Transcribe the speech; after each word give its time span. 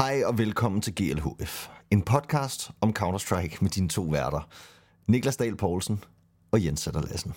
Hej 0.00 0.22
og 0.24 0.38
velkommen 0.38 0.80
til 0.80 0.94
GLHF, 0.94 1.68
en 1.90 2.02
podcast 2.02 2.70
om 2.80 2.94
Counter-Strike 2.98 3.58
med 3.60 3.70
dine 3.70 3.88
to 3.88 4.02
værter, 4.02 4.48
Niklas 5.06 5.36
Dahl 5.36 5.56
Poulsen 5.56 6.04
og 6.52 6.64
Jens 6.64 6.80
Sætter 6.80 7.02
Lassen. 7.02 7.34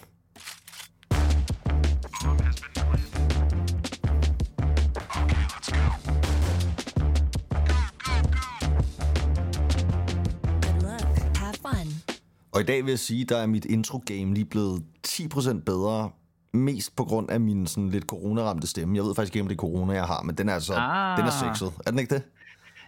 Og 12.51 12.61
i 12.61 12.63
dag 12.63 12.83
vil 12.83 12.91
jeg 12.91 12.99
sige, 12.99 13.25
der 13.25 13.37
er 13.37 13.47
mit 13.47 13.65
intro-game 13.65 14.33
lige 14.33 14.45
blevet 14.45 14.83
10% 15.07 15.63
bedre, 15.63 16.09
mest 16.53 16.95
på 16.95 17.03
grund 17.03 17.29
af 17.29 17.39
min 17.39 17.67
sådan 17.67 17.89
lidt 17.89 18.03
coronaramte 18.05 18.67
stemme. 18.67 18.95
Jeg 18.95 19.03
ved 19.03 19.15
faktisk 19.15 19.35
ikke, 19.35 19.41
om 19.41 19.47
det 19.47 19.55
er 19.55 19.59
corona, 19.59 19.93
jeg 19.93 20.05
har, 20.05 20.21
men 20.23 20.35
den 20.35 20.49
er 20.49 20.53
altså, 20.53 20.73
Ah. 20.73 21.17
den 21.17 21.25
er 21.25 21.31
sexet. 21.31 21.73
Er 21.85 21.91
den 21.91 21.99
ikke 21.99 22.15
det? 22.15 22.23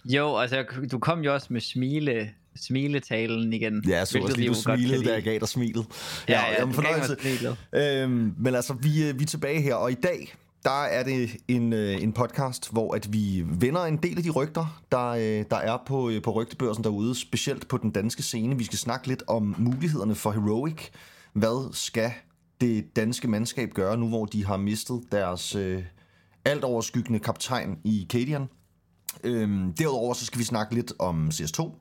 Jo, 0.06 0.38
altså 0.38 0.66
du 0.92 1.00
kom 1.00 1.20
jo 1.20 1.34
også 1.34 1.48
med 1.50 1.62
smile, 1.62 2.30
smiletalen 2.56 3.54
igen. 3.54 3.84
Ja, 3.88 4.06
så 4.06 4.20
også 4.20 4.38
lige, 4.38 4.50
du 4.50 4.54
smilede, 4.54 5.04
da 5.04 5.14
jeg 5.14 5.24
gav 5.24 5.40
dig 5.40 5.48
smilet. 5.48 5.86
Ja, 6.30 6.34
ja, 6.34 6.60
jamen, 6.60 6.76
gav 6.76 6.84
mig 6.84 7.06
fornøjelse. 7.16 7.58
Øhm, 7.74 8.34
men 8.38 8.56
altså, 8.56 8.74
vi, 8.74 9.10
øh, 9.10 9.20
vi 9.20 9.24
er 9.24 9.28
tilbage 9.28 9.62
her, 9.62 9.76
og 9.76 9.92
i 9.92 9.96
dag, 9.96 10.36
der 10.64 10.84
er 10.84 11.04
det 11.04 11.30
en, 11.48 11.74
øh, 11.74 12.04
en 12.04 12.14
podcast, 12.14 12.72
hvor 12.72 12.96
at 12.96 13.14
vi 13.14 13.44
vender 13.46 13.86
en 13.86 13.98
del 13.98 14.18
af 14.18 14.24
de 14.24 14.30
rygter, 14.30 14.82
der, 14.92 15.08
øh, 15.08 15.46
der 15.50 15.58
er 15.58 15.78
på, 15.88 16.12
på 16.24 16.32
rygtebørsen 16.32 16.84
derude, 16.84 17.16
specielt 17.16 17.68
på 17.68 17.78
den 17.78 17.92
danske 17.92 18.24
scene. 18.24 18.58
Vi 18.58 18.64
skal 18.64 18.80
snakke 18.80 19.08
lidt 19.08 19.24
om 19.28 19.56
mulighederne 19.58 20.16
for 20.16 20.32
Heroic. 20.32 20.90
Hvad 21.34 21.74
skal 21.74 22.12
det 22.62 22.96
danske 22.96 23.28
mandskab 23.28 23.74
gøre 23.74 23.98
nu, 23.98 24.08
hvor 24.08 24.26
de 24.26 24.46
har 24.46 24.58
mistet 24.58 25.02
deres 25.12 25.56
øh, 25.56 25.84
alt 26.46 26.64
overskyggende 26.64 27.20
kaptajn 27.20 27.78
i 27.84 28.08
Cadian? 28.10 28.48
Øhm, 29.24 29.74
derudover 29.74 30.14
så 30.14 30.26
skal 30.26 30.40
vi 30.40 30.44
snakke 30.44 30.76
lidt 30.76 30.94
om 31.00 31.28
CS2. 31.34 31.72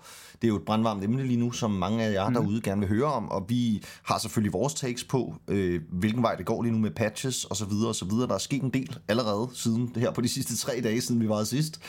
Det 0.42 0.48
er 0.48 0.48
jo 0.48 0.56
et 0.56 0.64
brandvarmt 0.66 1.04
emne 1.04 1.26
lige 1.26 1.36
nu, 1.36 1.52
som 1.52 1.70
mange 1.70 2.04
af 2.04 2.12
jer 2.12 2.28
mm. 2.28 2.34
derude 2.34 2.60
gerne 2.60 2.80
vil 2.80 2.88
høre 2.88 3.12
om, 3.12 3.28
og 3.28 3.44
vi 3.48 3.82
har 4.02 4.18
selvfølgelig 4.18 4.52
vores 4.52 4.74
takes 4.74 5.04
på, 5.04 5.34
øh, 5.48 5.80
hvilken 5.92 6.22
vej 6.22 6.34
det 6.34 6.46
går 6.46 6.62
lige 6.62 6.72
nu 6.72 6.78
med 6.78 6.90
patches 6.90 7.44
og 7.44 7.56
så 7.56 7.64
videre 7.64 7.88
og 7.88 7.94
så 7.94 8.04
videre. 8.04 8.28
Der 8.28 8.34
er 8.34 8.38
sket 8.38 8.62
en 8.62 8.70
del 8.70 8.98
allerede 9.08 9.48
siden 9.54 9.90
det 9.94 10.02
her 10.02 10.10
på 10.10 10.20
de 10.20 10.28
sidste 10.28 10.56
tre 10.56 10.80
dage, 10.84 11.00
siden 11.00 11.20
vi 11.20 11.28
var 11.28 11.44
sidst. 11.44 11.80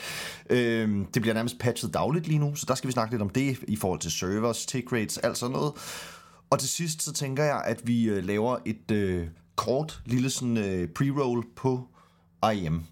Øhm, 0.50 1.04
det 1.04 1.22
bliver 1.22 1.34
nærmest 1.34 1.58
patchet 1.58 1.94
dagligt 1.94 2.28
lige 2.28 2.38
nu, 2.38 2.54
så 2.54 2.64
der 2.68 2.74
skal 2.74 2.88
vi 2.88 2.92
snakke 2.92 3.12
lidt 3.12 3.22
om 3.22 3.30
det 3.30 3.58
i 3.68 3.76
forhold 3.76 4.00
til 4.00 4.10
servers, 4.10 4.66
tick 4.66 4.92
rates, 4.92 5.18
alt 5.18 5.38
sådan 5.38 5.52
noget. 5.52 5.72
Og 6.50 6.58
til 6.58 6.68
sidst 6.68 7.02
så 7.02 7.12
tænker 7.12 7.44
jeg, 7.44 7.62
at 7.64 7.80
vi 7.84 8.04
øh, 8.04 8.24
laver 8.24 8.56
et 8.66 8.90
øh, 8.90 9.26
kort 9.56 10.02
lille 10.06 10.30
sådan 10.30 10.56
øh, 10.56 10.88
pre-roll 10.98 11.54
på 11.56 11.88
IM. 12.54 12.82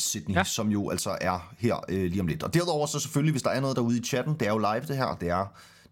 Sydney, 0.00 0.34
ja. 0.34 0.44
Som 0.44 0.68
jo 0.68 0.90
altså 0.90 1.18
er 1.20 1.52
her 1.58 1.84
øh, 1.88 2.10
lige 2.10 2.20
om 2.20 2.26
lidt. 2.26 2.42
Og 2.42 2.54
derudover 2.54 2.86
så 2.86 3.00
selvfølgelig, 3.00 3.32
hvis 3.32 3.42
der 3.42 3.50
er 3.50 3.60
noget 3.60 3.76
derude 3.76 3.98
i 3.98 4.02
chatten, 4.02 4.34
det 4.34 4.48
er 4.48 4.52
jo 4.52 4.58
live 4.58 4.80
det 4.88 4.96
her, 4.96 5.16
det 5.20 5.28
er 5.28 5.46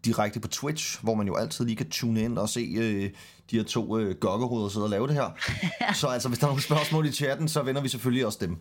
direkte 0.05 0.41
på 0.41 0.49
Twitch, 0.49 0.99
hvor 1.03 1.15
man 1.15 1.27
jo 1.27 1.37
altid 1.37 1.65
lige 1.65 1.77
kan 1.77 1.91
tune 1.91 2.21
ind 2.23 2.39
og 2.39 2.49
se 2.49 2.61
øh, 2.79 3.11
de 3.51 3.57
her 3.57 3.65
to 3.65 3.99
øh, 3.99 4.15
gokkehoveder 4.17 4.69
sidde 4.69 4.85
og 4.87 4.91
lave 4.91 5.07
det 5.07 5.15
her. 5.15 5.31
så 6.01 6.07
altså, 6.07 6.29
hvis 6.29 6.39
der 6.39 6.47
er 6.47 6.51
nogle 6.51 6.63
spørgsmål 6.63 7.07
i 7.07 7.13
chatten, 7.13 7.49
så 7.49 7.63
vender 7.63 7.81
vi 7.83 7.89
selvfølgelig 7.89 8.27
også 8.27 8.39
dem. 8.41 8.57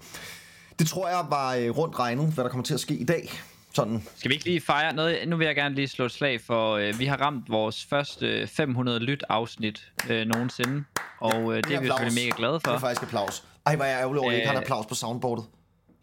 Det 0.79 0.87
tror 0.87 1.07
jeg 1.07 1.25
var 1.29 1.55
øh, 1.55 1.69
rundt 1.69 1.99
regnet, 1.99 2.33
hvad 2.33 2.43
der 2.43 2.49
kommer 2.49 2.63
til 2.63 2.73
at 2.73 2.79
ske 2.79 2.93
i 2.95 3.03
dag. 3.05 3.31
Sådan, 3.73 4.03
Skal 4.15 4.29
vi 4.29 4.33
ikke 4.35 4.45
lige 4.45 4.61
fejre 4.61 4.93
noget? 4.93 5.27
Nu 5.27 5.37
vil 5.37 5.45
jeg 5.45 5.55
gerne 5.55 5.75
lige 5.75 5.87
slå 5.87 6.05
et 6.05 6.11
slag 6.11 6.41
for, 6.41 6.75
øh, 6.75 6.99
vi 6.99 7.05
har 7.05 7.17
ramt 7.17 7.49
vores 7.49 7.85
første 7.89 8.47
500 8.47 8.99
lyt 8.99 9.23
afsnit 9.29 9.91
øh, 10.09 10.25
nogensinde. 10.27 10.83
Og 11.19 11.57
øh, 11.57 11.63
det 11.63 11.75
er 11.75 11.81
vi 11.81 11.87
selvfølgelig 11.87 12.23
mega 12.25 12.35
glade 12.37 12.53
Det 12.53 12.67
er 12.67 12.71
for. 12.71 12.77
faktisk 12.77 13.03
applaus. 13.03 13.43
Ej, 13.67 13.75
hvor 13.75 13.85
er 13.85 13.89
jeg 13.89 13.99
ærgerlig 14.01 14.19
over, 14.21 14.29
at 14.29 14.33
jeg 14.33 14.39
ikke 14.41 14.47
har 14.47 14.53
en 14.55 14.57
Øh, 14.57 14.63
applaus 14.63 14.85
på 14.85 14.95
soundboardet. 14.95 15.45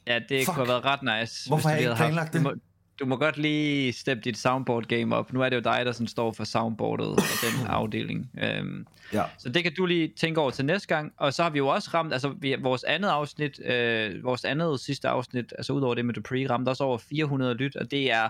Ja, 0.07 0.19
det 0.29 0.45
Fuck. 0.45 0.47
kunne 0.47 0.67
have 0.67 0.69
været 0.69 0.85
ret 0.85 1.21
nice. 1.21 1.49
Hvorfor 1.49 1.69
har 1.69 1.75
jeg 1.77 1.81
ikke 1.83 1.89
haft- 1.95 1.99
planlagt 1.99 2.33
Du 2.33 2.39
det? 2.39 2.43
må, 2.45 2.53
du 3.01 3.07
må 3.07 3.17
godt 3.17 3.37
lige 3.39 3.93
steppe 3.93 4.23
dit 4.23 4.39
soundboard 4.39 4.85
game 4.85 5.17
op. 5.17 5.33
Nu 5.33 5.41
er 5.43 5.49
det 5.49 5.57
jo 5.57 5.61
dig, 5.61 5.83
der 5.87 5.93
sådan 5.93 6.07
står 6.09 6.33
for 6.33 6.45
soundboardet 6.45 7.07
og 7.09 7.17
den 7.17 7.67
afdeling. 7.79 8.31
Øhm, 8.43 8.87
Ja. 9.13 9.23
Så 9.39 9.49
det 9.49 9.63
kan 9.63 9.73
du 9.77 9.87
lige 9.87 10.13
tænke 10.17 10.41
over 10.41 10.51
til 10.51 10.65
næste 10.65 10.89
gang. 10.89 11.13
Og 11.17 11.35
så 11.35 11.43
har 11.43 11.51
vi 11.51 11.59
jo 11.59 11.69
også 11.69 11.91
ramt, 11.95 12.13
altså 12.13 12.35
vi, 12.41 12.57
vores 12.63 12.85
andet 12.85 13.09
afsnit, 13.09 13.61
øh, 13.65 14.25
vores 14.25 14.45
andet 14.45 14.81
sidste 14.81 15.09
afsnit, 15.09 15.53
altså 15.59 15.73
udover 15.73 15.95
det 15.95 16.05
med 16.07 16.15
Dupree, 16.15 16.51
ramte 16.51 16.69
også 16.69 16.85
over 16.85 16.99
400 16.99 17.55
lyt, 17.55 17.77
og 17.77 17.91
det 17.91 18.13
er, 18.13 18.29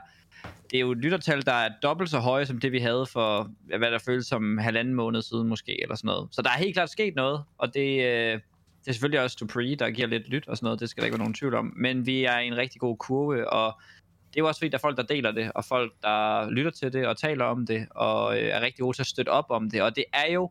det 0.71 0.77
er 0.77 0.81
jo 0.81 0.91
et 0.93 0.99
lyttertal, 0.99 1.47
der 1.47 1.53
er 1.53 1.69
dobbelt 1.83 2.11
så 2.11 2.19
høje 2.19 2.47
som 2.47 2.59
det, 2.61 2.73
vi 2.73 2.79
havde 2.79 3.07
for, 3.13 3.51
hvad 3.79 3.91
der 3.91 3.99
føles 3.99 4.27
som 4.27 4.59
halvanden 4.59 4.95
måned 4.95 5.23
siden 5.23 5.49
måske, 5.49 5.83
eller 5.83 5.95
sådan 5.97 6.07
noget. 6.09 6.29
Så 6.33 6.43
der 6.43 6.51
er 6.51 6.59
helt 6.59 6.75
klart 6.75 6.91
sket 6.91 7.15
noget, 7.15 7.43
og 7.59 7.75
det, 7.75 8.05
øh, 8.05 8.41
det 8.85 8.89
er 8.89 8.93
selvfølgelig 8.93 9.21
også 9.21 9.37
Dupree, 9.41 9.75
der 9.75 9.91
giver 9.91 10.09
lidt 10.09 10.29
lyt 10.29 10.49
og 10.49 10.57
sådan 10.57 10.67
noget, 10.67 10.81
det 10.81 10.91
skal 10.91 11.01
der 11.01 11.07
ikke 11.07 11.15
være 11.15 11.25
nogen 11.25 11.35
tvivl 11.35 11.55
om. 11.55 11.73
Men 11.77 12.07
vi 12.07 12.25
er 12.25 12.39
i 12.39 12.47
en 12.47 12.57
rigtig 12.57 12.81
god 12.81 12.97
kurve, 12.97 13.51
og 13.51 13.81
det 14.29 14.41
er 14.41 14.43
jo 14.43 14.49
også 14.49 14.59
fordi, 14.59 14.69
der 14.69 14.77
er 14.77 14.81
folk, 14.81 14.97
der 14.97 15.03
deler 15.03 15.33
det, 15.33 15.53
og 15.55 15.65
folk, 15.65 15.93
der 16.03 16.51
lytter 16.51 16.71
til 16.71 16.93
det 16.93 17.07
og 17.07 17.19
taler 17.19 17.45
om 17.45 17.67
det, 17.67 17.87
og 17.91 18.39
øh, 18.39 18.49
er 18.49 18.61
rigtig 18.61 18.83
gode 18.83 18.97
til 18.97 19.03
at 19.03 19.07
støtte 19.07 19.31
op 19.31 19.47
om 19.49 19.71
det. 19.71 19.83
Og 19.83 19.97
det 19.97 20.05
er 20.13 20.33
jo, 20.33 20.51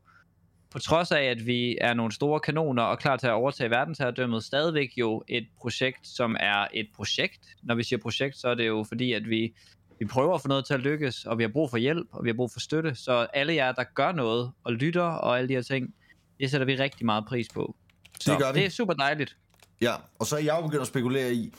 på 0.72 0.80
trods 0.80 1.12
af, 1.12 1.24
at 1.24 1.46
vi 1.46 1.78
er 1.82 1.94
nogle 1.94 2.12
store 2.12 2.40
kanoner 2.40 2.84
og 2.84 3.00
klar 3.00 3.18
til 3.18 3.28
at 3.28 3.34
overtage 3.34 3.70
verdensherredømmet, 3.70 4.44
stadigvæk 4.44 4.90
jo 4.98 5.24
et 5.28 5.48
projekt, 5.58 6.08
som 6.08 6.36
er 6.40 6.68
et 6.74 6.88
projekt. 6.96 7.40
Når 7.64 7.76
vi 7.76 7.84
siger 7.84 8.00
projekt, 8.00 8.38
så 8.38 8.48
er 8.48 8.56
det 8.56 8.68
jo 8.68 8.86
fordi, 8.88 9.14
at 9.14 9.30
vi, 9.30 9.54
vi 10.00 10.06
prøver 10.06 10.36
at 10.36 10.42
få 10.42 10.48
noget 10.48 10.66
til 10.66 10.74
at 10.74 10.80
lykkes, 10.80 11.26
og 11.26 11.38
vi 11.38 11.44
har 11.44 11.50
brug 11.50 11.70
for 11.70 11.78
hjælp, 11.78 12.08
og 12.12 12.24
vi 12.24 12.30
har 12.30 12.34
brug 12.34 12.52
for 12.52 12.60
støtte. 12.60 12.96
Så 12.96 13.28
alle 13.34 13.56
jer, 13.56 13.72
der 13.72 13.84
gør 13.84 14.12
noget 14.12 14.52
og 14.64 14.74
lytter 14.74 15.04
og 15.04 15.38
alle 15.38 15.48
de 15.48 15.54
her 15.54 15.62
ting, 15.62 15.94
det 16.40 16.52
sætter 16.52 16.66
vi 16.66 16.76
rigtig 16.76 17.06
meget 17.06 17.26
pris 17.26 17.48
på. 17.54 17.76
Så 18.24 18.38
gør 18.38 18.52
vi. 18.52 18.60
det 18.60 18.66
er 18.66 18.70
super 18.70 18.94
dejligt. 18.94 19.38
Ja, 19.82 19.94
og 20.20 20.28
så 20.28 20.36
er 20.36 20.40
jeg 20.40 20.56
jo 20.58 20.62
begyndt 20.62 20.82
at 20.82 20.88
spekulere 20.88 21.34
i, 21.34 21.54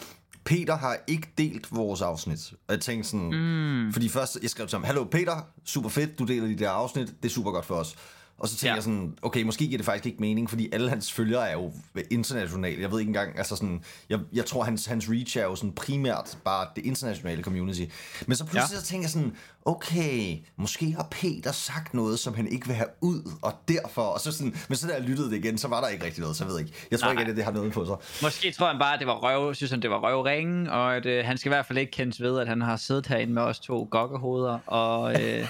Peter 0.45 0.77
har 0.77 0.97
ikke 1.07 1.29
delt 1.39 1.77
vores 1.77 2.03
afsnit. 2.03 2.53
Og 2.53 2.75
jeg 2.75 2.81
tænkte 2.81 3.11
sådan, 3.11 3.31
mm. 3.33 3.93
fordi 3.93 4.09
først, 4.09 4.39
jeg 4.43 4.51
skrev 4.51 4.67
til 4.67 4.77
ham, 4.77 4.85
Hallo 4.85 5.05
Peter, 5.05 5.49
super 5.65 5.89
fedt, 5.89 6.19
du 6.19 6.25
deler 6.25 6.47
de 6.47 6.57
der 6.59 6.71
afsnit, 6.71 7.07
det 7.23 7.29
er 7.29 7.33
super 7.33 7.51
godt 7.51 7.65
for 7.65 7.75
os. 7.75 7.97
Og 8.39 8.49
så 8.49 8.55
tænkte 8.55 8.69
ja. 8.69 8.75
Jeg 8.75 8.83
sådan, 8.83 9.15
okay, 9.23 9.43
måske 9.43 9.67
giver 9.67 9.79
det 9.79 9.85
faktisk 9.85 10.07
ikke 10.07 10.19
mening, 10.21 10.51
fordi 10.51 10.69
alle 10.73 10.89
hans 10.89 11.13
følgere 11.13 11.49
er 11.49 11.53
jo 11.53 11.73
internationale. 12.11 12.83
Jeg 12.83 12.91
ved 12.91 12.99
ikke 13.01 13.09
engang, 13.09 13.39
altså 13.39 13.57
sådan, 13.57 13.85
jeg, 14.09 14.21
jeg 14.33 14.47
tror, 14.47 14.65
hans, 14.65 14.87
hans 14.87 15.11
reach 15.11 15.39
er 15.39 15.43
jo 15.43 15.57
sådan 15.57 15.73
primært 15.73 16.39
bare 16.45 16.69
det 16.77 16.87
internationale 16.87 17.43
community. 17.43 17.85
Men 18.27 18.37
så 18.37 18.45
pludselig. 18.45 18.75
Ja. 18.75 18.81
så 18.81 18.87
tænker 18.87 19.05
jeg 19.05 19.11
sådan, 19.11 19.37
okay, 19.67 20.37
måske 20.57 20.93
har 20.93 21.07
Peter 21.11 21.53
sagt 21.53 21.95
noget, 21.95 22.19
som 22.19 22.35
han 22.35 22.49
ikke 22.49 22.67
vil 22.67 22.77
have 22.77 22.89
ud, 23.01 23.31
og 23.43 23.53
derfor, 23.69 24.03
og 24.03 24.21
så 24.21 24.33
sådan, 24.33 24.57
men 24.69 24.77
så 24.77 24.87
da 24.87 24.93
jeg 24.93 25.03
lyttede 25.03 25.31
det 25.31 25.37
igen, 25.37 25.59
så 25.59 25.69
var 25.69 25.81
der 25.81 25.89
ikke 25.89 26.05
rigtig 26.05 26.21
noget, 26.21 26.37
så 26.37 26.45
jeg 26.45 26.51
ved 26.51 26.59
ikke. 26.61 26.73
Jeg 26.91 27.01
tror 27.01 27.13
Nej. 27.13 27.21
ikke, 27.21 27.31
at 27.31 27.37
det 27.37 27.45
har 27.45 27.53
noget 27.53 27.73
på 27.73 27.87
sig. 27.87 27.97
Måske 28.23 28.53
tror 28.53 28.67
han 28.69 28.79
bare, 28.79 28.93
at 28.95 28.99
det 28.99 29.07
var 29.07 29.15
røv, 29.15 29.55
synes 29.55 29.71
han, 29.71 29.83
det 29.83 29.91
var 29.91 29.99
røvringen, 29.99 30.67
og 30.67 30.97
at 30.97 31.07
øh, 31.07 31.25
han 31.25 31.39
skal 31.39 31.49
i 31.49 31.55
hvert 31.55 31.67
fald 31.67 31.79
ikke 31.79 31.93
kendes 31.93 32.23
ved, 32.23 32.39
at 32.41 32.49
han 32.49 32.61
har 32.63 32.77
siddet 32.77 33.07
herinde 33.07 33.33
med 33.33 33.43
os 33.43 33.61
to 33.61 33.89
gokkehoveder, 33.91 34.59
og 34.67 35.13
øh, 35.13 35.21
det 35.21 35.49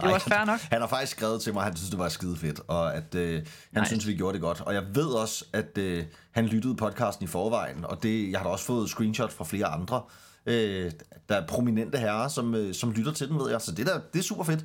er 0.00 0.08
jo 0.08 0.14
også 0.14 0.28
fair 0.28 0.44
nok. 0.44 0.60
Han 0.60 0.80
har 0.80 0.88
faktisk 0.88 1.12
skrevet 1.12 1.42
til 1.42 1.52
mig, 1.52 1.60
at 1.60 1.64
han 1.66 1.76
synes, 1.76 1.90
det 1.90 1.98
var 1.98 2.08
skide 2.08 2.36
fedt, 2.36 2.60
og 2.68 2.94
at 2.94 3.14
øh, 3.14 3.42
han 3.74 3.82
Nice. 3.82 3.86
synes, 3.88 4.06
vi 4.06 4.14
gjorde 4.14 4.32
det 4.34 4.40
godt. 4.42 4.60
Og 4.60 4.74
jeg 4.74 4.82
ved 4.94 5.06
også, 5.08 5.44
at 5.52 5.78
øh, 5.78 6.04
han 6.30 6.46
lyttede 6.46 6.74
podcasten 6.76 7.24
i 7.24 7.28
forvejen, 7.28 7.84
og 7.84 8.02
det, 8.02 8.30
jeg 8.30 8.38
har 8.40 8.44
da 8.44 8.50
også 8.50 8.64
fået 8.64 8.88
screenshot 8.88 9.32
fra 9.32 9.44
flere 9.44 9.66
andre, 9.66 10.02
øh, 10.46 10.90
der 11.28 11.36
er 11.36 11.46
prominente 11.46 11.98
herrer, 11.98 12.28
som, 12.28 12.54
øh, 12.54 12.74
som 12.74 12.92
lytter 12.92 13.12
til 13.12 13.28
den, 13.28 13.38
ved 13.38 13.50
jeg. 13.50 13.60
Så 13.60 13.72
det, 13.72 13.86
der, 13.86 14.00
det 14.12 14.18
er 14.18 14.22
super 14.22 14.44
fedt. 14.44 14.60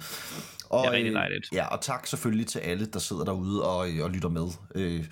Og, 0.69 0.79
Det 0.83 0.87
er 0.87 0.91
rigtig 0.91 1.13
øh. 1.13 1.41
Ja, 1.53 1.67
og 1.67 1.81
tak 1.81 2.07
selvfølgelig 2.07 2.47
til 2.47 2.59
alle, 2.59 2.85
der 2.85 2.99
sidder 2.99 3.23
derude 3.23 3.63
og, 3.63 3.89
øh, 3.89 4.03
og 4.03 4.09
lytter 4.09 4.29
med. 4.29 4.47
Øh, 4.75 5.05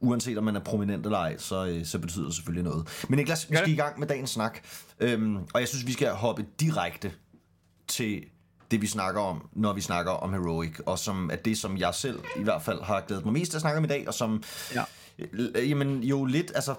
uanset 0.00 0.38
om 0.38 0.44
man 0.44 0.56
er 0.56 0.60
prominent 0.60 1.06
eller 1.06 1.18
ej, 1.18 1.36
så, 1.38 1.66
øh, 1.66 1.84
så 1.86 1.98
betyder 1.98 2.24
det 2.24 2.34
selvfølgelig 2.34 2.64
noget. 2.64 3.04
Men 3.08 3.16
Niklas, 3.18 3.50
vi 3.50 3.56
skal 3.56 3.70
i 3.70 3.76
gang 3.76 3.98
med 3.98 4.06
dagens 4.08 4.30
snak. 4.30 4.58
Øhm, 5.00 5.36
og 5.36 5.60
jeg 5.60 5.68
synes, 5.68 5.86
vi 5.86 5.92
skal 5.92 6.08
hoppe 6.08 6.44
direkte 6.60 7.12
til 7.88 8.22
det, 8.70 8.82
vi 8.82 8.86
snakker 8.86 9.20
om, 9.20 9.48
når 9.52 9.72
vi 9.72 9.80
snakker 9.80 10.12
om 10.12 10.32
Heroic, 10.32 10.78
og 10.86 10.98
som 10.98 11.30
er 11.32 11.36
det, 11.36 11.58
som 11.58 11.76
jeg 11.78 11.94
selv 11.94 12.20
i 12.36 12.42
hvert 12.42 12.62
fald 12.62 12.82
har 12.82 13.00
glædet 13.06 13.24
mig 13.24 13.32
mest 13.32 13.50
til 13.50 13.56
at 13.58 13.60
snakke 13.60 13.78
om 13.78 13.84
i 13.84 13.88
dag, 13.88 14.08
og 14.08 14.14
som, 14.14 14.42
Ja. 14.74 14.84
øh, 15.18 15.70
jamen 15.70 16.02
jo 16.02 16.24
lidt, 16.24 16.52
altså, 16.54 16.74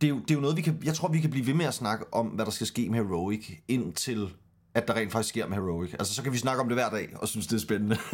det 0.00 0.06
er 0.06 0.10
jo, 0.10 0.18
det 0.20 0.30
er 0.30 0.34
jo 0.34 0.40
noget, 0.40 0.56
vi 0.56 0.62
kan, 0.62 0.80
jeg 0.84 0.94
tror, 0.94 1.08
vi 1.08 1.20
kan 1.20 1.30
blive 1.30 1.46
ved 1.46 1.54
med 1.54 1.64
at 1.66 1.74
snakke 1.74 2.14
om, 2.14 2.26
hvad 2.26 2.44
der 2.44 2.50
skal 2.50 2.66
ske 2.66 2.88
med 2.88 2.98
Heroic, 2.98 3.50
indtil 3.68 4.28
at 4.74 4.88
der 4.88 4.94
rent 4.94 5.12
faktisk 5.12 5.28
sker 5.28 5.46
med 5.46 5.56
Heroic. 5.56 5.92
Altså, 5.92 6.14
så 6.14 6.22
kan 6.22 6.32
vi 6.32 6.38
snakke 6.38 6.62
om 6.62 6.68
det 6.68 6.76
hver 6.76 6.90
dag, 6.90 7.08
og 7.16 7.28
synes, 7.28 7.46
det 7.46 7.56
er 7.56 7.60
spændende. 7.60 7.96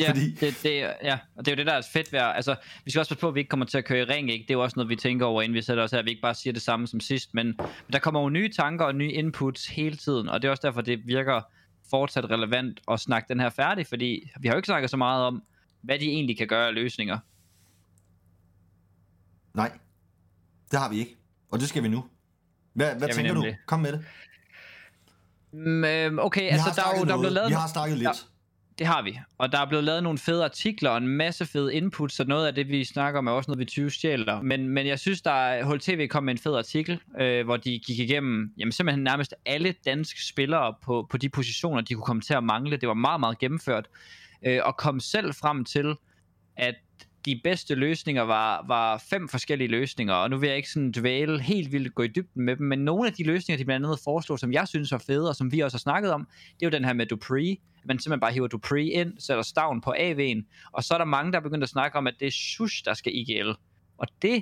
Ja, 0.00 0.08
Fordi- 0.10 0.30
det, 0.34 0.60
det, 0.62 0.70
ja, 1.02 1.18
og 1.36 1.44
det 1.44 1.48
er 1.48 1.52
jo 1.52 1.56
det, 1.56 1.66
der 1.66 1.72
er 1.72 1.82
fedt 1.92 2.12
ved, 2.12 2.20
altså, 2.20 2.56
vi 2.84 2.90
skal 2.90 3.00
også 3.00 3.10
passe 3.10 3.20
på, 3.20 3.28
at 3.28 3.34
vi 3.34 3.40
ikke 3.40 3.48
kommer 3.48 3.66
til 3.66 3.78
at 3.78 3.84
køre 3.84 3.98
i 4.00 4.04
ring, 4.04 4.30
ikke? 4.30 4.42
Det 4.42 4.50
er 4.50 4.54
jo 4.54 4.62
også 4.62 4.74
noget, 4.76 4.88
vi 4.88 4.96
tænker 4.96 5.26
over, 5.26 5.42
inden 5.42 5.54
vi 5.54 5.62
sætter 5.62 5.82
os 5.84 5.90
her, 5.90 5.98
at 5.98 6.04
vi 6.04 6.10
ikke 6.10 6.22
bare 6.22 6.34
siger 6.34 6.52
det 6.52 6.62
samme 6.62 6.86
som 6.86 7.00
sidst, 7.00 7.34
men, 7.34 7.46
men 7.46 7.92
der 7.92 7.98
kommer 7.98 8.20
jo 8.20 8.28
nye 8.28 8.48
tanker 8.52 8.84
og 8.84 8.94
nye 8.94 9.12
inputs 9.12 9.66
hele 9.66 9.96
tiden, 9.96 10.28
og 10.28 10.42
det 10.42 10.48
er 10.48 10.50
også 10.50 10.60
derfor, 10.66 10.80
det 10.80 11.06
virker 11.06 11.40
fortsat 11.90 12.24
relevant 12.30 12.80
at 12.90 13.00
snakke 13.00 13.26
den 13.28 13.40
her 13.40 13.50
færdig, 13.50 13.86
fordi 13.86 14.30
vi 14.40 14.48
har 14.48 14.54
jo 14.54 14.58
ikke 14.58 14.66
snakket 14.66 14.90
så 14.90 14.96
meget 14.96 15.24
om, 15.24 15.42
hvad 15.82 15.98
de 15.98 16.04
egentlig 16.06 16.38
kan 16.38 16.46
gøre 16.48 16.66
af 16.68 16.74
løsninger. 16.74 17.18
Nej, 19.54 19.78
det 20.70 20.78
har 20.78 20.88
vi 20.88 20.98
ikke. 20.98 21.16
Og 21.50 21.60
det 21.60 21.68
skal 21.68 21.82
vi 21.82 21.88
nu. 21.88 22.04
Hvad, 22.72 22.94
hvad 22.94 23.08
tænker 23.14 23.34
du? 23.34 23.44
Kom 23.66 23.80
med 23.80 23.92
det. 23.92 24.04
Mm, 25.52 25.84
øhm, 25.84 26.18
okay, 26.18 26.42
Vi 26.42 26.48
altså 26.48 26.72
der 26.76 26.82
er 26.82 26.98
jo 26.98 27.04
der 27.04 27.14
er 27.14 27.18
blevet 27.18 27.32
lavet... 27.32 27.48
Vi 27.48 27.54
har 27.54 27.68
snakket 27.68 27.98
lidt. 27.98 28.26
Det 28.78 28.86
har 28.86 29.02
vi. 29.02 29.18
Og 29.38 29.52
der 29.52 29.58
er 29.58 29.68
blevet 29.68 29.84
lavet 29.84 30.02
nogle 30.02 30.18
fede 30.18 30.44
artikler 30.44 30.90
og 30.90 30.96
en 30.96 31.08
masse 31.08 31.46
fede 31.46 31.74
input, 31.74 32.12
så 32.12 32.24
noget 32.24 32.46
af 32.46 32.54
det, 32.54 32.68
vi 32.68 32.84
snakker 32.84 33.18
om, 33.18 33.26
er 33.26 33.32
også 33.32 33.50
noget, 33.50 33.58
vi 33.58 33.64
20 33.64 33.90
stjæler. 33.90 34.42
Men, 34.42 34.68
men 34.68 34.86
jeg 34.86 34.98
synes, 34.98 35.22
der 35.22 35.30
er, 35.30 35.64
HLTV 35.64 36.08
kom 36.08 36.24
med 36.24 36.32
en 36.32 36.38
fed 36.38 36.54
artikel, 36.54 37.00
øh, 37.20 37.44
hvor 37.44 37.56
de 37.56 37.78
gik 37.78 37.98
igennem 37.98 38.52
jamen, 38.58 38.72
simpelthen 38.72 39.04
nærmest 39.04 39.34
alle 39.46 39.74
danske 39.84 40.24
spillere 40.26 40.74
på, 40.82 41.06
på 41.10 41.16
de 41.16 41.28
positioner, 41.28 41.80
de 41.80 41.94
kunne 41.94 42.04
komme 42.04 42.22
til 42.22 42.34
at 42.34 42.44
mangle. 42.44 42.76
Det 42.76 42.88
var 42.88 42.94
meget, 42.94 43.20
meget 43.20 43.38
gennemført. 43.38 43.88
Øh, 44.46 44.60
og 44.64 44.76
kom 44.76 45.00
selv 45.00 45.34
frem 45.34 45.64
til, 45.64 45.94
at 46.56 46.74
de 47.24 47.40
bedste 47.44 47.74
løsninger 47.74 48.22
var, 48.22 48.64
var 48.66 49.04
fem 49.10 49.28
forskellige 49.28 49.68
løsninger, 49.68 50.14
og 50.14 50.30
nu 50.30 50.36
vil 50.36 50.46
jeg 50.46 50.56
ikke 50.56 50.70
sådan 50.70 50.92
dvæle 50.92 51.40
helt 51.40 51.72
vildt 51.72 51.94
gå 51.94 52.02
i 52.02 52.06
dybden 52.06 52.44
med 52.44 52.56
dem, 52.56 52.66
men 52.66 52.78
nogle 52.78 53.06
af 53.06 53.12
de 53.12 53.24
løsninger, 53.24 53.58
de 53.58 53.64
blandt 53.64 53.86
andet 53.86 54.00
foreslog, 54.04 54.38
som 54.38 54.52
jeg 54.52 54.68
synes 54.68 54.92
var 54.92 54.98
fede, 55.06 55.28
og 55.28 55.36
som 55.36 55.52
vi 55.52 55.60
også 55.60 55.76
har 55.76 55.78
snakket 55.78 56.12
om, 56.12 56.28
det 56.60 56.66
er 56.66 56.66
jo 56.66 56.70
den 56.70 56.84
her 56.84 56.92
med 56.92 57.06
Dupree. 57.06 57.56
Man 57.84 57.98
simpelthen 57.98 58.20
bare 58.20 58.32
hiver 58.32 58.46
Dupree 58.46 58.90
ind, 58.90 59.12
sætter 59.18 59.42
stavn 59.42 59.80
på 59.80 59.94
AV'en, 59.98 60.70
og 60.72 60.84
så 60.84 60.94
er 60.94 60.98
der 60.98 61.04
mange, 61.04 61.32
der 61.32 61.38
er 61.38 61.42
begyndt 61.42 61.62
at 61.62 61.68
snakke 61.68 61.98
om, 61.98 62.06
at 62.06 62.14
det 62.20 62.26
er 62.26 62.30
Shush, 62.30 62.84
der 62.84 62.94
skal 62.94 63.12
IGL. 63.14 63.50
Og 63.98 64.06
det 64.22 64.34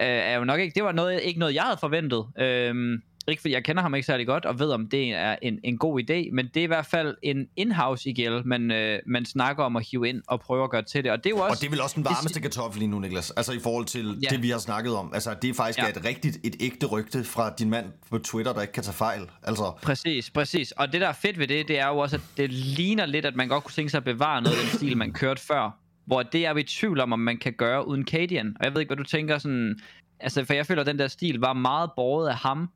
øh, 0.00 0.06
er 0.06 0.36
jo 0.36 0.44
nok 0.44 0.60
ikke, 0.60 0.74
det 0.74 0.84
var 0.84 0.92
noget, 0.92 1.20
ikke 1.22 1.40
noget, 1.40 1.54
jeg 1.54 1.62
havde 1.62 1.76
forventet. 1.80 2.26
Øh, 2.38 2.98
ikke 3.30 3.40
fordi 3.40 3.54
jeg 3.54 3.64
kender 3.64 3.82
ham 3.82 3.94
ikke 3.94 4.06
særlig 4.06 4.26
godt, 4.26 4.44
og 4.44 4.58
ved 4.58 4.70
om 4.70 4.86
det 4.88 5.08
er 5.14 5.36
en, 5.42 5.58
en 5.64 5.78
god 5.78 6.00
idé, 6.00 6.34
men 6.34 6.46
det 6.46 6.56
er 6.56 6.64
i 6.64 6.66
hvert 6.66 6.86
fald 6.86 7.16
en 7.22 7.48
in-house 7.56 8.10
IGL, 8.10 8.40
man, 8.44 8.70
øh, 8.70 8.98
man 9.06 9.24
snakker 9.24 9.64
om 9.64 9.76
at 9.76 9.86
hive 9.90 10.08
ind 10.08 10.22
og 10.26 10.40
prøve 10.40 10.64
at 10.64 10.70
gøre 10.70 10.82
til 10.82 11.04
det. 11.04 11.12
Og 11.12 11.18
det 11.18 11.26
er 11.26 11.30
jo 11.30 11.36
også... 11.36 11.50
Og 11.50 11.60
det 11.60 11.66
er 11.66 11.70
vel 11.70 11.80
også 11.80 11.94
den 11.96 12.04
varmeste 12.04 12.40
kartoffel 12.40 12.78
lige 12.78 12.90
nu, 12.90 12.98
Niklas. 12.98 13.30
Altså 13.30 13.52
i 13.52 13.58
forhold 13.62 13.84
til 13.84 14.18
Ja. 14.22 14.28
det, 14.28 14.42
vi 14.42 14.50
har 14.50 14.58
snakket 14.58 14.94
om. 14.96 15.10
Altså 15.14 15.34
det 15.42 15.50
er 15.50 15.54
faktisk 15.54 15.78
ja. 15.78 15.88
et 15.88 16.04
rigtigt, 16.04 16.38
et 16.44 16.56
ægte 16.60 16.86
rygte 16.86 17.24
fra 17.24 17.50
din 17.58 17.70
mand 17.70 17.86
på 18.10 18.18
Twitter, 18.18 18.52
der 18.52 18.60
ikke 18.60 18.72
kan 18.72 18.82
tage 18.82 18.94
fejl. 18.94 19.20
Altså, 19.42 19.72
Præcis, 19.82 20.30
præcis. 20.30 20.72
Og 20.72 20.92
det, 20.92 21.00
der 21.00 21.08
er 21.08 21.12
fedt 21.12 21.38
ved 21.38 21.46
det, 21.46 21.68
det 21.68 21.78
er 21.78 21.88
jo 21.88 21.98
også, 21.98 22.16
at 22.16 22.22
det 22.36 22.50
ligner 22.52 23.06
lidt, 23.06 23.24
at 23.26 23.36
man 23.36 23.48
godt 23.48 23.64
kunne 23.64 23.72
tænke 23.72 23.90
sig 23.90 23.98
at 23.98 24.04
bevare 24.04 24.42
noget 24.42 24.56
af 24.56 24.62
den 24.62 24.70
stil, 24.78 24.96
man 24.96 25.12
kørte 25.12 25.42
før. 25.42 25.70
Hvor 26.06 26.22
det 26.22 26.46
er 26.46 26.54
vi 26.54 26.60
i 26.60 26.64
tvivl 26.64 27.00
om, 27.00 27.12
om 27.12 27.18
man 27.18 27.38
kan 27.38 27.52
gøre 27.52 27.86
uden 27.88 28.04
Cadian. 28.06 28.56
Og 28.60 28.64
jeg 28.64 28.72
ved 28.74 28.80
ikke, 28.80 28.88
hvad 28.88 28.96
du 29.04 29.10
tænker 29.10 29.38
sådan... 29.38 29.80
Altså, 30.20 30.44
for 30.44 30.54
jeg 30.54 30.66
føler, 30.66 30.80
at 30.80 30.86
den 30.86 30.98
der 30.98 31.08
stil 31.08 31.38
var 31.38 31.52
meget 31.52 31.90
båret 31.96 32.28
af 32.28 32.36
ham, 32.36 32.68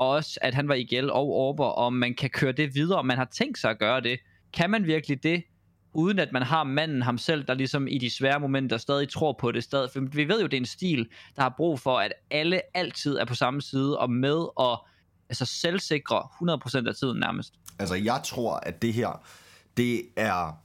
og 0.00 0.08
også, 0.08 0.38
at 0.42 0.54
han 0.54 0.68
var 0.68 0.74
i 0.74 0.84
gæld 0.84 1.10
og 1.10 1.28
Orber, 1.28 1.66
om 1.66 1.92
man 1.92 2.14
kan 2.14 2.30
køre 2.30 2.52
det 2.52 2.74
videre, 2.74 2.98
om 2.98 3.06
man 3.06 3.18
har 3.18 3.28
tænkt 3.32 3.58
sig 3.58 3.70
at 3.70 3.78
gøre 3.78 4.00
det. 4.00 4.20
Kan 4.52 4.70
man 4.70 4.86
virkelig 4.86 5.22
det, 5.22 5.44
uden 5.92 6.18
at 6.18 6.32
man 6.32 6.42
har 6.42 6.64
manden 6.64 7.02
ham 7.02 7.18
selv, 7.18 7.44
der 7.44 7.54
ligesom 7.54 7.88
i 7.88 7.98
de 7.98 8.10
svære 8.10 8.40
momenter 8.40 8.76
stadig 8.76 9.08
tror 9.08 9.36
på 9.40 9.52
det 9.52 9.64
stadig? 9.64 9.90
For 9.92 10.00
vi 10.00 10.28
ved 10.28 10.40
jo, 10.40 10.46
det 10.46 10.56
er 10.56 10.60
en 10.60 10.66
stil, 10.66 11.08
der 11.36 11.42
har 11.42 11.54
brug 11.56 11.80
for, 11.80 11.98
at 11.98 12.12
alle 12.30 12.76
altid 12.76 13.16
er 13.16 13.24
på 13.24 13.34
samme 13.34 13.62
side, 13.62 13.98
og 13.98 14.10
med 14.10 14.46
og 14.56 14.86
altså 15.28 15.44
selvsikre 15.44 16.28
100% 16.82 16.88
af 16.88 16.94
tiden 16.94 17.20
nærmest. 17.20 17.54
altså 17.78 17.94
jeg 17.94 18.20
tror, 18.24 18.54
at 18.54 18.82
det 18.82 18.92
her, 18.92 19.22
det 19.76 20.02
er... 20.16 20.58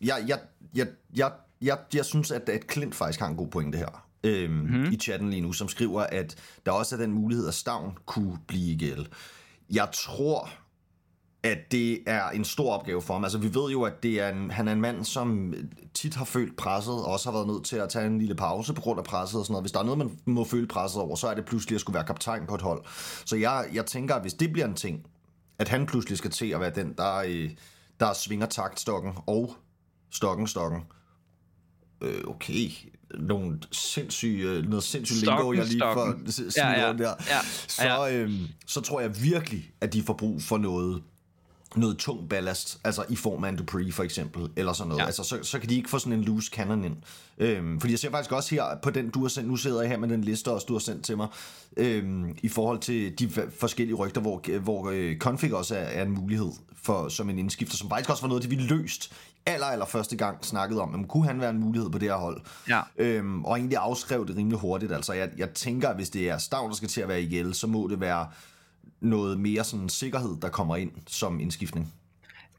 Jeg, 0.00 0.24
jeg, 0.28 0.38
jeg, 0.74 0.86
jeg, 1.16 1.32
jeg, 1.62 1.78
jeg 1.94 2.04
synes, 2.04 2.30
at, 2.30 2.48
at 2.48 2.72
Clint 2.72 2.94
faktisk 2.94 3.20
har 3.20 3.26
en 3.26 3.36
god 3.36 3.48
pointe 3.48 3.78
her. 3.78 4.05
Øhm, 4.24 4.52
mm. 4.52 4.92
i 4.92 4.96
chatten 4.96 5.30
lige 5.30 5.40
nu, 5.40 5.52
som 5.52 5.68
skriver, 5.68 6.02
at 6.02 6.36
der 6.66 6.72
også 6.72 6.96
er 6.96 7.00
den 7.00 7.12
mulighed, 7.12 7.48
at 7.48 7.54
Stavn 7.54 7.98
kunne 8.06 8.38
blive 8.46 8.72
IGL. 8.72 9.06
Jeg 9.70 9.88
tror, 9.92 10.50
at 11.42 11.58
det 11.72 11.98
er 12.06 12.30
en 12.30 12.44
stor 12.44 12.72
opgave 12.72 13.02
for 13.02 13.14
ham. 13.14 13.24
Altså, 13.24 13.38
vi 13.38 13.54
ved 13.54 13.70
jo, 13.70 13.82
at 13.82 14.02
det 14.02 14.20
er 14.20 14.28
en, 14.28 14.50
han 14.50 14.68
er 14.68 14.72
en 14.72 14.80
mand, 14.80 15.04
som 15.04 15.54
tit 15.94 16.14
har 16.14 16.24
følt 16.24 16.56
presset, 16.56 16.94
og 16.94 17.04
også 17.04 17.30
har 17.30 17.36
været 17.36 17.46
nødt 17.46 17.64
til 17.64 17.76
at 17.76 17.88
tage 17.88 18.06
en 18.06 18.18
lille 18.18 18.34
pause 18.34 18.74
på 18.74 18.80
grund 18.80 18.98
af 18.98 19.04
presset 19.04 19.40
og 19.40 19.46
sådan 19.46 19.52
noget. 19.52 19.62
Hvis 19.62 19.72
der 19.72 19.80
er 19.80 19.84
noget, 19.84 19.98
man 19.98 20.18
må 20.24 20.44
føle 20.44 20.66
presset 20.66 21.02
over, 21.02 21.16
så 21.16 21.28
er 21.28 21.34
det 21.34 21.44
pludselig 21.44 21.74
at 21.74 21.80
skulle 21.80 21.94
være 21.94 22.04
kaptajn 22.04 22.46
på 22.46 22.54
et 22.54 22.60
hold. 22.60 22.84
Så 23.24 23.36
jeg, 23.36 23.66
jeg 23.72 23.86
tænker, 23.86 24.14
at 24.14 24.22
hvis 24.22 24.34
det 24.34 24.52
bliver 24.52 24.66
en 24.66 24.74
ting, 24.74 25.06
at 25.58 25.68
han 25.68 25.86
pludselig 25.86 26.18
skal 26.18 26.30
til 26.30 26.50
at 26.50 26.60
være 26.60 26.72
den, 26.74 26.94
der, 26.98 27.16
øh, 27.26 27.50
der 28.00 28.12
svinger 28.12 28.46
taktstokken 28.46 29.12
og 29.26 29.56
stokken 30.10 30.46
stokken. 30.46 30.80
Øh, 32.00 32.24
okay, 32.26 32.70
nogle 33.14 33.58
sindssyge, 33.72 34.48
øh, 34.50 34.68
noget 34.68 34.84
sindssygt 34.84 35.20
lingo, 35.20 35.52
jeg 35.52 35.66
lige 35.66 35.80
s- 36.50 36.56
Ja, 36.56 36.86
ja, 36.86 36.92
der. 36.92 37.14
ja, 37.28 37.38
Så, 37.68 37.82
ja. 37.84 38.14
øhm, 38.16 38.38
så 38.66 38.80
tror 38.80 39.00
jeg 39.00 39.22
virkelig, 39.22 39.70
at 39.80 39.92
de 39.92 40.02
får 40.02 40.14
brug 40.14 40.42
for 40.42 40.58
noget 40.58 41.02
noget 41.76 41.98
tung 41.98 42.28
ballast, 42.28 42.78
altså 42.84 43.04
i 43.08 43.16
form 43.16 43.44
af 43.44 43.48
en 43.48 43.56
Dupree 43.56 43.92
for 43.92 44.02
eksempel, 44.02 44.48
eller 44.56 44.72
sådan 44.72 44.88
noget. 44.88 45.00
Ja. 45.00 45.06
Altså, 45.06 45.22
så, 45.22 45.38
så 45.42 45.58
kan 45.58 45.68
de 45.68 45.74
ikke 45.76 45.90
få 45.90 45.98
sådan 45.98 46.12
en 46.12 46.24
loose 46.24 46.50
cannon 46.54 46.84
ind. 46.84 46.96
Øhm, 47.38 47.80
fordi 47.80 47.92
jeg 47.92 47.98
ser 47.98 48.10
faktisk 48.10 48.32
også 48.32 48.54
her 48.54 48.64
på 48.82 48.90
den, 48.90 49.10
du 49.10 49.20
har 49.22 49.28
sendt, 49.28 49.48
nu 49.48 49.56
sidder 49.56 49.80
jeg 49.80 49.90
her 49.90 49.98
med 49.98 50.08
den 50.08 50.24
liste 50.24 50.50
også, 50.50 50.64
du 50.66 50.72
har 50.74 50.78
sendt 50.80 51.04
til 51.04 51.16
mig, 51.16 51.28
øhm, 51.76 52.36
i 52.42 52.48
forhold 52.48 52.78
til 52.78 53.18
de 53.18 53.30
forskellige 53.60 53.94
rygter, 53.96 54.20
hvor, 54.20 54.58
hvor 54.58 54.90
øh, 54.90 55.16
config 55.18 55.54
også 55.54 55.74
er, 55.76 55.78
er 55.78 56.02
en 56.02 56.10
mulighed 56.10 56.50
for, 56.82 57.08
som 57.08 57.30
en 57.30 57.38
indskifter, 57.38 57.76
som 57.76 57.88
faktisk 57.88 58.10
også 58.10 58.22
var 58.22 58.28
noget, 58.28 58.42
det 58.42 58.50
vi 58.50 58.56
løst 58.56 59.12
aller, 59.46 59.66
aller 59.66 59.86
første 59.86 60.16
gang 60.16 60.44
snakkede 60.44 60.80
om, 60.80 60.88
men 60.88 61.04
kunne 61.04 61.26
han 61.26 61.40
være 61.40 61.50
en 61.50 61.60
mulighed 61.60 61.90
på 61.90 61.98
det 61.98 62.08
her 62.08 62.16
hold? 62.16 62.40
Ja. 62.68 62.80
Øhm, 62.98 63.44
og 63.44 63.58
egentlig 63.58 63.78
afskrev 63.78 64.26
det 64.26 64.36
rimelig 64.36 64.58
hurtigt. 64.58 64.92
Altså, 64.92 65.12
jeg, 65.12 65.30
jeg 65.38 65.50
tænker, 65.50 65.88
at 65.88 65.96
hvis 65.96 66.10
det 66.10 66.30
er 66.30 66.38
Stavn, 66.38 66.70
der 66.70 66.76
skal 66.76 66.88
til 66.88 67.00
at 67.00 67.08
være 67.08 67.22
ihjel, 67.22 67.54
så 67.54 67.66
må 67.66 67.88
det 67.88 68.00
være 68.00 68.26
noget 69.00 69.40
mere 69.40 69.64
sådan 69.64 69.88
sikkerhed, 69.88 70.36
der 70.42 70.48
kommer 70.48 70.76
ind 70.76 70.90
som 71.06 71.40
indskiftning. 71.40 71.94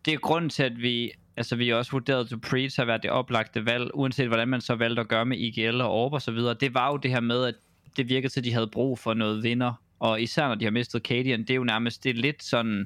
Det 0.06 0.14
er 0.14 0.18
grunden 0.18 0.50
til, 0.50 0.64
at 0.64 0.78
vi, 0.78 1.12
altså 1.38 1.56
vi 1.56 1.74
også 1.74 1.92
vurderede 1.92 2.26
Dupree 2.26 2.70
til 2.70 2.82
at 2.82 2.88
være 2.88 2.98
det 2.98 3.10
oplagte 3.10 3.66
valg, 3.66 3.92
uanset 3.94 4.28
hvordan 4.28 4.48
man 4.48 4.62
så 4.62 4.76
valgte 4.76 5.02
at 5.02 5.08
gøre 5.08 5.26
med 5.26 5.38
IGL 5.38 5.82
og 5.82 5.92
Orb 5.92 6.14
og 6.14 6.22
så 6.22 6.32
videre. 6.32 6.54
Det 6.54 6.74
var 6.74 6.92
jo 6.92 6.98
det 6.98 7.12
her 7.12 7.20
med, 7.20 7.46
at 7.46 7.56
det 7.98 8.10
virkede 8.10 8.34
til, 8.34 8.40
at 8.40 8.44
de 8.44 8.54
havde 8.54 8.68
brug 8.68 9.00
for 9.00 9.14
noget 9.14 9.44
vinder. 9.44 9.74
Og 10.00 10.22
især 10.22 10.48
når 10.48 10.56
de 10.56 10.66
har 10.66 10.72
mistet 10.72 11.02
Cadian, 11.02 11.42
det 11.42 11.50
er 11.50 11.56
jo 11.56 11.64
nærmest 11.64 12.04
det 12.04 12.10
er 12.10 12.14
lidt 12.14 12.44
sådan, 12.44 12.86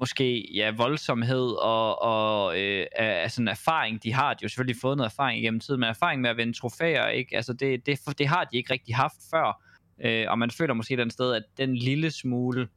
måske 0.00 0.54
ja, 0.54 0.70
voldsomhed 0.76 1.62
og, 1.62 2.02
og 2.02 2.60
øh, 2.60 2.86
af 2.96 3.30
sådan 3.30 3.48
erfaring, 3.48 4.02
de 4.02 4.12
har. 4.12 4.34
De 4.34 4.38
har 4.38 4.38
jo 4.42 4.48
selvfølgelig 4.48 4.80
fået 4.80 4.96
noget 4.96 5.10
erfaring 5.10 5.40
igennem 5.40 5.60
tiden, 5.60 5.80
men 5.80 5.88
erfaring 5.88 6.20
med 6.20 6.30
at 6.30 6.36
vinde 6.36 6.52
trofæer, 6.52 7.08
ikke? 7.08 7.36
Altså 7.36 7.52
det, 7.52 7.86
det, 7.86 8.00
det 8.18 8.26
har 8.26 8.44
de 8.44 8.56
ikke 8.56 8.72
rigtig 8.72 8.96
haft 8.96 9.16
før. 9.30 9.62
Øh, 10.04 10.26
og 10.28 10.38
man 10.38 10.50
føler 10.50 10.74
måske 10.74 10.96
den 10.96 11.10
sted, 11.10 11.34
at 11.34 11.42
den 11.58 11.76
lille 11.76 12.10
smule 12.10 12.68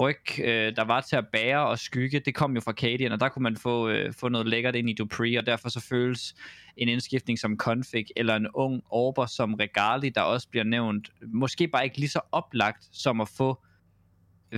ryg, 0.00 0.40
øh, 0.44 0.76
der 0.76 0.84
var 0.84 1.00
til 1.00 1.16
at 1.16 1.26
bære 1.32 1.66
og 1.68 1.78
skygge, 1.78 2.20
det 2.20 2.34
kom 2.34 2.54
jo 2.54 2.60
fra 2.60 2.72
Cadian, 2.72 3.12
og 3.12 3.20
der 3.20 3.28
kunne 3.28 3.42
man 3.42 3.56
få, 3.56 3.88
øh, 3.88 4.12
få 4.12 4.28
noget 4.28 4.46
lækkert 4.46 4.74
ind 4.74 4.90
i 4.90 4.94
Dupree, 4.94 5.38
og 5.38 5.46
derfor 5.46 5.68
så 5.68 5.80
føles 5.80 6.34
en 6.76 6.88
indskiftning 6.88 7.38
som 7.38 7.56
Config, 7.56 8.06
eller 8.16 8.36
en 8.36 8.48
ung 8.54 8.82
Orber 8.90 9.26
som 9.26 9.54
Regali, 9.54 10.08
der 10.08 10.20
også 10.20 10.48
bliver 10.48 10.64
nævnt, 10.64 11.10
måske 11.32 11.68
bare 11.68 11.84
ikke 11.84 11.98
lige 11.98 12.08
så 12.08 12.20
oplagt 12.32 12.88
som 12.92 13.20
at 13.20 13.28
få 13.28 13.64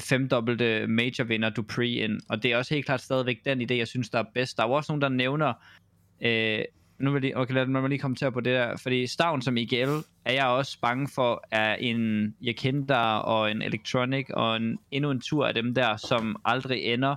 femdobbelte 0.00 0.86
major 0.86 1.24
vinder 1.24 1.50
Dupree 1.50 1.94
ind, 1.94 2.20
og 2.28 2.42
det 2.42 2.52
er 2.52 2.56
også 2.56 2.74
helt 2.74 2.86
klart 2.86 3.00
stadigvæk 3.00 3.44
den 3.44 3.62
idé, 3.62 3.74
jeg 3.74 3.88
synes, 3.88 4.10
der 4.10 4.18
er 4.18 4.24
bedst. 4.34 4.56
Der 4.56 4.62
er 4.62 4.68
jo 4.68 4.72
også 4.72 4.92
nogen, 4.92 5.02
der 5.02 5.08
nævner, 5.08 5.52
øh, 6.20 6.64
nu 6.98 7.10
vil 7.10 7.24
jeg 7.24 7.36
okay, 7.36 7.54
lad 7.54 7.66
mig 7.66 7.88
lige 7.88 7.98
kommentere 7.98 8.32
på 8.32 8.40
det 8.40 8.54
der, 8.54 8.76
fordi 8.76 9.06
Stavn 9.06 9.42
som 9.42 9.56
IGL 9.56 9.90
er 10.24 10.32
jeg 10.32 10.46
også 10.46 10.78
bange 10.80 11.08
for, 11.14 11.44
er 11.50 11.74
en 11.74 12.34
Jakindar 12.40 13.18
og 13.18 13.50
en 13.50 13.62
Electronic 13.62 14.26
og 14.30 14.56
en, 14.56 14.78
endnu 14.90 15.10
en 15.10 15.20
tur 15.20 15.46
af 15.46 15.54
dem 15.54 15.74
der, 15.74 15.96
som 15.96 16.36
aldrig 16.44 16.82
ender 16.82 17.16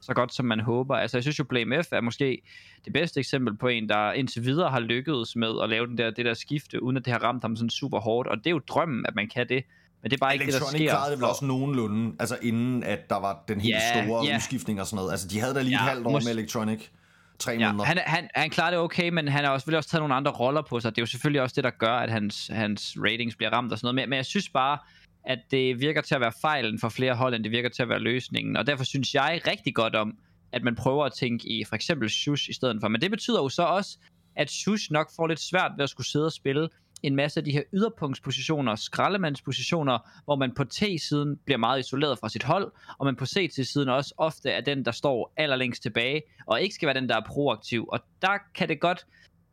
så 0.00 0.14
godt, 0.14 0.34
som 0.34 0.46
man 0.46 0.60
håber. 0.60 0.96
Altså, 0.96 1.16
jeg 1.16 1.24
synes 1.24 1.38
jo, 1.38 1.44
Blame 1.44 1.84
F 1.84 1.92
er 1.92 2.00
måske 2.00 2.42
det 2.84 2.92
bedste 2.92 3.20
eksempel 3.20 3.56
på 3.56 3.68
en, 3.68 3.88
der 3.88 4.12
indtil 4.12 4.44
videre 4.44 4.70
har 4.70 4.80
lykkedes 4.80 5.36
med 5.36 5.54
at 5.62 5.68
lave 5.68 5.86
den 5.86 5.98
der, 5.98 6.10
det 6.10 6.24
der 6.24 6.34
skifte, 6.34 6.82
uden 6.82 6.96
at 6.96 7.04
det 7.04 7.12
har 7.12 7.22
ramt 7.22 7.44
ham 7.44 7.56
sådan 7.56 7.70
super 7.70 8.00
hårdt, 8.00 8.28
og 8.28 8.36
det 8.38 8.46
er 8.46 8.50
jo 8.50 8.60
drømmen, 8.68 9.06
at 9.06 9.14
man 9.14 9.28
kan 9.28 9.48
det, 9.48 9.64
men 10.02 10.10
det 10.10 10.16
er 10.16 10.18
bare 10.20 10.32
ikke 10.34 10.46
det, 10.46 10.54
der 10.54 10.66
sker. 10.66 10.78
klarede 10.78 11.10
det 11.10 11.18
vel 11.18 11.28
også 11.28 11.44
nogenlunde, 11.44 12.16
altså 12.20 12.38
inden 12.42 12.82
at 12.84 13.10
der 13.10 13.16
var 13.16 13.44
den 13.48 13.60
helt 13.60 13.74
Ja, 13.74 14.04
store 14.04 14.24
ja. 14.26 14.36
udskiftning 14.36 14.80
og 14.80 14.86
sådan 14.86 14.96
noget. 14.96 15.10
Altså, 15.10 15.28
de 15.28 15.40
havde 15.40 15.54
da 15.54 15.62
lige 15.62 15.70
Ja, 15.70 15.76
et 15.84 15.90
halvt 15.90 16.06
år 16.06 16.12
med 16.12 16.32
Electronic. 16.32 16.86
Tre 17.38 17.52
Ja, 17.52 17.72
måneder. 17.72 17.84
han, 17.84 17.98
han, 18.06 18.28
han 18.34 18.50
klarer 18.50 18.70
det 18.70 18.78
okay, 18.80 19.08
men 19.08 19.28
han 19.28 19.44
har 19.44 19.50
også, 19.50 19.62
selvfølgelig 19.62 19.78
også 19.78 19.90
taget 19.90 20.00
nogle 20.02 20.14
andre 20.14 20.30
roller 20.30 20.62
på 20.62 20.80
sig. 20.80 20.90
Det 20.96 20.98
er 20.98 21.02
jo 21.02 21.06
selvfølgelig 21.06 21.42
også 21.42 21.54
det, 21.54 21.64
der 21.64 21.70
gør, 21.70 21.94
at 21.94 22.10
hans, 22.10 22.46
hans 22.52 22.96
ratings 23.04 23.36
bliver 23.36 23.50
ramt 23.52 23.72
og 23.72 23.78
sådan 23.78 23.86
noget. 23.86 23.94
Men, 23.94 24.10
men 24.10 24.16
jeg 24.16 24.26
synes 24.26 24.48
bare, 24.48 24.78
at 25.24 25.38
det 25.50 25.80
virker 25.80 26.00
til 26.00 26.14
at 26.14 26.20
være 26.20 26.32
fejlen 26.40 26.78
for 26.80 26.88
flere 26.88 27.14
hold, 27.14 27.34
end 27.34 27.44
det 27.44 27.52
virker 27.52 27.68
til 27.68 27.82
at 27.82 27.88
være 27.88 27.98
løsningen. 27.98 28.56
Og 28.56 28.66
derfor 28.66 28.84
synes 28.84 29.14
jeg 29.14 29.40
rigtig 29.46 29.74
godt 29.74 29.94
om, 29.94 30.12
at 30.52 30.62
man 30.62 30.74
prøver 30.74 31.04
at 31.04 31.12
tænke 31.12 31.48
i 31.48 31.64
for 31.64 31.74
eksempel 31.76 32.10
Shush 32.10 32.50
i 32.50 32.52
stedet 32.52 32.76
for. 32.80 32.88
Men 32.88 33.00
det 33.00 33.10
betyder 33.10 33.42
jo 33.42 33.48
så 33.48 33.62
også, 33.62 33.98
at 34.36 34.50
Shush 34.50 34.92
nok 34.92 35.10
får 35.16 35.26
lidt 35.26 35.40
svært 35.40 35.70
ved 35.76 35.82
at 35.84 35.90
skulle 35.90 36.06
sidde 36.06 36.26
og 36.26 36.32
spille 36.32 36.68
en 37.02 37.16
masse 37.16 37.40
af 37.40 37.44
de 37.44 37.52
her 37.52 37.62
yderpunktspositioner, 37.72 38.74
skraldemandspositioner, 38.74 39.98
hvor 40.24 40.36
man 40.36 40.54
på 40.54 40.64
T-siden 40.64 41.36
bliver 41.44 41.58
meget 41.58 41.80
isoleret 41.80 42.18
fra 42.18 42.28
sit 42.28 42.42
hold, 42.42 42.72
og 42.98 43.06
man 43.06 43.16
på 43.16 43.26
C-siden 43.26 43.88
også 43.88 44.14
ofte 44.16 44.50
er 44.50 44.60
den, 44.60 44.84
der 44.84 44.90
står 44.90 45.32
allerlængst 45.36 45.82
tilbage, 45.82 46.22
og 46.46 46.62
ikke 46.62 46.74
skal 46.74 46.86
være 46.86 47.00
den, 47.00 47.08
der 47.08 47.16
er 47.16 47.22
proaktiv. 47.26 47.88
Og 47.92 48.00
der 48.22 48.38
kan 48.54 48.68
det 48.68 48.80
godt, 48.80 49.06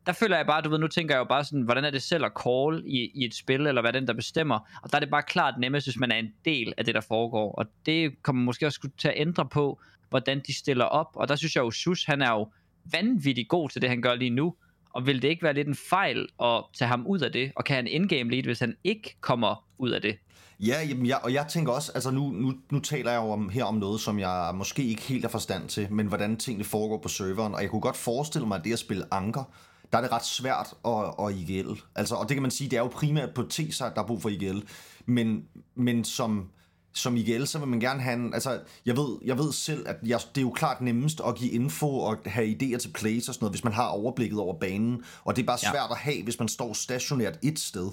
der 0.06 0.12
føler 0.12 0.36
jeg 0.36 0.46
bare, 0.46 0.62
du 0.62 0.70
ved, 0.70 0.78
nu 0.78 0.88
tænker 0.88 1.14
jeg 1.14 1.18
jo 1.18 1.24
bare 1.24 1.44
sådan, 1.44 1.62
hvordan 1.62 1.84
er 1.84 1.90
det 1.90 2.02
selv 2.02 2.24
at 2.24 2.32
call 2.42 2.82
i, 2.86 3.10
i 3.14 3.24
et 3.24 3.34
spil, 3.34 3.66
eller 3.66 3.80
hvad 3.80 3.94
er 3.94 3.98
den, 3.98 4.06
der 4.06 4.14
bestemmer. 4.14 4.58
Og 4.82 4.90
der 4.90 4.96
er 4.96 5.00
det 5.00 5.10
bare 5.10 5.22
klart 5.22 5.54
nemmest, 5.60 5.86
hvis 5.86 5.98
man 5.98 6.12
er 6.12 6.16
en 6.16 6.32
del 6.44 6.74
af 6.78 6.84
det, 6.84 6.94
der 6.94 7.00
foregår. 7.00 7.52
Og 7.52 7.66
det 7.86 8.22
kommer 8.22 8.42
måske 8.42 8.66
også 8.66 8.74
skulle 8.74 8.94
til 8.98 9.08
at 9.08 9.14
ændre 9.16 9.46
på, 9.46 9.80
hvordan 10.08 10.42
de 10.46 10.58
stiller 10.58 10.84
op. 10.84 11.06
Og 11.14 11.28
der 11.28 11.36
synes 11.36 11.56
jeg 11.56 11.62
jo, 11.62 11.70
Sus, 11.70 12.04
han 12.04 12.22
er 12.22 12.30
jo 12.30 12.52
vanvittigt 12.92 13.48
god 13.48 13.68
til 13.68 13.82
det, 13.82 13.90
han 13.90 14.02
gør 14.02 14.14
lige 14.14 14.30
nu. 14.30 14.54
Og 14.94 15.06
vil 15.06 15.22
det 15.22 15.28
ikke 15.28 15.42
være 15.42 15.54
lidt 15.54 15.68
en 15.68 15.76
fejl 15.90 16.28
at 16.42 16.64
tage 16.78 16.88
ham 16.88 17.06
ud 17.06 17.20
af 17.20 17.32
det, 17.32 17.52
og 17.56 17.64
kan 17.64 17.76
han 17.76 17.86
in-game 17.86 18.30
lead, 18.30 18.42
hvis 18.42 18.58
han 18.58 18.76
ikke 18.84 19.16
kommer 19.20 19.64
ud 19.78 19.90
af 19.90 20.02
det? 20.02 20.18
Ja, 20.60 20.82
jamen, 20.88 21.06
jeg, 21.06 21.20
og 21.22 21.32
jeg 21.32 21.46
tænker 21.48 21.72
også, 21.72 21.92
altså 21.92 22.10
nu, 22.10 22.30
nu, 22.30 22.54
nu 22.70 22.80
taler 22.80 23.10
jeg 23.10 23.18
jo 23.18 23.30
om, 23.30 23.48
her 23.48 23.64
om 23.64 23.74
noget, 23.74 24.00
som 24.00 24.18
jeg 24.18 24.50
måske 24.54 24.84
ikke 24.84 25.02
helt 25.02 25.24
er 25.24 25.28
forstand 25.28 25.68
til, 25.68 25.92
men 25.92 26.06
hvordan 26.06 26.36
tingene 26.36 26.64
foregår 26.64 26.98
på 26.98 27.08
serveren, 27.08 27.54
og 27.54 27.62
jeg 27.62 27.70
kunne 27.70 27.80
godt 27.80 27.96
forestille 27.96 28.46
mig, 28.46 28.58
at 28.58 28.64
det 28.64 28.72
at 28.72 28.78
spille 28.78 29.04
anker, 29.10 29.44
der 29.92 29.98
er 29.98 30.02
det 30.02 30.12
ret 30.12 30.24
svært 30.24 30.74
at, 30.84 31.26
at 31.26 31.34
IGL. 31.34 31.80
Altså, 31.94 32.14
og 32.14 32.28
det 32.28 32.34
kan 32.34 32.42
man 32.42 32.50
sige, 32.50 32.70
det 32.70 32.76
er 32.76 32.80
jo 32.80 32.88
primært 32.88 33.34
på 33.34 33.42
T-side, 33.42 33.92
der 33.94 34.02
er 34.02 34.06
brug 34.06 34.22
for 34.22 34.28
IGL, 34.28 34.58
men, 35.06 35.44
men 35.74 36.04
som, 36.04 36.50
som 36.98 37.16
IGL, 37.16 37.44
så 37.44 37.58
vil 37.58 37.68
man 37.68 37.80
gerne 37.80 38.00
have 38.00 38.14
en, 38.14 38.34
altså, 38.34 38.60
jeg 38.86 38.96
ved, 38.96 39.18
jeg 39.24 39.38
ved 39.38 39.52
selv, 39.52 39.88
at 39.88 39.96
jeg, 40.06 40.20
det 40.34 40.40
er 40.40 40.42
jo 40.42 40.50
klart 40.50 40.80
nemmest 40.80 41.20
at 41.26 41.34
give 41.34 41.50
info 41.50 41.98
og 41.98 42.16
have 42.26 42.46
idéer 42.46 42.78
til 42.78 42.90
plays 42.94 43.28
og 43.28 43.34
sådan 43.34 43.44
noget, 43.44 43.52
hvis 43.52 43.64
man 43.64 43.72
har 43.72 43.86
overblikket 43.86 44.38
over 44.38 44.58
banen, 44.58 45.02
og 45.24 45.36
det 45.36 45.42
er 45.42 45.46
bare 45.46 45.58
svært 45.58 45.74
ja. 45.74 45.92
at 45.92 45.98
have, 45.98 46.22
hvis 46.22 46.38
man 46.38 46.48
står 46.48 46.72
stationært 46.72 47.38
et 47.42 47.58
sted. 47.58 47.90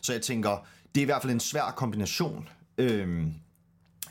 Så 0.00 0.12
jeg 0.12 0.22
tænker, 0.22 0.66
det 0.94 1.00
er 1.00 1.02
i 1.02 1.04
hvert 1.04 1.22
fald 1.22 1.32
en 1.32 1.40
svær 1.40 1.74
kombination 1.76 2.48
øhm, 2.78 3.34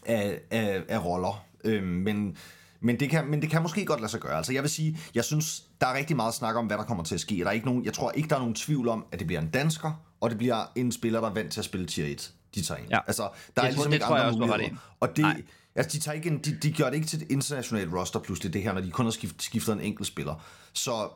af, 0.06 0.40
af, 0.52 0.84
af 0.88 1.06
roller. 1.06 1.46
Øhm, 1.64 1.88
men, 1.88 2.38
men, 2.80 3.00
det 3.00 3.10
kan, 3.10 3.28
men 3.28 3.42
det 3.42 3.50
kan 3.50 3.62
måske 3.62 3.86
godt 3.86 4.00
lade 4.00 4.12
sig 4.12 4.20
gøre. 4.20 4.38
Altså 4.38 4.54
jeg 4.54 4.64
vil 4.64 4.70
sige, 4.70 4.98
jeg 5.16 5.24
synes, 5.24 5.64
der 5.82 5.88
er 5.88 5.98
rigtig 5.98 6.16
meget 6.16 6.34
snak 6.34 6.56
om, 6.56 6.66
hvad 6.66 6.78
der 6.78 6.84
kommer 6.84 7.04
til 7.04 7.16
at 7.16 7.22
ske. 7.22 7.36
Der 7.36 7.48
er 7.48 7.52
ikke 7.52 7.66
nogen, 7.66 7.86
jeg 7.86 7.94
tror 7.94 8.12
ikke, 8.12 8.30
der 8.30 8.36
er 8.36 8.40
nogen 8.40 8.56
tvivl 8.56 8.88
om, 8.88 9.06
at 9.12 9.20
det 9.20 9.28
bliver 9.28 9.42
en 9.42 9.50
dansker, 9.50 9.92
og 10.20 10.30
det 10.30 10.38
bliver 10.38 10.66
en 10.76 10.92
spiller, 10.92 11.22
der 11.22 11.30
er 11.30 11.34
vant 11.34 11.52
til 11.52 11.62
at 11.62 11.66
spille 11.66 11.88
tier 11.88 12.06
1. 12.06 12.34
De 12.56 12.62
tager 12.62 12.78
ind. 12.80 12.90
Ja. 12.90 13.00
Altså, 13.08 13.22
der 13.22 13.28
er 13.28 13.32
Det 13.32 13.56
tror- 13.56 13.68
ligesom 13.68 13.84
det 13.92 13.94
ikke 13.96 14.06
jeg 14.06 14.14
andre 14.16 14.26
også, 14.28 14.40
har 14.40 14.48
muligheder. 14.48 14.70
ret 14.70 14.74
i. 14.74 14.96
Og 15.00 15.10
det, 15.16 15.20
Nej. 15.20 15.42
altså, 15.76 15.98
de, 15.98 16.04
tager 16.04 16.16
ikke 16.16 16.30
en, 16.30 16.38
de, 16.40 16.56
de 16.64 16.72
gør 16.74 16.86
det 16.86 16.96
ikke 16.96 17.08
til 17.08 17.22
et 17.22 17.32
internationalt 17.32 17.94
roster 17.94 18.20
pludselig, 18.20 18.54
det 18.54 18.64
her, 18.64 18.74
når 18.74 18.82
de 18.82 18.92
kun 18.92 19.06
har 19.06 19.12
skift, 19.12 19.44
skiftet 19.44 19.74
en 19.74 19.82
enkelt 19.82 20.08
spiller. 20.08 20.44
Så, 20.74 21.10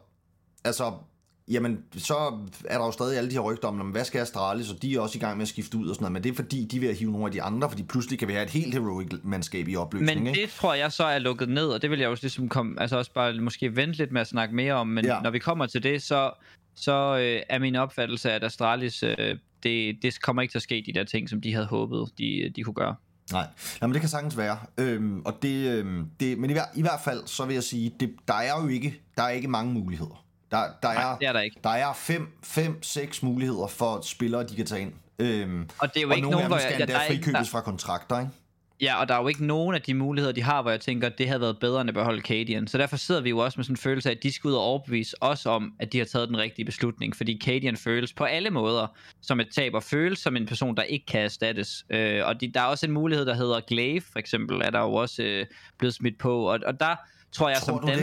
altså, 0.66 0.94
jamen, 1.48 1.80
så 1.98 2.16
er 2.66 2.78
der 2.78 2.86
jo 2.86 2.92
stadig 2.92 3.18
alle 3.18 3.30
de 3.30 3.34
her 3.36 3.42
rygter 3.42 3.68
om, 3.68 3.74
"Nå, 3.76 3.84
men 3.84 3.92
hvad 3.92 4.06
skal 4.06 4.20
Astralis, 4.22 4.72
og 4.72 4.82
de 4.82 4.96
er 4.96 5.00
også 5.00 5.18
i 5.18 5.20
gang 5.22 5.38
med 5.38 5.42
at 5.42 5.48
skifte 5.50 5.78
ud 5.78 5.88
og 5.90 5.96
sådan 5.96 6.04
noget, 6.04 6.12
men 6.14 6.24
det 6.24 6.30
er 6.32 6.36
fordi, 6.36 6.66
de 6.66 6.80
vil 6.80 6.96
hive 6.96 7.12
nogle 7.12 7.26
af 7.26 7.32
de 7.32 7.42
andre, 7.42 7.70
fordi 7.70 7.84
pludselig 7.84 8.20
kan 8.20 8.28
vi 8.28 8.34
have 8.34 8.44
et 8.46 8.50
helt 8.52 8.74
heroic-mandskab 8.74 9.68
i 9.68 9.76
opløsning, 9.76 10.20
Men 10.24 10.28
ikke? 10.28 10.42
det 10.42 10.50
tror 10.50 10.74
jeg 10.74 10.92
så 10.92 11.04
er 11.04 11.20
lukket 11.20 11.50
ned, 11.50 11.68
og 11.68 11.82
det 11.82 11.90
vil 11.92 12.00
jeg 12.00 12.08
jo 12.10 12.18
ligesom 12.22 12.50
komme, 12.50 12.82
altså 12.82 12.98
også 12.98 13.12
bare 13.14 13.34
måske 13.34 13.76
vente 13.76 13.98
lidt 13.98 14.12
med 14.12 14.22
at 14.22 14.28
snakke 14.28 14.56
mere 14.56 14.74
om, 14.74 14.88
men 14.88 15.06
ja. 15.06 15.20
når 15.22 15.30
vi 15.30 15.40
kommer 15.40 15.66
til 15.66 15.84
det, 15.84 16.02
så, 16.04 16.32
så 16.76 17.18
øh, 17.18 17.42
er 17.50 17.60
min 17.60 17.76
opfattelse, 17.76 18.32
at 18.32 18.44
Astralis, 18.44 19.04
øh, 19.04 19.38
det, 19.66 19.98
det 20.02 20.22
kommer 20.22 20.42
ikke 20.42 20.52
til 20.52 20.58
at 20.60 20.64
ske 20.64 20.84
de 20.86 20.94
der 20.94 21.04
ting, 21.04 21.30
som 21.30 21.42
de 21.42 21.54
havde 21.54 21.66
håbet, 21.66 22.10
de, 22.18 22.52
de 22.56 22.64
kunne 22.64 22.74
gøre. 22.74 22.96
Nej, 23.32 23.42
Nej 23.82 23.88
men 23.88 23.94
det 23.94 24.00
kan 24.02 24.10
sagtens 24.10 24.38
være. 24.38 24.58
Øhm, 24.78 25.22
og 25.26 25.34
det, 25.42 25.72
øhm, 25.72 26.10
det, 26.20 26.38
men 26.38 26.50
i, 26.50 26.54
hver, 26.54 26.66
i 26.76 26.82
hvert 26.82 27.00
fald, 27.04 27.28
så 27.28 27.46
vil 27.46 27.54
jeg 27.54 27.64
sige, 27.64 27.92
det, 28.00 28.16
der 28.28 28.34
er 28.34 28.62
jo 28.62 28.68
ikke, 28.68 29.02
der 29.18 29.24
er 29.24 29.30
ikke 29.30 29.48
mange 29.48 29.74
muligheder. 29.74 30.26
Der, 30.52 30.58
der, 30.82 30.94
Nej, 30.94 31.12
er, 31.12 31.18
det 31.18 31.28
er 31.28 31.34
der 31.34 31.40
ikke. 31.42 31.60
Der 31.64 31.70
er 31.70 31.94
fem, 31.94 32.28
fem, 32.44 32.84
seks 32.84 33.24
muligheder 33.24 33.68
for 33.68 34.02
spillere, 34.02 34.44
de 34.48 34.56
kan 34.56 34.66
tage 34.66 34.82
ind. 34.82 34.94
Øhm, 35.20 35.70
Og 35.80 35.88
det 35.94 35.98
er 35.98 36.02
jo 36.02 36.10
og 36.10 36.16
ikke 36.16 36.22
nogle 36.22 36.36
nogen, 36.36 36.48
hvor 36.48 36.58
jeg, 36.58 36.76
ja, 36.80 36.86
der 36.86 37.00
er 37.00 37.04
ikke, 37.04 37.24
frikøbes 37.24 37.48
der, 37.48 37.52
fra 37.52 37.62
kontrakter, 37.62 38.20
ikke? 38.20 38.32
Ja, 38.82 39.00
og 39.00 39.08
der 39.08 39.16
er 39.16 39.22
jo 39.22 39.28
ikke 39.28 39.46
nogen 39.46 39.76
af 39.76 39.82
de 39.82 39.94
muligheder, 39.94 40.34
de 40.34 40.44
har, 40.44 40.62
hvor 40.62 40.72
jeg 40.72 40.80
tænker, 40.82 41.08
at 41.08 41.18
det 41.18 41.28
havde 41.28 41.42
været 41.42 41.60
bedre 41.60 41.82
end 41.82 41.90
at 41.90 41.94
beholde 41.94 42.22
Cadian. 42.22 42.68
Så 42.68 42.78
derfor 42.78 42.98
sidder 42.98 43.22
vi 43.22 43.30
jo 43.30 43.38
også 43.38 43.58
med 43.58 43.64
sådan 43.64 43.74
en 43.74 43.78
følelse 43.78 44.10
af, 44.10 44.16
at 44.16 44.24
de 44.24 44.32
skal 44.32 44.48
ud 44.48 44.54
og 44.54 44.62
overbevise 44.62 45.24
os 45.24 45.46
om, 45.46 45.74
at 45.80 45.94
de 45.94 45.98
har 45.98 46.06
taget 46.06 46.30
den 46.30 46.38
rigtige 46.38 46.66
beslutning. 46.66 47.16
Fordi 47.16 47.40
Cadian 47.44 47.78
føles 47.78 48.14
på 48.14 48.24
alle 48.24 48.50
måder 48.50 48.88
som 49.22 49.40
et 49.40 49.48
tab, 49.56 49.74
og 49.74 49.84
føles 49.84 50.20
som 50.20 50.36
en 50.36 50.46
person, 50.46 50.78
der 50.78 50.84
ikke 50.84 51.06
kan 51.06 51.22
erstattes. 51.22 51.86
Øh, 51.90 52.22
og 52.26 52.42
de, 52.42 52.48
der 52.48 52.62
er 52.62 52.66
også 52.66 52.86
en 52.86 52.92
mulighed, 52.92 53.26
der 53.26 53.34
hedder 53.34 53.60
Glaive, 53.60 54.02
for 54.02 54.20
eksempel, 54.20 54.62
er 54.62 54.70
der 54.70 54.80
jo 54.80 54.94
også 54.94 55.24
øh, 55.24 55.46
blevet 55.78 55.94
smidt 55.94 56.18
på. 56.18 56.50
Og, 56.50 56.60
og 56.66 56.80
der 56.80 56.96
tror 57.32 57.50
jeg 57.50 57.58
Tror 57.58 57.66
som 57.66 57.80
du 57.80 57.88
det? 57.88 57.94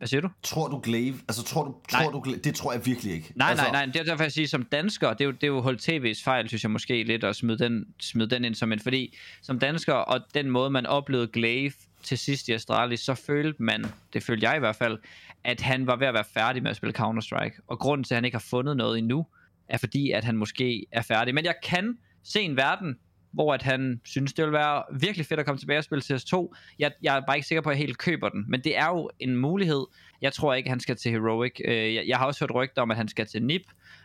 Hvad 0.00 0.08
siger 0.08 0.20
du? 0.20 0.28
Tror 0.42 0.68
du 0.68 0.80
Glaive, 0.82 1.14
altså 1.28 1.42
tror 1.42 1.64
du, 1.64 1.74
Nej. 1.92 2.02
tror 2.02 2.10
du 2.10 2.20
Glaive, 2.20 2.40
det 2.40 2.54
tror 2.54 2.72
jeg 2.72 2.86
virkelig 2.86 3.12
ikke. 3.12 3.32
Nej, 3.34 3.50
altså, 3.50 3.64
nej, 3.64 3.72
nej, 3.72 3.86
det 3.86 3.96
er 3.96 4.04
derfor, 4.04 4.24
jeg 4.24 4.32
siger, 4.32 4.48
som 4.48 4.62
dansker, 4.62 5.12
det 5.12 5.20
er 5.20 5.24
jo, 5.24 5.30
det 5.30 5.42
er 5.42 5.46
jo 5.46 5.60
holdt 5.60 5.88
TV's 5.88 6.24
fejl, 6.24 6.48
synes 6.48 6.62
jeg 6.62 6.70
måske 6.70 7.02
lidt, 7.02 7.24
at 7.24 7.36
smide 7.36 7.58
den, 7.58 7.84
smide 8.00 8.30
den 8.30 8.44
ind 8.44 8.54
som 8.54 8.72
en, 8.72 8.80
fordi 8.80 9.16
som 9.42 9.58
dansker, 9.58 9.92
og 9.94 10.20
den 10.34 10.50
måde, 10.50 10.70
man 10.70 10.86
oplevede 10.86 11.26
Glaive 11.26 11.72
til 12.02 12.18
sidst 12.18 12.48
i 12.48 12.52
Astralis, 12.52 13.00
så 13.00 13.14
følte 13.14 13.62
man, 13.62 13.86
det 14.12 14.22
følte 14.22 14.48
jeg 14.48 14.56
i 14.56 14.58
hvert 14.58 14.76
fald, 14.76 14.98
at 15.44 15.60
han 15.60 15.86
var 15.86 15.96
ved 15.96 16.06
at 16.06 16.14
være 16.14 16.24
færdig 16.34 16.62
med 16.62 16.70
at 16.70 16.76
spille 16.76 16.94
Counter-Strike. 16.98 17.60
Og 17.66 17.78
grunden 17.78 18.04
til, 18.04 18.14
at 18.14 18.16
han 18.16 18.24
ikke 18.24 18.34
har 18.34 18.44
fundet 18.50 18.76
noget 18.76 18.98
endnu, 18.98 19.26
er 19.68 19.78
fordi, 19.78 20.10
at 20.10 20.24
han 20.24 20.36
måske 20.36 20.86
er 20.92 21.02
færdig. 21.02 21.34
Men 21.34 21.44
jeg 21.44 21.54
kan 21.62 21.98
se 22.24 22.40
en 22.40 22.56
verden, 22.56 22.96
hvor 23.32 23.54
at 23.54 23.62
han 23.62 24.00
synes, 24.04 24.32
det 24.32 24.44
vil 24.44 24.52
være 24.52 24.82
virkelig 25.00 25.26
fedt 25.26 25.40
at 25.40 25.46
komme 25.46 25.58
tilbage 25.58 25.78
og 25.78 25.84
spille 25.84 26.02
CS2. 26.02 26.54
Jeg, 26.78 26.92
jeg 27.02 27.16
er 27.16 27.20
bare 27.26 27.36
ikke 27.36 27.48
sikker 27.48 27.62
på, 27.62 27.70
at 27.70 27.76
jeg 27.76 27.86
helt 27.86 27.98
køber 27.98 28.28
den. 28.28 28.44
Men 28.48 28.60
det 28.64 28.78
er 28.78 28.86
jo 28.86 29.10
en 29.18 29.36
mulighed. 29.36 29.86
Jeg 30.22 30.32
tror 30.32 30.54
ikke, 30.54 30.68
han 30.70 30.80
skal 30.80 30.96
til 30.96 31.10
Heroic. 31.10 31.60
Øh, 31.64 31.94
jeg, 31.94 32.04
jeg 32.06 32.18
har 32.18 32.26
også 32.26 32.40
hørt 32.40 32.54
rygter 32.54 32.82
om, 32.82 32.90
at 32.90 32.96
han 32.96 33.08
skal 33.08 33.26
til 33.26 33.42
NIP 33.42 33.62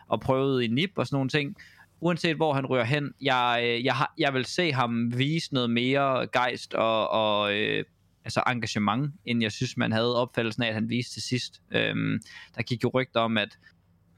og 0.08 0.22
prøvet 0.22 0.64
i 0.64 0.68
NIP 0.68 0.92
og 0.96 1.08
sådan 1.08 1.16
nogle 1.16 1.30
ting. 1.30 1.56
Uanset 2.00 2.36
hvor 2.36 2.54
han 2.54 2.66
rører 2.66 2.84
hen, 2.84 3.14
jeg, 3.22 3.62
øh, 3.64 3.86
jeg, 3.86 3.96
har, 3.96 4.14
jeg 4.18 4.34
vil 4.34 4.46
se 4.46 4.74
ham 4.74 5.18
vise 5.18 5.54
noget 5.54 5.70
mere 5.70 6.28
gejst 6.28 6.74
og, 6.74 7.10
og 7.10 7.54
øh, 7.54 7.84
altså 8.26 8.44
engagement, 8.48 9.14
end 9.26 9.42
jeg 9.42 9.52
synes, 9.52 9.78
man 9.78 9.92
havde 9.92 10.22
opfattelsen 10.22 10.64
af, 10.64 10.68
at 10.68 10.74
han 10.74 10.90
viste 10.90 11.14
til 11.14 11.22
sidst. 11.22 11.62
Øhm, 11.72 12.20
der 12.56 12.64
gik 12.64 12.84
jo 12.84 12.92
rygter 12.94 13.20
om, 13.20 13.38
at 13.38 13.58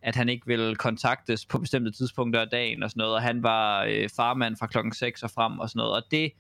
at 0.02 0.16
han 0.16 0.30
ikke 0.30 0.48
ville 0.48 0.76
kontaktes 0.76 1.46
på 1.46 1.58
bestemte 1.58 1.92
tidspunkter 1.92 2.42
af 2.42 2.48
dagen 2.48 2.84
og 2.84 2.90
sådan 2.90 3.00
noget, 3.02 3.16
og 3.16 3.22
han 3.22 3.44
var 3.44 3.84
øh, 3.90 4.10
farmand 4.16 4.58
fra 4.58 4.68
klokken 4.68 4.94
6 4.94 5.24
og 5.24 5.32
frem 5.32 5.60
og 5.60 5.70
sådan 5.70 5.78
noget, 5.80 5.94
og 5.94 6.04
det 6.12 6.32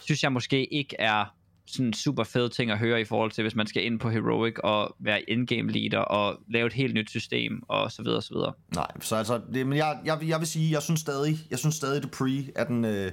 synes 0.00 0.22
jeg 0.22 0.32
måske 0.32 0.74
ikke 0.74 0.96
er 0.98 1.24
sådan 1.66 1.92
super 1.92 2.24
fed 2.24 2.48
ting 2.48 2.70
at 2.70 2.78
høre 2.78 3.00
i 3.00 3.04
forhold 3.04 3.30
til, 3.30 3.42
hvis 3.42 3.54
man 3.54 3.66
skal 3.66 3.84
ind 3.84 4.00
på 4.00 4.10
Heroic 4.10 4.54
og 4.58 4.96
være 4.98 5.20
in-game 5.30 5.72
leader 5.72 5.98
og 5.98 6.40
lave 6.48 6.66
et 6.66 6.72
helt 6.72 6.94
nyt 6.94 7.10
system 7.10 7.62
og 7.68 7.92
så 7.92 8.02
videre 8.02 8.16
og 8.16 8.22
så 8.22 8.34
videre. 8.34 8.52
Nej, 8.74 8.86
så 9.00 9.16
altså, 9.16 9.40
det, 9.54 9.66
men 9.66 9.78
jeg, 9.78 9.98
jeg, 10.04 10.18
jeg 10.26 10.38
vil 10.38 10.46
sige, 10.48 10.72
jeg 10.72 10.82
synes 10.82 11.00
stadig, 11.00 11.38
jeg 11.50 11.58
synes 11.58 11.74
stadig, 11.74 12.02
Dupree 12.02 12.44
er 12.56 12.64
den, 12.64 12.84
øh, 12.84 13.12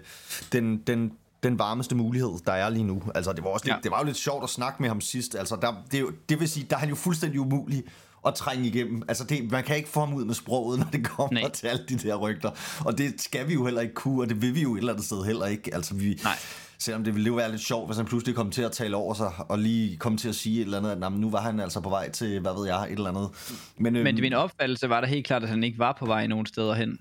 den, 0.51 0.77
den, 0.77 1.11
den 1.43 1.59
varmeste 1.59 1.95
mulighed, 1.95 2.29
der 2.45 2.51
er 2.51 2.69
lige 2.69 2.83
nu. 2.83 3.03
Altså, 3.15 3.33
det 3.33 3.43
var, 3.43 3.49
også 3.49 3.65
lidt, 3.65 3.75
Ja. 3.75 3.79
det 3.83 3.91
var 3.91 3.99
jo 3.99 4.05
lidt 4.05 4.17
sjovt 4.17 4.43
at 4.43 4.49
snakke 4.49 4.81
med 4.81 4.89
ham 4.89 5.01
sidst. 5.01 5.35
Altså, 5.35 5.55
der, 5.61 5.83
det, 5.91 6.05
det 6.29 6.39
vil 6.39 6.49
sige, 6.49 6.65
der 6.69 6.75
er 6.75 6.79
han 6.79 6.89
jo 6.89 6.95
fuldstændig 6.95 7.39
umulig 7.39 7.83
at 8.25 8.35
trænge 8.35 8.67
igennem. 8.67 9.01
Altså, 9.07 9.23
det, 9.23 9.51
man 9.51 9.63
kan 9.63 9.77
ikke 9.77 9.89
få 9.89 9.99
ham 9.99 10.13
ud 10.13 10.25
med 10.25 10.33
sproget, 10.35 10.79
når 10.79 10.87
det 10.91 11.05
kommer 11.05 11.41
Nej. 11.41 11.49
til 11.51 11.67
alle 11.67 11.85
de 11.89 11.97
der 11.97 12.15
rygter. 12.15 12.51
Og 12.85 12.97
det 12.97 13.21
skal 13.21 13.47
vi 13.47 13.53
jo 13.53 13.65
heller 13.65 13.81
ikke 13.81 13.93
kunne, 13.93 14.21
og 14.21 14.29
det 14.29 14.41
vil 14.41 14.55
vi 14.55 14.61
jo 14.61 14.73
et 14.73 14.79
eller 14.79 14.93
andet 14.93 15.05
sted 15.05 15.23
heller 15.25 15.45
ikke. 15.45 15.75
Altså, 15.75 15.95
vi, 15.95 16.19
Nej. 16.23 16.33
Selvom 16.79 17.03
det 17.03 17.15
ville 17.15 17.27
jo 17.27 17.33
være 17.33 17.51
lidt 17.51 17.61
sjovt, 17.61 17.87
hvis 17.87 17.97
han 17.97 18.05
pludselig 18.05 18.35
kom 18.35 18.51
til 18.51 18.61
at 18.61 18.71
tale 18.71 18.95
over 18.95 19.13
sig, 19.13 19.31
og 19.39 19.59
lige 19.59 19.97
kom 19.97 20.17
til 20.17 20.29
at 20.29 20.35
sige 20.35 20.59
et 20.61 20.65
eller 20.65 20.77
andet, 20.77 20.91
at 20.91 20.99
"Nå, 20.99 21.09
men 21.09 21.21
nu 21.21 21.29
var 21.29 21.41
han 21.41 21.59
altså 21.59 21.79
på 21.81 21.89
vej 21.89 22.11
til, 22.11 22.39
hvad 22.39 22.51
ved 22.59 22.67
jeg, 22.67 22.83
et 22.83 22.91
eller 22.91 23.09
andet. 23.09 23.29
Men, 23.77 23.95
øhm, 23.95 24.03
Men 24.03 24.15
min 24.21 24.33
opfattelse 24.33 24.89
var 24.89 25.01
da 25.01 25.07
helt 25.07 25.25
klart, 25.25 25.43
at 25.43 25.49
han 25.49 25.63
ikke 25.63 25.79
var 25.79 25.95
på 25.99 26.05
vej 26.05 26.27
nogen 26.27 26.45
steder 26.45 26.73
hen. 26.73 26.97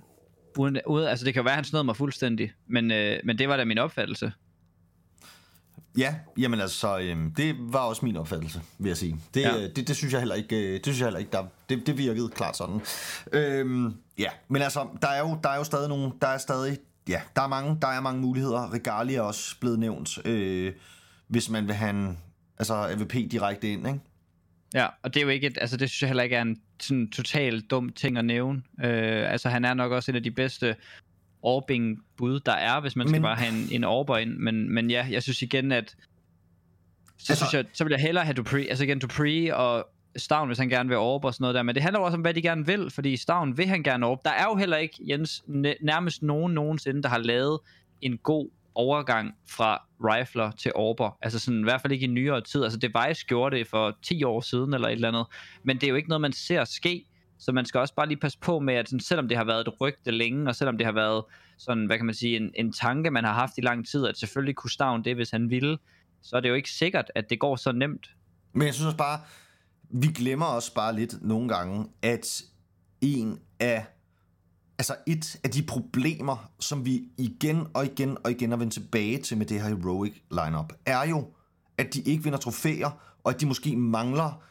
Uden, 0.59 0.79
uden, 0.87 1.09
altså 1.09 1.25
det 1.25 1.35
kan 1.35 1.41
jo 1.41 1.45
være, 1.45 1.53
at 1.53 1.57
han 1.57 1.65
snød 1.65 1.83
mig 1.83 1.97
fuldstændig, 1.97 2.53
men, 2.69 2.91
øh, 2.93 3.17
men 3.25 3.39
det 3.39 3.49
var 3.49 3.57
da 3.57 3.65
min 3.65 3.79
opfattelse. 3.79 4.33
Ja, 5.99 6.15
jamen 6.39 6.61
altså, 6.61 6.99
øhm, 6.99 7.35
det 7.35 7.57
var 7.59 7.79
også 7.79 8.05
min 8.07 8.17
opfattelse, 8.17 8.61
vil 8.79 8.89
jeg 8.89 8.97
sige. 8.97 9.17
Det, 9.35 9.41
Ja. 9.41 9.57
ja. 9.57 9.69
det, 9.69 9.89
det 9.89 9.97
synes 9.97 10.13
jeg 10.13 10.21
heller 10.21 10.35
ikke, 10.35 10.57
øh, 10.57 10.75
det 10.75 10.85
synes 10.85 10.99
jeg 10.99 11.07
heller 11.07 11.19
ikke, 11.19 11.33
der, 11.33 11.45
det, 11.69 11.87
det 11.87 11.99
virkede 11.99 12.29
klart 12.29 12.57
sådan. 12.57 12.81
Øhm, 13.33 13.95
ja, 14.19 14.29
men 14.49 14.63
altså, 14.63 14.87
der 15.03 15.09
er 15.09 15.21
jo, 15.21 15.39
der 15.43 15.49
er 15.49 15.57
jo 15.57 15.65
stadig 15.65 15.89
nogle, 15.89 16.13
der 16.21 16.29
er 16.29 16.39
stadig, 16.39 16.79
ja, 17.09 17.21
der 17.37 17.43
er 17.43 17.49
mange, 17.49 17.79
der 17.83 17.89
er 17.89 18.01
mange 18.01 18.21
muligheder. 18.21 18.73
Regali 18.73 19.15
er 19.15 19.21
også 19.21 19.57
blevet 19.61 19.79
nævnt, 19.79 20.27
øh, 20.27 20.73
hvis 21.29 21.51
man 21.51 21.67
vil 21.67 21.75
have 21.75 21.91
en, 21.91 22.19
altså 22.59 22.75
AVP 22.75 23.13
direkte 23.13 23.73
ind, 23.73 23.87
ikke? 23.87 24.01
Ja, 24.75 24.87
og 25.03 25.15
det 25.15 25.21
er 25.21 25.25
jo 25.25 25.31
ikke 25.31 25.47
et, 25.47 25.59
altså 25.61 25.77
det 25.77 25.91
synes 25.91 26.03
jeg 26.03 26.09
heller 26.09 26.23
ikke 26.23 26.37
er 26.37 26.43
en 26.43 26.61
sådan 26.81 27.11
totalt 27.11 27.71
dum 27.71 27.89
ting 27.89 28.19
at 28.19 28.25
nævne. 28.25 28.63
Øh, 28.85 29.33
altså 29.33 29.49
han 29.49 29.65
er 29.65 29.75
nok 29.75 29.93
også 29.93 30.11
en 30.11 30.17
af 30.17 30.23
de 30.23 30.31
bedste 30.31 30.77
orbing 31.45 31.99
bud 32.17 32.41
der 32.41 32.53
er, 32.53 32.81
hvis 32.81 32.97
man 32.97 33.09
skal 33.09 33.21
Men- 33.21 33.23
bare 33.23 33.37
have 33.37 33.53
en, 33.53 33.69
en 33.73 33.85
orber 33.85 34.17
ind. 34.19 34.37
Men, 34.37 34.75
men 34.75 34.91
ja, 34.91 35.07
jeg 35.11 35.23
synes 35.23 35.43
igen, 35.43 35.73
at 35.73 35.91
så, 37.19 37.33
Altså- 37.33 37.45
synes 37.45 37.55
jeg, 37.55 37.65
så 37.73 37.85
vil 37.85 37.91
jeg 37.91 38.01
hellere 38.01 38.25
have 38.25 38.35
Dupree, 38.35 38.69
altså 38.69 38.85
igen 38.85 38.99
Dupree 38.99 39.57
og 39.57 39.89
Stavn, 40.17 40.49
hvis 40.49 40.59
han 40.59 40.69
gerne 40.69 40.89
vil 40.89 40.99
orbe 40.99 41.27
og 41.27 41.35
sådan 41.35 41.43
noget 41.43 41.55
der. 41.55 41.63
Men 41.63 41.75
det 41.75 41.83
handler 41.83 42.01
også 42.01 42.17
om, 42.17 42.21
hvad 42.21 42.35
de 42.35 42.43
gerne 42.43 42.67
vil, 42.67 42.91
fordi 42.91 43.17
Stavn 43.17 43.57
vil 43.59 43.67
han 43.67 43.83
gerne 43.83 44.07
orbe. 44.07 44.21
Der 44.25 44.31
er 44.31 44.45
jo 44.45 44.57
heller 44.57 44.77
ikke, 44.77 44.95
Jens, 45.09 45.45
næ- 45.47 45.75
nærmest 45.83 46.23
nogen 46.23 46.55
nogensinde, 46.55 47.03
der 47.03 47.09
har 47.09 47.19
lavet 47.19 47.59
en 48.01 48.19
god 48.19 48.49
overgang 48.75 49.35
fra 49.51 49.83
rifler 50.01 50.51
til 50.51 50.73
orber. 50.75 51.19
Altså 51.23 51.39
sådan, 51.39 51.61
i 51.61 51.63
hvert 51.63 51.81
fald 51.81 51.93
ikke 51.93 52.05
i 52.05 52.09
nyere 52.09 52.41
tid. 52.41 52.63
Altså 52.65 52.79
Device 52.79 53.27
gjorde 53.27 53.57
det 53.57 53.67
for 53.67 53.97
10 54.03 54.25
år 54.25 54.41
siden 54.41 54.75
eller 54.75 54.89
et 54.89 54.93
eller 54.93 55.09
andet. 55.09 55.27
Men 55.65 55.77
det 55.77 55.85
er 55.85 55.89
jo 55.89 55.95
ikke 55.97 56.09
noget, 56.09 56.21
man 56.21 56.33
ser 56.33 56.65
ske. 56.65 57.05
Så 57.45 57.53
man 57.53 57.67
skal 57.67 57.81
også 57.81 57.95
bare 57.95 58.09
lige 58.09 58.21
passe 58.21 58.39
på 58.39 58.59
med, 58.59 58.75
at 58.75 58.89
sådan, 58.89 59.01
selvom 59.01 59.29
det 59.29 59.37
har 59.37 59.45
været 59.45 59.69
et 59.69 59.81
rygte 59.81 60.11
længe, 60.11 60.49
og 60.49 60.57
selvom 60.57 60.79
det 60.79 60.87
har 60.87 60.93
været 60.93 61.25
sådan, 61.59 61.87
hvad 61.87 61.97
kan 61.97 62.07
man 62.07 62.15
sige, 62.15 62.37
en, 62.37 62.51
en 62.55 62.73
tanke, 62.73 63.11
man 63.11 63.25
har 63.25 63.33
haft 63.33 63.59
i 63.59 63.61
lang 63.61 63.87
tid, 63.87 64.07
at 64.07 64.19
selvfølgelig 64.19 64.57
kunne 64.57 64.71
Stavn 64.71 65.05
det, 65.05 65.15
hvis 65.15 65.31
han 65.31 65.51
ville, 65.51 65.79
så 66.23 66.37
er 66.37 66.41
det 66.41 66.49
jo 66.49 66.55
ikke 66.55 66.71
sikkert, 66.71 67.11
at 67.15 67.31
det 67.31 67.41
går 67.41 67.57
så 67.57 67.73
nemt. 67.73 68.07
Men 68.53 68.67
jeg 68.67 68.75
synes 68.75 68.87
også 68.87 68.97
bare, 68.97 69.21
vi 69.91 70.07
glemmer 70.07 70.47
også 70.47 70.75
bare 70.75 70.97
lidt 70.97 71.23
nogle 71.23 71.49
gange, 71.49 71.87
at 72.03 72.43
en 73.01 73.39
af, 73.61 73.87
altså 74.79 74.97
et 75.07 75.41
af 75.45 75.51
de 75.51 75.63
problemer, 75.63 76.51
som 76.61 76.87
vi 76.87 77.03
igen 77.19 77.67
og 77.75 77.85
igen 77.85 78.19
og 78.25 78.31
igen 78.31 78.51
har 78.51 78.57
vendt 78.57 78.73
tilbage 78.73 79.19
til 79.19 79.39
med 79.39 79.47
det 79.47 79.63
her 79.63 79.69
Heroic 79.69 80.15
lineup, 80.31 80.73
er 80.87 81.09
jo, 81.09 81.33
at 81.79 81.95
de 81.95 82.01
ikke 82.01 82.25
vinder 82.25 82.39
trofæer, 82.39 83.19
og 83.25 83.35
at 83.35 83.41
de 83.41 83.47
måske 83.47 83.77
mangler 83.77 84.43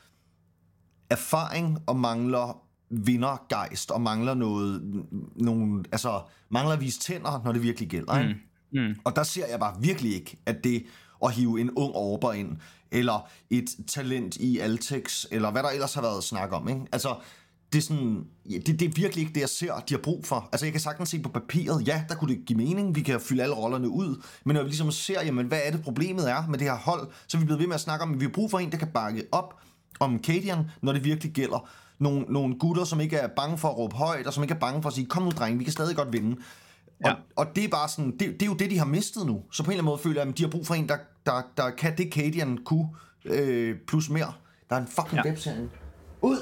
erfaring 1.10 1.80
og 1.88 1.96
mangler 1.96 2.64
vindergejst 2.90 3.92
og 3.92 4.02
mangler 4.02 4.34
noget, 4.34 5.04
nogle, 5.36 5.84
altså 5.92 6.22
mangler 6.50 6.74
at 6.74 6.82
vise 6.82 7.00
tænder, 7.00 7.42
når 7.46 7.52
det 7.52 7.62
virkelig 7.62 7.90
gælder. 7.90 8.20
Ikke? 8.20 8.34
Mm. 8.74 8.80
Mm. 8.80 8.96
Og 9.04 9.16
der 9.16 9.24
ser 9.24 9.48
jeg 9.48 9.60
bare 9.60 9.76
virkelig 9.82 10.16
ikke, 10.16 10.38
at 10.46 10.64
det 10.64 10.86
at 11.24 11.34
hive 11.34 11.62
en 11.62 11.72
ung 11.72 11.96
overber 11.96 12.34
ind, 12.34 12.58
eller 12.92 13.30
et 13.50 13.70
talent 13.88 14.36
i 14.36 14.60
Altex, 14.60 15.26
eller 15.32 15.52
hvad 15.52 15.64
der 15.64 15.70
ellers 15.70 15.94
har 15.94 16.02
været 16.02 16.24
snak 16.24 16.52
om. 16.52 16.70
Ikke? 16.70 16.82
Altså, 16.92 17.16
det 17.74 17.80
er, 17.80 17.84
sådan, 17.84 18.26
ja, 18.50 18.58
det, 18.58 18.80
det 18.80 18.82
er 18.82 18.92
virkelig 18.96 19.22
ikke 19.22 19.34
det, 19.34 19.42
jeg 19.42 19.50
ser, 19.50 19.74
de 19.90 19.94
har 19.94 20.02
brug 20.02 20.26
for. 20.26 20.50
Altså, 20.52 20.66
jeg 20.66 20.74
kan 20.74 20.82
sagtens 20.82 21.10
se 21.10 21.20
på 21.20 21.30
papiret, 21.30 21.88
ja, 21.88 22.04
der 22.10 22.16
kunne 22.16 22.36
det 22.36 22.46
give 22.46 22.58
mening, 22.58 22.96
vi 22.96 23.02
kan 23.02 23.20
fylde 23.20 23.44
alle 23.44 23.56
rollerne 23.56 23.90
ud, 23.90 24.24
men 24.46 24.54
når 24.54 24.64
vi 24.64 24.70
ligesom 24.70 24.92
ser, 24.92 25.24
jamen, 25.26 25.48
hvad 25.48 25.60
er 25.64 25.72
det 25.72 25.84
problemet 25.84 26.32
er 26.32 26.48
med 26.48 26.60
det 26.60 26.68
her 26.68 26.78
hold, 26.78 27.12
så 27.28 27.38
er 27.38 27.40
vi 27.40 27.46
blevet 27.46 27.60
ved 27.60 27.68
med 27.68 27.76
at 27.76 27.82
snakke 27.82 28.04
om, 28.04 28.14
at 28.14 28.20
vi 28.20 28.26
har 28.26 28.32
brug 28.32 28.52
for 28.52 28.60
en, 28.60 28.72
der 28.72 28.78
kan 28.78 28.88
bakke 28.94 29.24
op 29.32 29.60
om 30.00 30.20
Cadian, 30.24 30.60
når 30.82 30.94
det 30.94 31.04
virkelig 31.04 31.34
gælder. 31.34 31.70
Nogle, 32.00 32.26
nogle 32.30 32.60
gutter, 32.60 32.84
som 32.84 33.00
ikke 33.02 33.18
er 33.18 33.28
bange 33.28 33.58
for 33.58 33.68
at 33.70 33.78
råbe 33.78 33.96
højt, 33.96 34.28
og 34.28 34.34
som 34.34 34.44
ikke 34.44 34.54
er 34.56 34.60
bange 34.60 34.82
for 34.82 34.90
at 34.90 34.96
sige, 34.96 35.06
kom 35.06 35.24
nu 35.24 35.30
dreng, 35.30 35.60
vi 35.60 35.64
kan 35.64 35.74
stadig 35.74 35.96
godt 35.96 36.14
vinde. 36.14 36.32
Og, 37.04 37.10
Ja. 37.10 37.14
og 37.36 37.48
det 37.56 37.64
er 37.64 37.68
bare 37.68 37.90
sådan, 37.90 38.12
det, 38.12 38.20
det 38.20 38.42
er 38.42 38.46
jo 38.46 38.54
det, 38.54 38.72
de 38.72 38.78
har 38.78 38.86
mistet 38.86 39.26
nu. 39.26 39.42
Så 39.52 39.64
på 39.64 39.68
en 39.68 39.72
eller 39.74 39.82
anden 39.82 39.86
måde 39.86 39.98
føler 40.00 40.22
jeg, 40.22 40.30
at 40.30 40.38
de 40.38 40.44
har 40.44 40.50
brug 40.50 40.68
for 40.68 40.74
en, 40.74 40.90
der, 40.90 40.98
der, 41.26 41.42
der 41.58 41.70
kan 41.70 41.98
det, 41.98 42.14
Cadian 42.14 42.58
kunne, 42.58 42.90
øh, 43.26 43.76
plus 43.88 44.10
mere. 44.10 44.34
Der 44.70 44.76
er 44.76 44.80
en 44.80 44.88
fucking 44.88 45.14
Ja. 45.16 45.22
ja. 45.26 45.30
webserie. 45.30 45.70
Ud! 46.22 46.38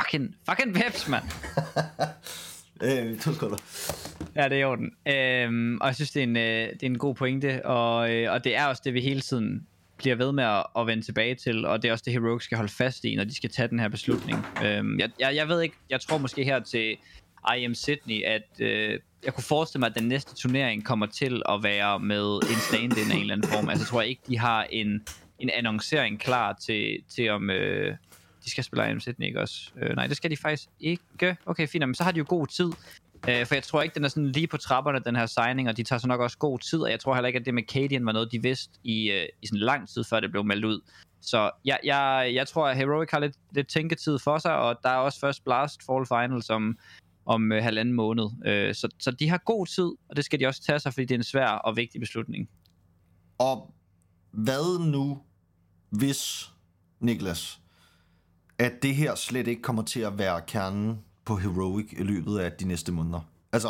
Fucking, 0.00 0.34
fucking 0.48 0.76
webs, 0.76 1.08
mand. 1.08 1.24
Øh, 2.82 3.18
to 3.18 3.32
sekunder. 3.32 3.56
Ja, 4.34 4.44
det 4.44 4.52
er 4.52 4.56
i 4.60 4.64
orden. 4.64 4.90
Øhm, 5.08 5.78
og 5.80 5.86
jeg 5.86 5.94
synes, 5.94 6.10
det 6.10 6.20
er 6.20 6.24
en, 6.26 6.36
øh, 6.36 6.42
det 6.72 6.82
er 6.82 6.86
en 6.86 6.98
god 6.98 7.14
pointe, 7.14 7.66
og, 7.66 8.10
øh, 8.14 8.32
og 8.32 8.44
det 8.44 8.56
er 8.56 8.66
også 8.66 8.82
det, 8.84 8.94
vi 8.94 9.00
hele 9.00 9.20
tiden 9.20 9.66
bliver 9.96 10.16
ved 10.16 10.32
med 10.32 10.44
at, 10.44 10.66
at 10.78 10.86
vende 10.86 11.02
tilbage 11.02 11.34
til, 11.34 11.66
og 11.66 11.82
det 11.82 11.88
er 11.88 11.92
også 11.92 12.02
det, 12.06 12.12
Heroic 12.12 12.42
skal 12.42 12.56
holde 12.56 12.72
fast 12.72 13.04
i, 13.04 13.16
når 13.16 13.24
de 13.24 13.34
skal 13.34 13.50
tage 13.50 13.68
den 13.68 13.78
her 13.78 13.88
beslutning. 13.88 14.46
Øhm, 14.64 14.98
jeg, 14.98 15.10
jeg, 15.20 15.34
jeg 15.34 15.48
ved 15.48 15.60
ikke, 15.60 15.76
jeg 15.90 16.00
tror 16.00 16.18
måske 16.18 16.44
her 16.44 16.60
til 16.60 16.96
IM 17.58 17.74
Sydney, 17.74 18.22
at 18.24 18.60
øh, 18.60 19.00
jeg 19.24 19.34
kunne 19.34 19.44
forestille 19.44 19.80
mig, 19.80 19.86
at 19.86 19.98
den 19.98 20.08
næste 20.08 20.34
turnering 20.34 20.84
kommer 20.84 21.06
til 21.06 21.42
at 21.48 21.62
være 21.62 22.00
med 22.00 22.34
en 22.36 22.60
stand-in 22.70 23.10
af 23.10 23.14
en 23.14 23.20
eller 23.20 23.34
anden 23.34 23.50
form. 23.50 23.68
Altså, 23.68 23.82
jeg 23.84 23.88
tror 23.88 24.02
ikke, 24.02 24.22
de 24.28 24.38
har 24.38 24.66
en, 24.70 25.06
en 25.38 25.50
annoncering 25.50 26.20
klar 26.20 26.52
til, 26.52 26.98
til 27.08 27.30
om... 27.30 27.50
Øh, 27.50 27.96
de 28.44 28.50
skal 28.50 28.64
spille 28.64 28.90
IM 28.90 29.00
Sydney, 29.00 29.26
ikke 29.26 29.40
også? 29.40 29.70
Øh, 29.82 29.96
nej, 29.96 30.06
det 30.06 30.16
skal 30.16 30.30
de 30.30 30.36
faktisk 30.36 30.68
ikke. 30.80 31.36
Okay, 31.46 31.68
fint, 31.68 31.88
men 31.88 31.94
så 31.94 32.04
har 32.04 32.12
de 32.12 32.18
jo 32.18 32.24
god 32.28 32.46
tid. 32.46 32.72
Øh, 33.28 33.46
for 33.46 33.54
jeg 33.54 33.62
tror 33.62 33.82
ikke, 33.82 33.94
den 33.94 34.04
er 34.04 34.08
sådan 34.08 34.32
lige 34.32 34.46
på 34.46 34.56
trapperne, 34.56 34.98
den 34.98 35.16
her 35.16 35.26
signing, 35.26 35.68
og 35.68 35.76
de 35.76 35.82
tager 35.82 36.00
så 36.00 36.08
nok 36.08 36.20
også 36.20 36.38
god 36.38 36.58
tid, 36.58 36.78
og 36.78 36.90
jeg 36.90 37.00
tror 37.00 37.14
heller 37.14 37.26
ikke, 37.26 37.38
at 37.38 37.46
det 37.46 37.54
med 37.54 37.62
Cadian 37.62 38.06
var 38.06 38.12
noget, 38.12 38.32
de 38.32 38.42
vidste 38.42 38.78
i, 38.84 39.10
øh, 39.10 39.26
i 39.42 39.46
sådan 39.46 39.60
lang 39.60 39.88
tid, 39.88 40.04
før 40.04 40.20
det 40.20 40.30
blev 40.30 40.44
meldt 40.44 40.64
ud. 40.64 40.80
Så 41.20 41.50
jeg, 41.64 41.78
jeg, 41.84 42.30
jeg 42.34 42.48
tror, 42.48 42.68
at 42.68 42.76
Heroic 42.76 43.10
har 43.10 43.18
lidt, 43.18 43.36
lidt 43.50 43.68
tænketid 43.68 44.18
for 44.18 44.38
sig, 44.38 44.56
og 44.56 44.76
der 44.82 44.88
er 44.88 44.96
også 44.96 45.20
først 45.20 45.44
Blast 45.44 45.80
Fall 45.86 46.06
Final, 46.06 46.42
som 46.42 46.78
om 47.26 47.52
øh, 47.52 47.62
halvanden 47.62 47.94
måned. 47.94 48.24
Øh, 48.46 48.74
så, 48.74 48.88
så 48.98 49.10
de 49.10 49.28
har 49.28 49.38
god 49.38 49.66
tid, 49.66 49.90
og 50.08 50.16
det 50.16 50.24
skal 50.24 50.40
de 50.40 50.46
også 50.46 50.62
tage 50.62 50.78
sig, 50.78 50.92
fordi 50.92 51.04
det 51.04 51.14
er 51.14 51.18
en 51.18 51.24
svær 51.24 51.48
og 51.48 51.76
vigtig 51.76 52.00
beslutning. 52.00 52.48
Og 53.38 53.74
hvad 54.30 54.86
nu, 54.86 55.22
hvis, 55.90 56.50
Niklas, 57.00 57.60
at 58.58 58.72
det 58.82 58.94
her 58.94 59.14
slet 59.14 59.46
ikke 59.46 59.62
kommer 59.62 59.82
til 59.82 60.00
at 60.00 60.18
være 60.18 60.40
kernen 60.46 60.98
på 61.26 61.36
Heroic 61.36 61.92
i 61.92 62.02
løbet 62.02 62.38
af 62.38 62.52
de 62.52 62.64
næste 62.68 62.92
måneder? 62.92 63.20
Altså, 63.52 63.68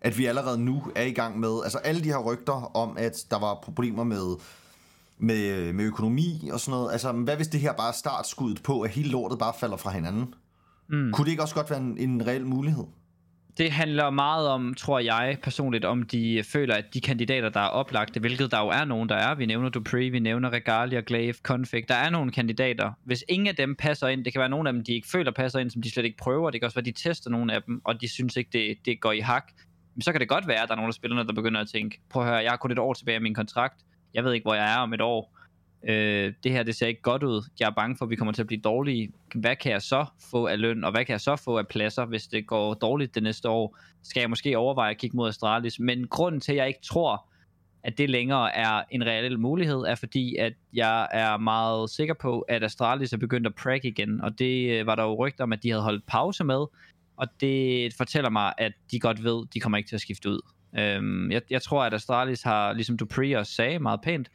at 0.00 0.18
vi 0.18 0.26
allerede 0.26 0.58
nu 0.58 0.82
er 0.94 1.02
i 1.02 1.12
gang 1.12 1.40
med, 1.40 1.60
altså 1.64 1.78
alle 1.78 2.00
de 2.00 2.08
her 2.08 2.18
rygter 2.18 2.76
om, 2.76 2.96
at 2.96 3.24
der 3.30 3.38
var 3.38 3.58
problemer 3.62 4.04
med, 4.04 4.36
med, 5.18 5.72
med 5.72 5.84
økonomi 5.84 6.50
og 6.52 6.60
sådan 6.60 6.78
noget. 6.78 6.92
Altså, 6.92 7.12
hvad 7.12 7.36
hvis 7.36 7.48
det 7.48 7.60
her 7.60 7.72
bare 7.72 7.88
er 7.88 7.92
startskuddet 7.92 8.62
på, 8.62 8.80
at 8.80 8.90
hele 8.90 9.08
lortet 9.08 9.38
bare 9.38 9.52
falder 9.60 9.76
fra 9.76 9.90
hinanden? 9.90 10.34
Mm. 10.88 11.12
Kunne 11.12 11.24
det 11.24 11.30
ikke 11.30 11.42
også 11.42 11.54
godt 11.54 11.70
være 11.70 11.80
en, 11.80 11.98
en 11.98 12.26
reel 12.26 12.46
mulighed? 12.46 12.84
Det 13.58 13.70
handler 13.70 14.10
meget 14.10 14.48
om, 14.48 14.74
tror 14.74 14.98
jeg 14.98 15.38
personligt, 15.42 15.84
om 15.84 16.02
de 16.02 16.34
øh, 16.34 16.44
føler, 16.44 16.74
at 16.74 16.94
de 16.94 17.00
kandidater, 17.00 17.48
der 17.48 17.60
er 17.60 17.68
oplagte, 17.68 18.20
hvilket 18.20 18.50
der 18.50 18.60
jo 18.60 18.68
er 18.68 18.84
nogen, 18.84 19.08
der 19.08 19.14
er. 19.14 19.34
Vi 19.34 19.46
nævner 19.46 19.68
Dupree, 19.68 20.10
vi 20.10 20.18
nævner 20.18 20.50
Regalia, 20.50 21.02
Glaive, 21.06 21.34
Config. 21.42 21.88
Der 21.88 21.94
er 21.94 22.10
nogle 22.10 22.32
kandidater. 22.32 22.92
Hvis 23.04 23.24
ingen 23.28 23.46
af 23.46 23.56
dem 23.56 23.76
passer 23.76 24.08
ind, 24.08 24.24
det 24.24 24.32
kan 24.32 24.40
være 24.40 24.48
nogle 24.48 24.68
af 24.68 24.72
dem, 24.72 24.84
de 24.84 24.92
ikke 24.92 25.08
føler 25.08 25.30
passer 25.30 25.58
ind, 25.58 25.70
som 25.70 25.82
de 25.82 25.90
slet 25.90 26.04
ikke 26.04 26.16
prøver. 26.16 26.50
Det 26.50 26.60
kan 26.60 26.66
også 26.66 26.74
være, 26.74 26.84
de 26.84 26.92
tester 26.92 27.30
nogle 27.30 27.54
af 27.54 27.62
dem, 27.62 27.80
og 27.84 28.00
de 28.00 28.08
synes 28.08 28.36
ikke, 28.36 28.50
det, 28.52 28.76
det 28.84 29.00
går 29.00 29.12
i 29.12 29.20
hak. 29.20 29.52
Men 29.94 30.02
så 30.02 30.12
kan 30.12 30.20
det 30.20 30.28
godt 30.28 30.48
være, 30.48 30.62
at 30.62 30.68
der 30.68 30.74
er 30.74 30.76
nogle 30.76 30.88
af 30.88 30.94
spillerne, 30.94 31.26
der 31.26 31.32
begynder 31.32 31.60
at 31.60 31.68
tænke, 31.68 32.00
prøv 32.10 32.22
at 32.22 32.28
høre, 32.28 32.38
jeg 32.38 32.50
har 32.50 32.56
kun 32.56 32.70
et 32.70 32.78
år 32.78 32.92
tilbage 32.92 33.14
af 33.14 33.22
min 33.22 33.34
kontrakt. 33.34 33.80
Jeg 34.14 34.24
ved 34.24 34.32
ikke, 34.32 34.44
hvor 34.44 34.54
jeg 34.54 34.74
er 34.74 34.78
om 34.78 34.94
et 34.94 35.00
år. 35.00 35.33
Øh, 35.88 36.32
det 36.44 36.52
her, 36.52 36.62
det 36.62 36.74
ser 36.74 36.86
ikke 36.86 37.02
godt 37.02 37.22
ud. 37.22 37.42
Jeg 37.60 37.66
er 37.66 37.70
bange 37.70 37.96
for, 37.96 38.04
at 38.04 38.10
vi 38.10 38.16
kommer 38.16 38.32
til 38.32 38.42
at 38.42 38.46
blive 38.46 38.60
dårlige. 38.60 39.12
Hvad 39.34 39.56
kan 39.56 39.72
jeg 39.72 39.82
så 39.82 40.06
få 40.30 40.46
af 40.46 40.60
løn, 40.60 40.84
og 40.84 40.90
hvad 40.90 41.04
kan 41.04 41.12
jeg 41.12 41.20
så 41.20 41.36
få 41.36 41.58
af 41.58 41.68
pladser, 41.68 42.04
hvis 42.04 42.26
det 42.26 42.46
går 42.46 42.74
dårligt 42.74 43.14
det 43.14 43.22
næste 43.22 43.48
år? 43.48 43.78
Skal 44.02 44.20
jeg 44.20 44.30
måske 44.30 44.58
overveje 44.58 44.90
at 44.90 44.98
kigge 44.98 45.16
mod 45.16 45.28
Astralis? 45.28 45.80
Men 45.80 46.06
grunden 46.08 46.40
til, 46.40 46.52
at 46.52 46.58
jeg 46.58 46.68
ikke 46.68 46.82
tror, 46.82 47.26
at 47.84 47.98
det 47.98 48.10
længere 48.10 48.56
er 48.56 48.82
en 48.90 49.06
reel 49.06 49.38
mulighed, 49.38 49.76
er 49.76 49.94
fordi, 49.94 50.36
at 50.36 50.52
jeg 50.72 51.08
er 51.12 51.36
meget 51.36 51.90
sikker 51.90 52.14
på, 52.14 52.40
at 52.40 52.64
Astralis 52.64 53.12
er 53.12 53.16
begyndt 53.16 53.46
at 53.46 53.54
prag 53.54 53.84
igen, 53.84 54.20
og 54.20 54.38
det 54.38 54.70
øh, 54.70 54.86
var 54.86 54.94
der 54.94 55.02
jo 55.02 55.26
rygter 55.26 55.44
om, 55.44 55.52
at 55.52 55.62
de 55.62 55.70
havde 55.70 55.82
holdt 55.82 56.06
pause 56.06 56.44
med, 56.44 56.66
og 57.16 57.26
det 57.40 57.94
fortæller 57.94 58.30
mig, 58.30 58.52
at 58.58 58.72
de 58.90 59.00
godt 59.00 59.24
ved, 59.24 59.46
de 59.54 59.60
kommer 59.60 59.78
ikke 59.78 59.88
til 59.88 59.96
at 59.96 60.00
skifte 60.00 60.30
ud. 60.30 60.40
Øhm, 60.78 61.30
jeg, 61.30 61.42
jeg 61.50 61.62
tror, 61.62 61.84
at 61.84 61.94
Astralis 61.94 62.42
har, 62.42 62.72
ligesom 62.72 62.96
Dupree 62.96 63.38
også 63.38 63.52
sagde 63.52 63.78
meget 63.78 64.00
pænt, 64.00 64.28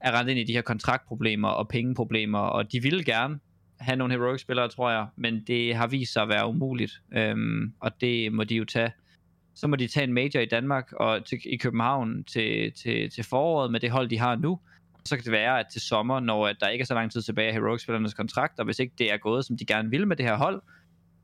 er 0.00 0.18
rent 0.18 0.30
ind 0.30 0.38
i 0.38 0.44
de 0.44 0.52
her 0.52 0.62
kontraktproblemer 0.62 1.48
og 1.48 1.68
pengeproblemer, 1.68 2.38
og 2.38 2.72
de 2.72 2.82
ville 2.82 3.04
gerne 3.04 3.38
have 3.80 3.96
nogle 3.96 4.14
heroic 4.14 4.40
spillere, 4.40 4.68
tror 4.68 4.90
jeg, 4.90 5.06
men 5.16 5.44
det 5.46 5.74
har 5.74 5.86
vist 5.86 6.12
sig 6.12 6.22
at 6.22 6.28
være 6.28 6.48
umuligt, 6.48 6.92
øhm, 7.12 7.72
og 7.80 8.00
det 8.00 8.32
må 8.32 8.44
de 8.44 8.56
jo 8.56 8.64
tage. 8.64 8.92
Så 9.54 9.66
må 9.66 9.76
de 9.76 9.86
tage 9.86 10.04
en 10.04 10.12
major 10.12 10.40
i 10.40 10.46
Danmark 10.46 10.92
og 10.92 11.24
til, 11.24 11.38
i 11.44 11.56
København 11.56 12.24
til, 12.24 12.72
til, 12.72 13.10
til 13.10 13.24
foråret 13.24 13.72
med 13.72 13.80
det 13.80 13.90
hold, 13.90 14.08
de 14.08 14.18
har 14.18 14.36
nu. 14.36 14.58
Så 15.04 15.16
kan 15.16 15.24
det 15.24 15.32
være, 15.32 15.60
at 15.60 15.66
til 15.72 15.80
sommer, 15.80 16.20
når 16.20 16.46
at 16.46 16.56
der 16.60 16.68
ikke 16.68 16.82
er 16.82 16.86
så 16.86 16.94
lang 16.94 17.12
tid 17.12 17.22
tilbage 17.22 17.48
af 17.48 17.54
heroic-spillernes 17.54 18.14
kontrakt, 18.14 18.58
og 18.58 18.64
hvis 18.64 18.78
ikke 18.78 18.94
det 18.98 19.12
er 19.12 19.16
gået, 19.16 19.44
som 19.44 19.56
de 19.56 19.66
gerne 19.66 19.90
vil 19.90 20.06
med 20.06 20.16
det 20.16 20.26
her 20.26 20.36
hold, 20.36 20.62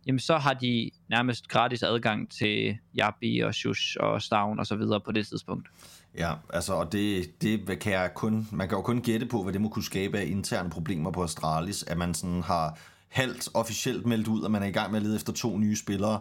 jamen 0.07 0.19
så 0.19 0.39
har 0.39 0.55
de 0.55 0.91
nærmest 1.09 1.49
gratis 1.49 1.83
adgang 1.83 2.31
til 2.31 2.79
Yabi 3.01 3.41
og 3.41 3.55
Shush 3.55 3.97
og 4.01 4.23
Stavn 4.23 4.59
og 4.59 4.67
så 4.67 4.77
videre 4.77 5.01
på 5.01 5.13
det 5.13 5.27
tidspunkt. 5.27 5.69
Ja, 6.19 6.33
altså, 6.53 6.75
og 6.75 6.93
det, 6.93 7.43
det 7.43 7.79
kan 7.79 7.93
jeg 7.93 8.15
kun, 8.15 8.49
man 8.53 8.69
kan 8.69 8.79
jo 8.79 8.83
kun 8.83 9.01
gætte 9.01 9.27
på, 9.27 9.43
hvad 9.43 9.53
det 9.53 9.61
må 9.61 9.69
kunne 9.69 9.85
skabe 9.85 10.19
af 10.19 10.27
interne 10.27 10.71
problemer 10.71 11.11
på 11.11 11.23
Astralis, 11.23 11.83
at 11.83 11.99
man 11.99 12.15
sådan 12.15 12.43
har 12.43 12.79
halvt 13.09 13.49
officielt 13.55 14.07
meldt 14.07 14.29
ud, 14.29 14.45
at 14.45 14.51
man 14.51 14.63
er 14.63 14.67
i 14.67 14.71
gang 14.71 14.91
med 14.91 15.01
at 15.01 15.07
lede 15.07 15.17
efter 15.17 15.33
to 15.33 15.59
nye 15.59 15.77
spillere, 15.77 16.21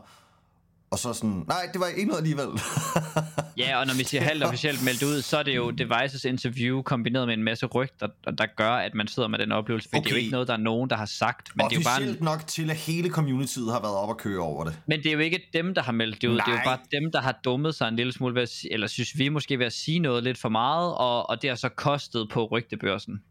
og 0.91 0.99
så 0.99 1.13
sådan, 1.13 1.43
nej, 1.47 1.69
det 1.73 1.82
var 1.82 1.88
ikke 1.88 2.06
noget 2.06 2.21
alligevel. 2.21 2.47
Ja, 3.58 3.80
og 3.80 3.88
når 3.88 3.93
vi 3.93 4.04
siger 4.04 4.23
halvt 4.23 4.43
officielt 4.43 4.84
meldt 4.86 5.04
ud, 5.04 5.21
så 5.21 5.38
er 5.38 5.43
det 5.43 5.56
jo 5.56 5.71
Devices 5.71 6.25
interview 6.25 6.82
kombineret 6.82 7.27
med 7.27 7.34
en 7.34 7.43
masse 7.43 7.65
rygter, 7.65 8.08
der, 8.25 8.32
der 8.32 8.45
gør, 8.58 8.71
at 8.71 8.93
man 8.95 9.08
sidder 9.08 9.30
med 9.30 9.39
den 9.39 9.51
oplevelse. 9.51 9.89
For 9.89 9.97
okay. 9.97 10.04
det 10.04 10.12
er 10.12 10.15
jo 10.15 10.19
ikke 10.19 10.32
noget, 10.32 10.47
der 10.47 10.54
er 10.54 10.58
nogen, 10.58 10.89
der 10.89 10.95
har 10.95 11.06
sagt. 11.06 11.49
Men 11.56 11.65
det, 11.65 11.75
er 11.75 11.80
jo 11.80 11.84
bare 11.84 11.95
Officielt 11.95 12.19
en, 12.19 12.25
nok 12.25 12.47
til, 12.47 12.69
at 12.69 12.75
hele 12.75 13.10
communityet 13.10 13.71
har 13.71 13.82
været 13.82 13.95
op 13.95 14.10
og 14.10 14.17
køre 14.17 14.39
over 14.39 14.63
det. 14.63 14.80
men 14.88 14.99
det 14.99 15.06
er 15.06 15.13
jo 15.13 15.19
ikke 15.19 15.49
dem, 15.54 15.73
der 15.73 15.82
har 15.82 15.91
meldt 15.91 16.21
det 16.21 16.27
ud. 16.27 16.36
Det 16.36 16.43
er 16.47 16.51
jo 16.51 16.56
Nej. 16.56 16.63
bare 16.65 16.80
dem, 16.91 17.12
der 17.12 17.21
har 17.21 17.39
dummet 17.45 17.75
sig 17.75 17.88
en 17.88 17.95
lille 17.95 18.13
smule, 18.13 18.36
ved 18.36 18.41
at, 18.41 18.51
eller 18.71 18.88
synes 18.88 19.17
vi 19.17 19.30
måske 19.30 19.60
ved 19.60 19.65
at 19.65 19.73
sige 19.73 19.99
noget 19.99 20.23
lidt 20.23 20.38
for 20.38 20.49
meget, 20.49 20.95
og, 20.95 21.30
og 21.30 21.41
det 21.41 21.49
har 21.49 21.58
så 21.58 21.69
kostet 21.69 22.30
på 22.30 22.45
rygtebørsen. 22.45 23.21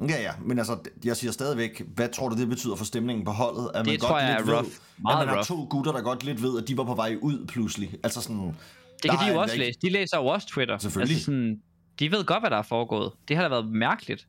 Ja, 0.00 0.22
ja, 0.22 0.32
men 0.44 0.58
altså, 0.58 0.78
jeg 1.04 1.16
siger 1.16 1.30
stadigvæk, 1.32 1.82
hvad 1.94 2.08
tror 2.08 2.28
du, 2.28 2.36
det 2.36 2.48
betyder 2.48 2.76
for 2.76 2.84
stemningen 2.84 3.24
på 3.24 3.30
holdet? 3.30 3.70
At 3.74 3.84
Det 3.84 4.00
tror 4.00 4.18
jeg 4.18 4.36
lidt 4.38 4.48
er 4.48 4.54
rough. 4.56 4.66
Ved, 4.66 4.72
Meget 4.98 5.14
at 5.14 5.18
man 5.18 5.28
har 5.28 5.34
rough. 5.34 5.46
to 5.46 5.66
gutter, 5.70 5.92
der 5.92 6.00
godt 6.02 6.24
lidt 6.24 6.42
ved, 6.42 6.62
at 6.62 6.68
de 6.68 6.76
var 6.76 6.84
på 6.84 6.94
vej 6.94 7.16
ud 7.22 7.46
pludselig. 7.46 7.94
Altså 8.02 8.20
sådan... 8.20 8.56
Det 9.02 9.10
kan 9.10 9.18
de 9.28 9.32
jo 9.32 9.40
også 9.40 9.54
ikke- 9.54 9.66
læse. 9.66 9.78
De 9.82 9.90
læser 9.90 10.18
jo 10.18 10.26
også 10.26 10.46
Twitter. 10.48 10.78
Selvfølgelig. 10.78 11.14
Altså 11.14 11.24
sådan, 11.24 11.60
de 11.98 12.10
ved 12.12 12.24
godt, 12.24 12.42
hvad 12.42 12.50
der 12.50 12.56
er 12.56 12.62
foregået. 12.62 13.12
Det 13.28 13.36
har 13.36 13.42
da 13.42 13.48
været 13.48 13.66
mærkeligt. 13.66 14.26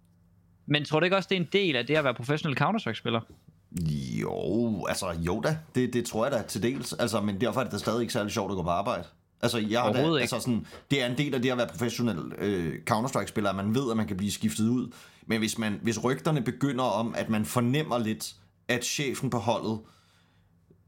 Men 0.68 0.86
tror 0.86 1.00
du 1.00 1.04
ikke 1.04 1.18
også, 1.18 1.28
det 1.32 1.36
er 1.36 1.40
en 1.42 1.48
del 1.54 1.76
af 1.76 1.86
det 1.88 1.96
at 1.96 2.04
være 2.04 2.14
professionel 2.14 2.58
Counter-Strike-spiller? 2.62 3.20
Jo, 4.22 4.86
altså 4.90 5.06
jo 5.20 5.42
da, 5.42 5.58
det, 5.76 5.94
det 5.94 6.06
tror 6.06 6.26
jeg 6.26 6.32
da 6.32 6.42
til 6.48 6.64
dels, 6.64 6.94
altså, 6.94 7.22
men 7.22 7.42
derfor 7.42 7.60
er 7.60 7.64
det 7.64 7.74
da 7.74 7.78
stadig 7.78 8.02
ikke 8.02 8.14
særlig 8.14 8.32
sjovt 8.32 8.52
at 8.52 8.56
gå 8.56 8.64
på 8.64 8.70
arbejde. 8.70 9.04
Altså, 9.42 9.58
jeg 9.58 9.82
har 9.82 9.94
da, 9.94 10.18
altså 10.20 10.40
sådan, 10.40 10.66
det 10.92 11.02
er 11.04 11.08
en 11.08 11.18
del 11.18 11.36
af 11.36 11.42
det 11.42 11.50
at 11.50 11.58
være 11.58 11.68
professionel 11.68 12.32
øh, 12.38 12.74
Counter-Strike-spiller, 12.92 13.50
at 13.50 13.56
man 13.56 13.76
ved, 13.76 13.92
at 13.92 13.98
man 13.98 14.08
kan 14.08 14.18
blive 14.18 14.32
skiftet 14.32 14.70
ud. 14.70 14.92
Men 15.28 15.40
hvis, 15.40 15.58
man, 15.58 15.80
hvis 15.84 16.04
rygterne 16.04 16.42
begynder 16.42 16.84
om, 16.84 17.16
at 17.18 17.30
man 17.30 17.46
fornemmer 17.46 17.98
lidt, 17.98 18.36
at 18.68 18.86
chefen 18.86 19.30
på 19.30 19.38
holdet, 19.38 19.80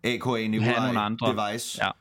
A.K.A. 0.04 0.48
Nikolaj. 0.48 1.10
Device, 1.10 1.80
Ja. 1.86 1.92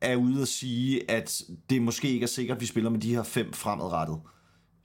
er 0.00 0.16
ude 0.16 0.42
at 0.42 0.48
sige, 0.48 1.10
at 1.10 1.42
det 1.70 1.82
måske 1.82 2.08
ikke 2.08 2.24
er 2.24 2.28
sikkert, 2.28 2.56
at 2.56 2.60
vi 2.60 2.66
spiller 2.66 2.90
med 2.90 3.00
de 3.00 3.14
her 3.14 3.22
fem 3.22 3.52
fremadrettet, 3.52 4.20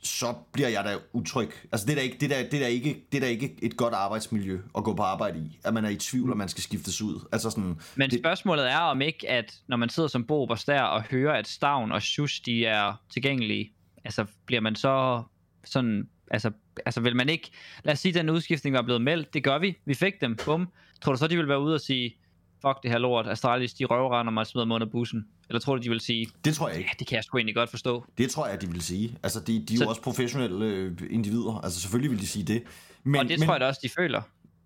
så 0.04 0.34
bliver 0.52 0.70
jeg 0.70 0.84
da 0.84 0.98
utryg. 1.14 1.52
Altså 1.72 1.86
det 1.88 1.92
er 1.92 1.96
da 1.96 2.02
ikke, 2.02 2.18
det 2.20 2.32
er 2.32 2.36
da, 2.36 2.44
det 2.44 2.54
er 2.54 2.60
da 2.60 2.68
ikke, 2.68 3.06
det 3.12 3.18
er 3.18 3.22
da 3.22 3.28
ikke 3.28 3.56
et 3.62 3.78
godt 3.78 3.94
arbejdsmiljø 3.94 4.60
at 4.78 4.84
gå 4.84 4.96
på 4.96 5.04
arbejde 5.04 5.40
i, 5.40 5.60
at 5.64 5.74
man 5.74 5.86
er 5.86 5.90
i 5.90 5.96
tvivl, 5.96 6.32
om 6.32 6.38
man 6.38 6.48
skal 6.50 6.64
skiftes 6.64 7.02
ud. 7.02 7.28
Altså 7.32 7.50
sådan, 7.50 7.80
Men 7.96 8.10
det, 8.10 8.20
spørgsmålet 8.20 8.72
er 8.72 8.78
om 8.80 9.02
ikke, 9.02 9.30
at 9.30 9.56
når 9.68 9.78
man 9.78 9.90
sidder 9.90 10.10
som 10.10 10.26
Bo 10.26 10.42
Oberstær 10.44 10.82
og 10.82 11.04
hører, 11.04 11.38
at 11.40 11.48
Stavn 11.48 11.92
og 11.92 12.02
Shush, 12.02 12.46
de 12.46 12.66
er 12.66 12.94
tilgængelige, 13.14 13.72
altså 14.06 14.26
bliver 14.46 14.62
man 14.62 14.76
så 14.76 15.24
sådan 15.66 16.10
Altså, 16.32 16.52
altså 16.86 17.02
vil 17.02 17.16
man 17.16 17.30
ikke... 17.30 17.52
Lad 17.84 17.94
os 17.94 18.00
sige, 18.00 18.10
at 18.10 18.16
den 18.16 18.30
udskiftning 18.30 18.76
var 18.76 18.82
blevet 18.82 19.02
meldt. 19.02 19.34
Det 19.34 19.44
gør 19.44 19.58
vi. 19.60 19.78
Vi 19.86 19.94
fik 19.94 20.14
dem. 20.22 20.36
Bum. 20.46 20.68
Tror 21.02 21.12
du 21.14 21.18
så, 21.18 21.28
de 21.28 21.36
vil 21.38 21.48
være 21.48 21.62
ude 21.62 21.76
og 21.76 21.82
sige, 21.82 22.16
fuck 22.62 22.84
det 22.84 22.92
her 22.92 22.98
lort, 22.98 23.28
Astralis, 23.28 23.74
de 23.74 23.86
røvrender 23.86 24.32
mig 24.34 24.42
og 24.42 24.48
smider 24.48 24.66
mig 24.66 24.76
under 24.76 24.88
bussen? 24.88 25.26
Eller 25.50 25.60
tror 25.60 25.76
du, 25.76 25.82
de 25.82 25.90
vil 25.90 26.00
sige, 26.00 26.28
Det 26.46 26.56
tror 26.56 26.68
jeg 26.68 26.76
ja, 26.76 26.80
ikke. 26.80 26.96
det 27.00 27.08
kan 27.08 27.16
jeg 27.16 27.24
sgu 27.24 27.38
egentlig 27.38 27.56
godt 27.56 27.70
forstå. 27.70 28.06
Det 28.18 28.30
tror 28.32 28.48
jeg, 28.48 28.62
de 28.62 28.68
vil 28.72 28.82
sige. 28.82 29.18
Altså, 29.24 29.40
de, 29.40 29.66
de 29.68 29.74
er 29.74 29.78
Så- 29.78 29.84
jo 29.84 29.90
også 29.90 30.02
professionelle 30.02 30.66
øh, 30.66 30.92
individer. 31.10 31.62
Altså, 31.64 31.82
selvfølgelig 31.82 32.12
vil 32.12 32.20
de 32.20 32.28
sige 32.28 32.46
det. 32.46 32.64
Men, 33.04 33.16
Og 33.20 33.30
det 33.30 33.40
men, 33.40 33.46
tror 33.48 33.54
jeg 33.54 33.62
da 33.62 33.68
også, 33.68 33.80
de 33.84 33.90
føler. 33.90 34.22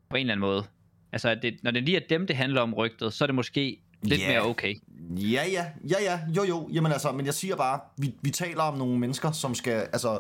På 0.10 0.16
en 0.16 0.20
eller 0.22 0.34
anden 0.34 0.42
måde. 0.42 0.64
Altså, 1.12 1.30
at 1.30 1.40
det, 1.42 1.56
når 1.64 1.72
det 1.72 1.84
lige 1.84 1.98
er 1.98 2.02
dem, 2.10 2.28
det 2.28 2.36
handler 2.36 2.62
om 2.62 2.74
rygtet, 2.74 3.14
så 3.14 3.24
er 3.24 3.28
det 3.28 3.36
måske 3.36 3.80
lidt 4.02 4.22
Ja. 4.22 4.28
mere 4.28 4.42
okay. 4.42 4.76
Ja, 5.18 5.44
ja, 5.52 5.66
ja, 5.90 5.96
ja, 6.04 6.20
jo, 6.38 6.44
jo. 6.44 6.70
Jamen 6.74 6.92
altså, 6.92 7.12
men 7.12 7.26
jeg 7.26 7.34
siger 7.34 7.56
bare, 7.56 7.80
vi, 7.98 8.14
vi 8.22 8.30
taler 8.30 8.62
om 8.64 8.78
nogle 8.78 9.00
mennesker, 9.00 9.32
som 9.32 9.56
skal 9.56 9.74
altså 9.94 10.20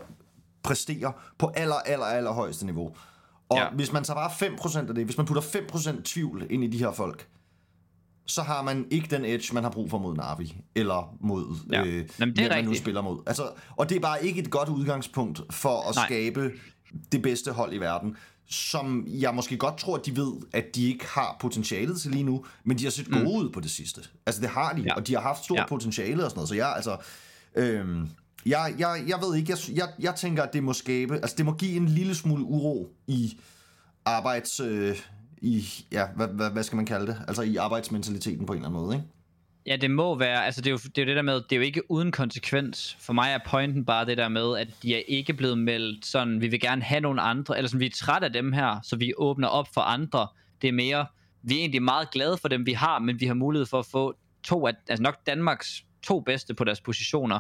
præstere 0.64 1.14
på 1.38 1.52
aller, 1.56 1.76
aller, 1.76 2.06
aller 2.06 2.32
højeste 2.32 2.66
niveau. 2.66 2.96
Og 3.50 3.58
ja. 3.58 3.70
Hvis 3.70 3.92
man 3.94 4.04
tager 4.04 4.16
bare 4.16 4.30
5% 4.32 4.78
af 4.90 4.96
det, 4.96 5.06
hvis 5.06 5.18
man 5.18 5.26
putter 5.26 5.42
5% 5.44 6.02
tvivl 6.04 6.48
ind 6.50 6.64
i 6.64 6.68
de 6.68 6.78
her 6.78 6.92
folk, 6.92 7.28
så 8.26 8.42
har 8.42 8.62
man 8.62 8.86
ikke 8.92 9.08
den 9.16 9.26
edge, 9.26 9.54
man 9.54 9.64
har 9.64 9.72
brug 9.72 9.90
for 9.90 9.98
mod 9.98 10.16
Navi, 10.16 10.58
eller 10.76 11.16
mod, 11.22 11.56
Ja. 11.72 11.84
øh, 11.86 12.10
Jamen, 12.20 12.36
det 12.36 12.46
er 12.46 12.50
man 12.50 12.66
nu 12.66 12.74
spiller 12.76 13.02
mod. 13.02 13.20
Altså, 13.28 13.50
og 13.76 13.90
det 13.90 13.96
er 13.96 14.00
bare 14.00 14.26
ikke 14.26 14.42
et 14.42 14.50
godt 14.50 14.70
udgangspunkt 14.70 15.42
for 15.50 15.90
at 15.90 15.96
Nej. 15.96 16.06
skabe 16.06 16.52
det 17.12 17.22
bedste 17.22 17.52
hold 17.52 17.74
i 17.74 17.78
verden, 17.78 18.16
som 18.50 19.06
jeg 19.08 19.36
måske 19.36 19.58
godt 19.58 19.78
tror, 19.78 19.98
at 19.98 20.06
de 20.06 20.16
ved, 20.16 20.34
at 20.54 20.66
de 20.76 20.86
ikke 20.88 21.06
har 21.08 21.38
potentialet 21.40 22.02
til 22.02 22.12
lige 22.12 22.24
nu, 22.24 22.46
men 22.64 22.78
de 22.78 22.84
har 22.84 22.92
set 22.92 23.12
gode 23.12 23.44
ud 23.44 23.50
på 23.50 23.60
det 23.60 23.72
sidste. 23.72 24.02
Altså 24.26 24.42
det 24.42 24.50
har 24.50 24.74
de, 24.74 24.82
ja. 24.82 24.96
Og 24.96 25.08
de 25.08 25.14
har 25.14 25.22
haft 25.22 25.44
stort. 25.44 25.58
Ja. 25.60 25.66
potentiale 25.68 26.24
og 26.24 26.30
sådan 26.30 26.38
noget, 26.38 26.50
så 26.50 26.56
jeg 26.56 26.74
altså... 26.76 26.98
Øhm, 27.56 28.10
jeg, 28.46 28.76
jeg, 28.80 29.04
jeg 29.08 29.18
ved 29.22 29.36
ikke, 29.36 29.52
jeg, 29.52 29.78
jeg, 29.78 29.88
jeg 30.00 30.16
tænker, 30.16 30.44
at 30.44 30.54
det 30.54 30.64
må 30.64 30.74
skabe, 30.74 31.16
altså 31.16 31.36
det 31.38 31.46
må 31.46 31.54
give 31.54 31.76
en 31.78 31.86
lille 31.86 32.16
smule 32.16 32.44
uro 32.44 32.96
i 33.08 33.40
arbejds... 34.06 34.60
Øh, 34.60 34.98
i, 35.44 35.66
ja, 35.92 36.06
hvad, 36.16 36.28
hvad, 36.28 36.52
hvad 36.52 36.64
skal 36.64 36.76
man 36.76 36.86
kalde 36.86 37.08
det? 37.08 37.18
Altså 37.28 37.42
i 37.42 37.56
arbejdsmentaliteten 37.56 38.46
på 38.46 38.54
en 38.54 38.58
eller 38.58 38.70
anden 38.70 38.82
måde, 38.82 38.96
ikke? 38.96 39.08
Ja, 39.66 39.76
det 39.76 39.92
må 39.92 40.18
være, 40.18 40.46
altså 40.46 40.62
det 40.62 40.68
er, 40.68 40.72
jo, 40.72 40.78
det 40.78 40.98
er 40.98 41.02
jo 41.02 41.08
det 41.08 41.16
der 41.16 41.22
med, 41.22 41.34
det 41.34 41.52
er 41.52 41.56
jo 41.56 41.62
ikke 41.62 41.92
uden 41.92 42.12
konsekvens. 42.12 42.98
For 43.00 43.14
mig 43.14 43.32
er 43.32 43.40
pointen 43.50 43.86
bare 43.86 44.06
det 44.06 44.18
der 44.18 44.30
med, 44.30 44.58
at 44.58 44.68
de 44.84 44.96
er 44.96 45.02
ikke 45.08 45.34
blevet 45.34 45.58
meldt 45.58 46.06
sådan, 46.06 46.42
vi 46.42 46.48
vil 46.48 46.60
gerne 46.60 46.82
have 46.82 47.02
nogle 47.02 47.22
andre, 47.22 47.58
eller 47.58 47.70
sådan, 47.70 47.80
vi 47.80 47.86
er 47.86 47.90
trætte 47.96 48.26
af 48.28 48.34
dem 48.34 48.54
her, 48.54 48.80
så 48.84 48.96
vi 48.96 49.14
åbner 49.18 49.48
op 49.48 49.68
for 49.74 49.82
andre. 49.82 50.28
Det 50.62 50.68
er 50.68 50.74
mere, 50.74 51.06
vi 51.42 51.54
er 51.54 51.60
egentlig 51.60 51.84
meget 51.84 52.12
glade 52.12 52.38
for 52.38 52.48
dem, 52.48 52.66
vi 52.66 52.74
har, 52.74 53.00
men 53.00 53.20
vi 53.20 53.26
har 53.26 53.34
mulighed 53.34 53.66
for 53.66 53.80
at 53.80 53.86
få 53.86 54.14
to 54.44 54.68
af, 54.68 54.74
altså 54.90 55.04
nok 55.04 55.16
Danmarks 55.28 55.84
to 56.04 56.20
bedste 56.20 56.54
på 56.54 56.64
deres 56.64 56.82
positioner. 56.82 57.40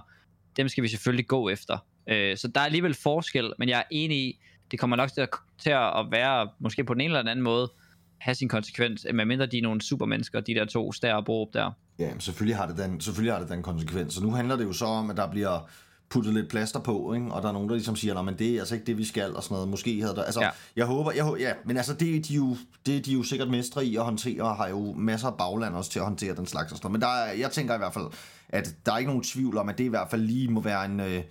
Dem 0.58 0.70
skal 0.70 0.84
vi 0.84 0.88
selvfølgelig 0.88 1.28
gå 1.28 1.50
efter. 1.50 1.78
Øh, 2.10 2.38
så 2.38 2.48
der 2.48 2.62
er 2.62 2.66
alligevel 2.66 2.94
forskel, 2.94 3.54
men 3.60 3.70
jeg 3.70 3.80
er 3.80 3.84
enig 3.92 4.18
i, 4.18 4.40
det 4.72 4.80
kommer 4.80 4.96
nok 4.96 5.14
til 5.14 5.22
at, 5.22 5.30
til 5.58 5.70
at 5.70 6.06
være, 6.12 6.50
måske 6.60 6.84
på 6.84 6.94
den 6.94 7.02
ene 7.02 7.06
eller 7.06 7.22
den 7.22 7.30
anden 7.30 7.44
måde, 7.44 7.72
have 8.18 8.36
sin 8.36 8.50
konsekvens, 8.50 9.06
medmindre 9.14 9.46
de 9.46 9.58
er 9.58 9.62
nogle 9.62 9.82
supermennesker, 9.82 10.40
de 10.40 10.54
der 10.54 10.66
to 10.66 10.92
stær 10.92 11.14
og 11.14 11.26
Borup 11.26 11.54
der. 11.54 11.72
Ja, 12.00 12.10
men 12.10 12.20
selvfølgelig 12.20 12.58
har 12.58 12.68
det 12.68 12.78
den, 12.78 13.02
selvfølgelig 13.02 13.34
har 13.34 13.40
det 13.40 13.50
den 13.50 13.64
konsekvens. 13.64 14.14
Så 14.14 14.24
nu 14.24 14.32
handler 14.32 14.56
det 14.56 14.64
jo 14.64 14.74
så 14.74 14.86
om, 14.86 15.10
at 15.10 15.18
der 15.18 15.32
bliver 15.32 15.70
puttet 16.10 16.34
lidt 16.34 16.50
plaster 16.50 16.80
på, 16.80 17.14
ikke? 17.14 17.32
og 17.32 17.42
der 17.42 17.48
er 17.48 17.54
nogen, 17.54 17.70
der 17.70 17.76
ligesom 17.76 17.96
siger, 17.96 18.22
men 18.22 18.40
det 18.40 18.56
er 18.56 18.60
altså 18.60 18.76
ikke 18.76 18.86
det, 18.86 18.98
vi 18.98 19.06
skal, 19.06 19.36
og 19.36 19.44
sådan 19.44 19.56
noget. 19.56 19.70
Måske 19.70 20.02
havde 20.02 20.16
der... 20.16 20.24
Altså, 20.24 20.42
ja. 20.42 20.50
Jeg 20.76 20.86
håber... 20.86 21.12
Jeg, 21.12 21.26
ja, 21.40 21.54
men 21.66 21.78
altså, 21.78 21.94
det 21.94 22.16
er, 22.16 22.22
de 22.22 22.34
jo, 22.34 22.58
det 22.86 22.98
er 22.98 23.02
de 23.02 23.14
jo 23.14 23.24
sikkert 23.24 23.50
mestre 23.50 23.86
i 23.86 23.96
at 23.96 24.04
håndtere, 24.04 24.42
og 24.42 24.56
har 24.56 24.68
jo 24.68 24.94
masser 24.94 25.28
af 25.28 25.38
bagland 25.38 25.76
også 25.76 25.92
til 25.92 26.00
at 26.00 26.06
håndtere 26.06 26.36
den 26.36 26.46
slags 26.46 26.72
og 26.72 26.78
sådan 26.78 26.86
noget. 26.86 26.92
Men 26.92 27.02
der 27.02 27.08
er, 27.08 27.34
jeg 27.34 27.52
tænker 27.52 27.76
i 27.76 27.78
hvert 27.78 27.94
fald, 27.94 28.06
at 28.54 28.76
der 28.86 28.94
er 28.94 28.98
ikke 28.98 29.10
nogen 29.10 29.24
tvivl 29.24 29.58
om, 29.58 29.70
at 29.70 29.78
det 29.78 29.84
i 29.84 29.88
hvert 29.88 30.10
fald 30.10 30.22
lige 30.22 30.48
må 30.48 30.62
være 30.62 30.86
en... 30.86 31.00
Øh, 31.00 31.24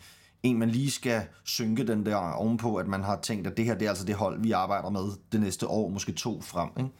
en, 0.42 0.58
man 0.58 0.70
lige 0.70 0.90
skal 0.90 1.22
synke 1.44 1.86
den 1.86 2.06
der 2.06 2.16
ovenpå, 2.16 2.76
at 2.76 2.86
man 2.86 3.02
har 3.02 3.20
tænkt, 3.20 3.46
at 3.46 3.56
det 3.56 3.64
her 3.64 3.74
det 3.74 3.84
er 3.84 3.88
altså 3.88 4.04
det 4.04 4.14
hold, 4.14 4.42
vi 4.42 4.52
arbejder 4.52 4.90
med 4.90 5.02
det 5.32 5.40
næste 5.40 5.66
år, 5.66 5.88
måske 5.88 6.12
to 6.12 6.40
frem. 6.40 6.68
Ikke? 6.78 6.90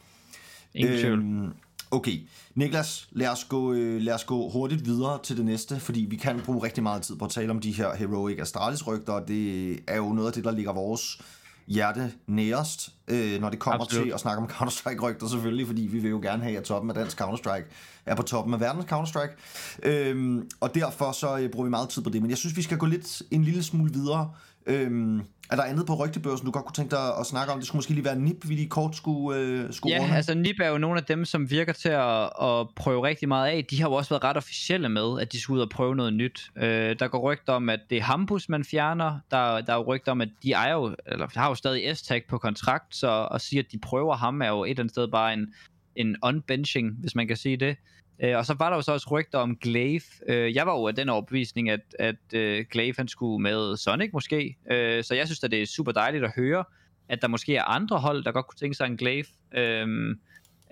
Ingen 0.75 0.99
tvivl. 0.99 1.19
Øhm, 1.19 1.53
okay, 1.91 2.29
Niklas, 2.55 3.09
lad 3.13 3.29
os, 3.29 3.45
gå, 3.45 3.73
øh, 3.73 4.01
lad 4.03 4.15
os 4.15 4.25
gå 4.25 4.51
hurtigt 4.51 4.85
videre 4.85 5.19
til 5.23 5.37
det 5.37 5.45
næste, 5.45 5.81
fordi 5.81 6.01
vi 6.01 6.17
kan 6.17 6.41
bruge 6.41 6.65
rigtig 6.65 6.83
meget 6.83 7.03
tid 7.03 7.17
på 7.17 7.25
at 7.25 7.31
tale 7.31 7.51
om 7.51 7.61
de 7.61 7.73
her 7.73 7.95
Heroic 7.95 8.39
Astralis-rygter, 8.39 9.13
og 9.13 9.29
det 9.29 9.79
er 9.87 9.97
jo 9.97 10.13
noget 10.13 10.29
af 10.29 10.33
det, 10.33 10.45
der 10.45 10.51
ligger 10.51 10.73
vores 10.73 11.21
hjerte 11.67 12.13
nærest, 12.27 12.91
øh, 13.09 13.41
når 13.41 13.51
det 13.51 13.59
kommer 13.59 13.85
Absolut. 13.85 14.05
til 14.07 14.13
at 14.13 14.21
snakke 14.21 14.43
om 14.43 14.49
Counter-Strike-rygter 14.49 15.29
selvfølgelig, 15.29 15.67
fordi 15.67 15.83
vi 15.83 15.99
vil 15.99 16.11
jo 16.11 16.21
gerne 16.21 16.43
have, 16.43 16.59
at 16.59 16.65
toppen 16.65 16.91
af 16.91 16.95
dansk 16.95 17.21
Counter-Strike 17.21 17.65
er 18.07 18.15
på 18.15 18.23
toppen 18.23 18.55
af 18.55 18.61
verdens 18.61 18.93
Counter-Strike. 18.93 19.37
Øhm, 19.83 20.51
og 20.61 20.75
derfor 20.75 21.13
så 21.13 21.39
øh, 21.39 21.51
bruger 21.51 21.65
vi 21.65 21.71
meget 21.71 21.89
tid 21.89 22.03
på 22.03 22.11
det, 22.11 22.23
men 22.23 22.31
jeg 22.31 22.39
synes, 22.39 22.57
vi 22.57 22.63
skal 22.63 22.79
gå 22.79 22.87
lidt 22.87 23.23
en 23.31 23.45
lille 23.45 23.63
smule 23.63 23.93
videre. 23.93 24.31
Øhm, 24.67 25.23
er 25.51 25.57
der 25.57 25.63
andet 25.63 25.87
på 25.87 25.95
rygtebørsen, 25.95 26.47
du 26.47 26.53
godt 26.53 26.65
kunne 26.65 26.75
tænke 26.75 26.91
dig 26.91 27.19
at 27.21 27.27
snakke 27.27 27.53
om? 27.53 27.59
Det 27.59 27.67
skulle 27.67 27.79
måske 27.79 27.93
lige 27.93 28.05
være 28.05 28.19
NIP, 28.19 28.49
vi 28.49 28.55
lige 28.55 28.69
kort 28.69 28.97
skulle, 28.97 29.41
øh, 29.41 29.73
skulle 29.73 29.97
runde. 29.97 30.11
Ja, 30.11 30.17
altså 30.17 30.35
NIP 30.35 30.61
er 30.61 30.69
jo 30.69 30.79
nogle 30.79 30.99
af 30.99 31.05
dem, 31.05 31.25
som 31.25 31.51
virker 31.51 31.73
til 31.73 31.89
at, 31.89 32.23
at 32.43 32.67
prøve 32.77 33.07
rigtig 33.07 33.29
meget 33.29 33.51
af. 33.51 33.65
De 33.65 33.81
har 33.81 33.89
jo 33.89 33.95
også 33.95 34.11
været 34.11 34.25
ret 34.25 34.37
officielle 34.37 34.89
med, 34.89 35.21
at 35.21 35.33
de 35.33 35.41
skal 35.41 35.53
ud 35.53 35.61
og 35.61 35.69
prøve 35.71 35.97
noget 35.97 36.13
nyt. 36.13 36.51
Øh, 36.57 36.99
der 36.99 37.09
går 37.09 37.19
rygter 37.19 37.53
om, 37.53 37.69
at 37.69 37.81
det 37.91 37.99
er 37.99 38.03
Hampus, 38.03 38.49
man 38.49 38.65
fjerner. 38.65 39.19
Der, 39.31 39.61
der 39.61 39.73
er 39.73 39.77
jo 39.77 39.85
rygter 39.95 40.13
om, 40.13 40.21
at 40.21 40.29
de 40.43 40.53
er 40.53 40.73
jo, 40.73 40.97
eller 41.07 41.27
har 41.37 41.49
jo 41.49 41.55
stadig 41.55 41.97
S-tag 41.97 42.23
på 42.29 42.39
kontrakt, 42.39 42.97
så 42.97 43.29
at 43.35 43.41
sige, 43.41 43.59
at 43.59 43.67
de 43.73 43.79
prøver 43.79 44.17
ham, 44.17 44.43
er 44.43 44.49
jo 44.49 44.65
et 44.65 44.71
eller 44.71 44.83
andet 44.83 44.93
sted 44.93 45.09
bare 45.09 45.33
en, 45.33 45.55
en 45.97 46.17
unbenching, 46.23 46.97
hvis 47.01 47.15
man 47.15 47.29
kan 47.29 47.37
sige 47.37 47.57
det. 47.57 47.77
Øh, 48.21 48.37
og 48.37 48.47
så 48.47 48.55
var 48.55 48.69
der 48.69 48.77
jo 48.77 48.83
så 48.83 48.93
også 48.93 49.09
rygter 49.11 49.39
om 49.39 49.57
Glaive. 49.57 50.03
Øh, 50.29 50.55
jeg 50.55 50.67
var 50.67 50.73
jo 50.73 50.87
af 50.87 50.95
den 50.95 51.09
overbevisning, 51.09 51.71
at, 51.71 51.81
at 51.99 52.17
øh, 52.35 52.65
Glaive 52.71 52.95
han 52.99 53.09
skulle 53.09 53.43
med 53.43 53.77
Sonic 53.77 54.11
måske. 54.13 54.57
Øh, 54.71 55.05
så 55.05 55.15
jeg 55.15 55.27
synes 55.27 55.45
at 55.45 55.51
det 55.51 55.63
er 55.63 55.67
super 55.67 55.93
dejligt 55.93 56.25
at 56.25 56.33
høre, 56.37 56.65
at 57.09 57.23
der 57.23 57.29
måske 57.29 57.57
er 57.57 57.65
andre 57.65 57.99
hold, 57.99 58.25
der 58.25 58.33
godt 58.33 58.47
kunne 58.47 58.59
tænke 58.59 58.75
sig 58.75 58.87
en 58.87 58.97
Glaive. 58.97 59.27
Øh, 59.55 60.17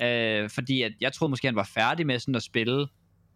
øh, 0.03 0.51
fordi 0.51 0.83
at 0.83 0.93
jeg 1.01 1.13
troede 1.13 1.31
måske, 1.31 1.49
han 1.49 1.57
var 1.57 1.71
færdig 1.75 2.07
med 2.07 2.19
sådan 2.19 2.35
at 2.35 2.43
spille, 2.43 2.87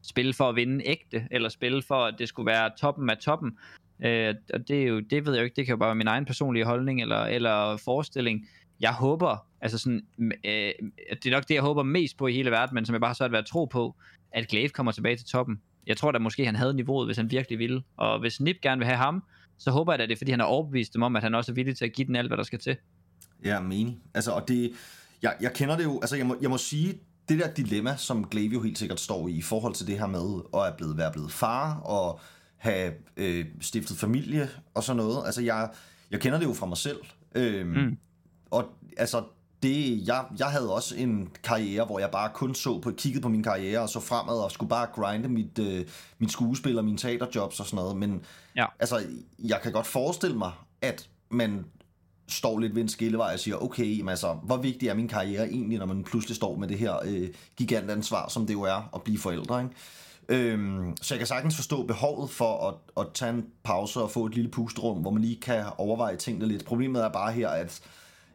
spille 0.02 0.34
for 0.34 0.48
at 0.48 0.56
vinde 0.56 0.84
ægte, 0.86 1.28
eller 1.30 1.48
spille 1.48 1.82
for, 1.82 2.04
at 2.04 2.14
det 2.18 2.28
skulle 2.28 2.46
være 2.46 2.70
toppen 2.80 3.10
af 3.10 3.18
toppen. 3.18 3.58
Øh, 4.04 4.34
og 4.54 4.68
det, 4.68 4.82
er 4.82 4.86
jo, 4.86 5.00
det 5.00 5.26
ved 5.26 5.32
jeg 5.32 5.40
jo 5.40 5.44
ikke, 5.44 5.56
det 5.56 5.66
kan 5.66 5.72
jo 5.72 5.76
bare 5.76 5.88
være 5.88 5.94
min 5.94 6.06
egen 6.06 6.24
personlige 6.24 6.64
holdning 6.64 7.02
eller, 7.02 7.24
eller 7.24 7.76
forestilling. 7.76 8.48
Jeg 8.80 8.92
håber, 8.92 9.46
altså 9.60 9.78
sådan, 9.78 10.02
øh, 10.20 10.72
det 11.10 11.26
er 11.26 11.30
nok 11.30 11.48
det, 11.48 11.54
jeg 11.54 11.62
håber 11.62 11.82
mest 11.82 12.16
på 12.16 12.26
i 12.26 12.32
hele 12.32 12.50
verden, 12.50 12.74
men 12.74 12.86
som 12.86 12.92
jeg 12.92 13.00
bare 13.00 13.08
har 13.08 13.14
svært 13.14 13.32
ved 13.32 13.38
at 13.38 13.46
tro 13.46 13.64
på, 13.64 13.96
at 14.32 14.48
Glaive 14.48 14.68
kommer 14.68 14.92
tilbage 14.92 15.16
til 15.16 15.26
toppen. 15.26 15.60
Jeg 15.86 15.96
tror 15.96 16.12
da 16.12 16.18
måske, 16.18 16.46
han 16.46 16.56
havde 16.56 16.74
niveauet, 16.74 17.08
hvis 17.08 17.16
han 17.16 17.30
virkelig 17.30 17.58
ville. 17.58 17.82
Og 17.96 18.20
hvis 18.20 18.40
Nip 18.40 18.56
gerne 18.62 18.78
vil 18.78 18.86
have 18.86 18.96
ham, 18.96 19.22
så 19.58 19.70
håber 19.70 19.92
jeg 19.92 19.98
da, 19.98 20.06
det 20.06 20.12
er, 20.12 20.16
fordi 20.16 20.30
han 20.30 20.40
har 20.40 20.46
overbevist 20.46 20.94
dem 20.94 21.02
om, 21.02 21.16
at 21.16 21.22
han 21.22 21.34
også 21.34 21.52
er 21.52 21.54
villig 21.54 21.76
til 21.76 21.84
at 21.84 21.92
give 21.92 22.06
den 22.06 22.16
alt, 22.16 22.28
hvad 22.28 22.36
der 22.36 22.42
skal 22.42 22.58
til. 22.58 22.76
Ja, 23.44 23.60
menig. 23.60 23.98
Altså, 24.14 24.32
og 24.32 24.48
det, 24.48 24.72
jeg, 25.22 25.36
jeg 25.40 25.52
kender 25.52 25.76
det 25.76 25.84
jo, 25.84 26.00
altså 26.00 26.16
jeg 26.16 26.26
må, 26.26 26.36
jeg 26.40 26.50
må 26.50 26.58
sige, 26.58 26.98
det 27.28 27.38
der 27.38 27.52
dilemma, 27.52 27.96
som 27.96 28.28
Glaive 28.28 28.52
jo 28.52 28.62
helt 28.62 28.78
sikkert 28.78 29.00
står 29.00 29.28
i, 29.28 29.32
i 29.32 29.42
forhold 29.42 29.74
til 29.74 29.86
det 29.86 29.98
her 29.98 30.06
med 30.06 30.42
at 30.54 30.72
er 30.72 30.76
blevet, 30.76 30.96
være 30.96 31.12
blevet 31.12 31.32
far, 31.32 31.74
og 31.74 32.20
have 32.56 32.92
øh, 33.16 33.44
stiftet 33.60 33.96
familie, 33.96 34.48
og 34.74 34.82
sådan 34.82 34.96
noget. 34.96 35.26
Altså, 35.26 35.42
jeg, 35.42 35.70
jeg 36.10 36.20
kender 36.20 36.38
det 36.38 36.46
jo 36.46 36.52
fra 36.52 36.66
mig 36.66 36.76
selv. 36.76 36.98
Øhm, 37.34 37.68
mm. 37.68 37.98
Og 38.54 38.64
altså, 38.96 39.22
det, 39.62 40.06
jeg, 40.08 40.24
jeg 40.38 40.46
havde 40.46 40.74
også 40.74 40.96
en 40.96 41.28
karriere, 41.42 41.84
hvor 41.84 41.98
jeg 41.98 42.10
bare 42.10 42.30
kun 42.34 42.54
så 42.54 42.80
på, 42.80 42.90
kiggede 42.90 43.22
på 43.22 43.28
min 43.28 43.42
karriere 43.42 43.80
og 43.80 43.88
så 43.88 44.00
fremad 44.00 44.38
og 44.38 44.50
skulle 44.52 44.68
bare 44.70 44.86
grinde 44.94 45.28
mit, 45.28 45.58
øh, 45.58 45.86
mit 46.18 46.32
skuespil 46.32 46.78
og 46.78 46.84
mine 46.84 46.98
teaterjobs 46.98 47.60
og 47.60 47.66
sådan 47.66 47.76
noget. 47.76 47.96
Men 47.96 48.22
Ja. 48.56 48.66
altså, 48.80 49.02
jeg 49.38 49.60
kan 49.62 49.72
godt 49.72 49.86
forestille 49.86 50.38
mig, 50.38 50.52
at 50.82 51.08
man 51.30 51.64
står 52.28 52.58
lidt 52.58 52.74
ved 52.74 52.82
en 52.82 52.88
skillevej 52.88 53.32
og 53.32 53.38
siger, 53.38 53.56
okay, 53.56 54.00
men 54.00 54.08
altså, 54.08 54.32
hvor 54.32 54.56
vigtig 54.56 54.88
er 54.88 54.94
min 54.94 55.08
karriere 55.08 55.48
egentlig, 55.48 55.78
når 55.78 55.86
man 55.86 56.04
pludselig 56.04 56.36
står 56.36 56.56
med 56.56 56.68
det 56.68 56.78
her 56.78 56.94
øh, 57.04 57.28
gigantansvar, 57.56 58.28
som 58.28 58.46
det 58.46 58.54
jo 58.54 58.62
er 58.62 58.90
at 58.94 59.02
blive 59.02 59.18
forældre, 59.18 59.62
ikke? 59.62 59.74
Øhm, 60.28 60.96
så 61.02 61.14
jeg 61.14 61.18
kan 61.18 61.26
sagtens 61.26 61.56
forstå 61.56 61.82
behovet 61.86 62.30
for 62.30 62.68
at, 62.68 63.04
at 63.04 63.12
tage 63.14 63.32
en 63.32 63.46
pause 63.62 64.00
og 64.00 64.10
få 64.10 64.26
et 64.26 64.34
lille 64.34 64.50
pustrum, 64.50 64.98
hvor 64.98 65.10
man 65.10 65.22
lige 65.22 65.40
kan 65.40 65.64
overveje 65.78 66.16
tingene 66.16 66.46
lidt. 66.46 66.64
Problemet 66.64 67.04
er 67.04 67.08
bare 67.08 67.32
her, 67.32 67.48
at 67.48 67.80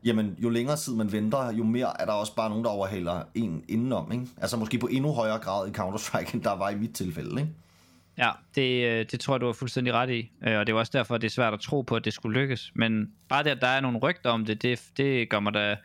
jamen, 0.04 0.36
jo 0.38 0.50
længere 0.50 0.78
tid 0.78 0.96
man 0.96 1.12
venter, 1.12 1.54
jo 1.54 1.64
mere 1.64 2.02
er 2.02 2.06
der 2.06 2.14
også 2.14 2.36
bare 2.36 2.50
nogen, 2.50 2.64
der 2.64 2.70
overhaler 2.70 3.24
en 3.36 3.64
indenom. 3.68 4.12
Ikke? 4.12 4.26
Altså 4.38 4.58
måske 4.58 4.80
på 4.80 4.88
endnu 4.88 5.12
højere 5.12 5.38
grad 5.38 5.68
i 5.68 5.72
Counter-Strike, 5.72 6.34
end 6.34 6.44
der 6.44 6.52
var 6.52 6.70
i 6.70 6.76
mit 6.76 6.94
tilfælde. 6.94 7.42
Ikke? 7.42 7.54
Ja, 8.18 8.32
det, 8.56 8.86
øh, 8.86 9.06
det 9.12 9.20
tror 9.20 9.34
jeg, 9.34 9.42
du 9.42 9.46
har 9.46 9.54
fuldstændig 9.54 9.94
ret 9.94 10.10
i. 10.10 10.32
Øh, 10.48 10.60
og 10.60 10.68
det 10.68 10.74
er 10.74 10.78
også 10.78 10.92
derfor, 10.94 11.16
at 11.16 11.22
det 11.22 11.28
er 11.28 11.32
svært 11.32 11.54
at 11.54 11.60
tro 11.60 11.82
på, 11.82 11.96
at 11.96 12.06
det 12.06 12.14
skulle 12.14 12.40
lykkes. 12.42 12.72
Men 12.76 13.12
bare 13.30 13.44
det, 13.44 13.50
at 13.50 13.62
der 13.62 13.68
er 13.68 13.82
nogle 13.82 13.98
rygter 13.98 14.30
om 14.30 14.46
det, 14.46 14.62
det, 14.62 14.82
det 14.98 15.30
gør 15.30 15.40
mig 15.40 15.54
da 15.54 15.78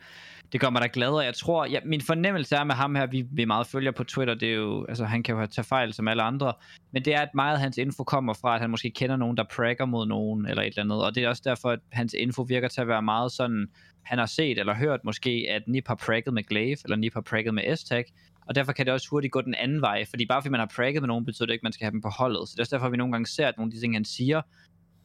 det 0.51 0.61
gør 0.61 0.69
mig 0.69 0.81
da 0.81 0.87
glad, 0.93 1.09
og 1.09 1.25
jeg 1.25 1.33
tror, 1.33 1.65
ja, 1.65 1.79
min 1.85 2.01
fornemmelse 2.01 2.55
er 2.55 2.63
med 2.63 2.75
ham 2.75 2.95
her, 2.95 3.05
vi, 3.05 3.25
vi 3.31 3.45
meget 3.45 3.67
følger 3.67 3.91
på 3.91 4.03
Twitter, 4.03 4.33
det 4.33 4.49
er 4.49 4.53
jo, 4.53 4.85
altså 4.85 5.05
han 5.05 5.23
kan 5.23 5.33
jo 5.33 5.39
have 5.39 5.47
tage 5.47 5.65
fejl 5.65 5.93
som 5.93 6.07
alle 6.07 6.23
andre, 6.23 6.53
men 6.91 7.05
det 7.05 7.15
er, 7.15 7.21
at 7.21 7.29
meget 7.35 7.53
af 7.53 7.59
hans 7.59 7.77
info 7.77 8.03
kommer 8.03 8.33
fra, 8.33 8.55
at 8.55 8.61
han 8.61 8.69
måske 8.69 8.91
kender 8.91 9.15
nogen, 9.15 9.37
der 9.37 9.43
prækker 9.55 9.85
mod 9.85 10.07
nogen, 10.07 10.45
eller 10.45 10.63
et 10.63 10.67
eller 10.67 10.83
andet, 10.83 11.05
og 11.05 11.15
det 11.15 11.23
er 11.23 11.29
også 11.29 11.41
derfor, 11.45 11.69
at 11.69 11.79
hans 11.91 12.15
info 12.19 12.41
virker 12.41 12.67
til 12.67 12.81
at 12.81 12.87
være 12.87 13.01
meget 13.01 13.31
sådan, 13.31 13.67
han 14.03 14.17
har 14.17 14.25
set 14.25 14.59
eller 14.59 14.75
hørt 14.75 14.99
måske, 15.03 15.47
at 15.49 15.61
Nip 15.67 15.87
har 15.87 15.95
prækket 15.95 16.33
med 16.33 16.43
Glaive, 16.43 16.77
eller 16.83 16.97
Nip 16.97 17.13
har 17.13 17.21
prækket 17.21 17.53
med 17.53 17.75
s 17.75 17.91
og 18.47 18.55
derfor 18.55 18.71
kan 18.71 18.85
det 18.85 18.93
også 18.93 19.07
hurtigt 19.09 19.31
gå 19.31 19.41
den 19.41 19.55
anden 19.55 19.81
vej, 19.81 20.05
fordi 20.09 20.25
bare 20.25 20.41
fordi 20.41 20.49
man 20.49 20.59
har 20.59 20.71
prækket 20.75 21.01
med 21.01 21.07
nogen, 21.07 21.25
betyder 21.25 21.45
det 21.45 21.53
ikke, 21.53 21.61
at 21.61 21.63
man 21.63 21.73
skal 21.73 21.85
have 21.85 21.91
dem 21.91 22.01
på 22.01 22.09
holdet, 22.09 22.49
så 22.49 22.51
det 22.51 22.59
er 22.59 22.63
også 22.63 22.75
derfor, 22.75 22.85
at 22.85 22.91
vi 22.91 22.97
nogle 22.97 23.11
gange 23.11 23.27
ser, 23.27 23.47
at 23.47 23.57
nogle 23.57 23.69
af 23.69 23.73
de 23.73 23.79
ting, 23.79 23.95
han 23.95 24.05
siger, 24.05 24.41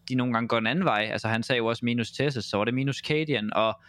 de 0.09 0.15
nogle 0.15 0.33
gange 0.33 0.49
går 0.49 0.59
en 0.59 0.67
anden 0.67 0.85
vej. 0.85 1.09
Altså 1.13 1.29
han 1.29 1.43
sagde 1.43 1.59
jo 1.59 1.67
også 1.67 1.85
minus 1.85 2.11
Tessus, 2.11 2.45
så 2.45 2.57
var 2.57 2.65
det 2.65 2.75
minus 2.75 2.97
Cadian, 2.97 3.53
og 3.53 3.81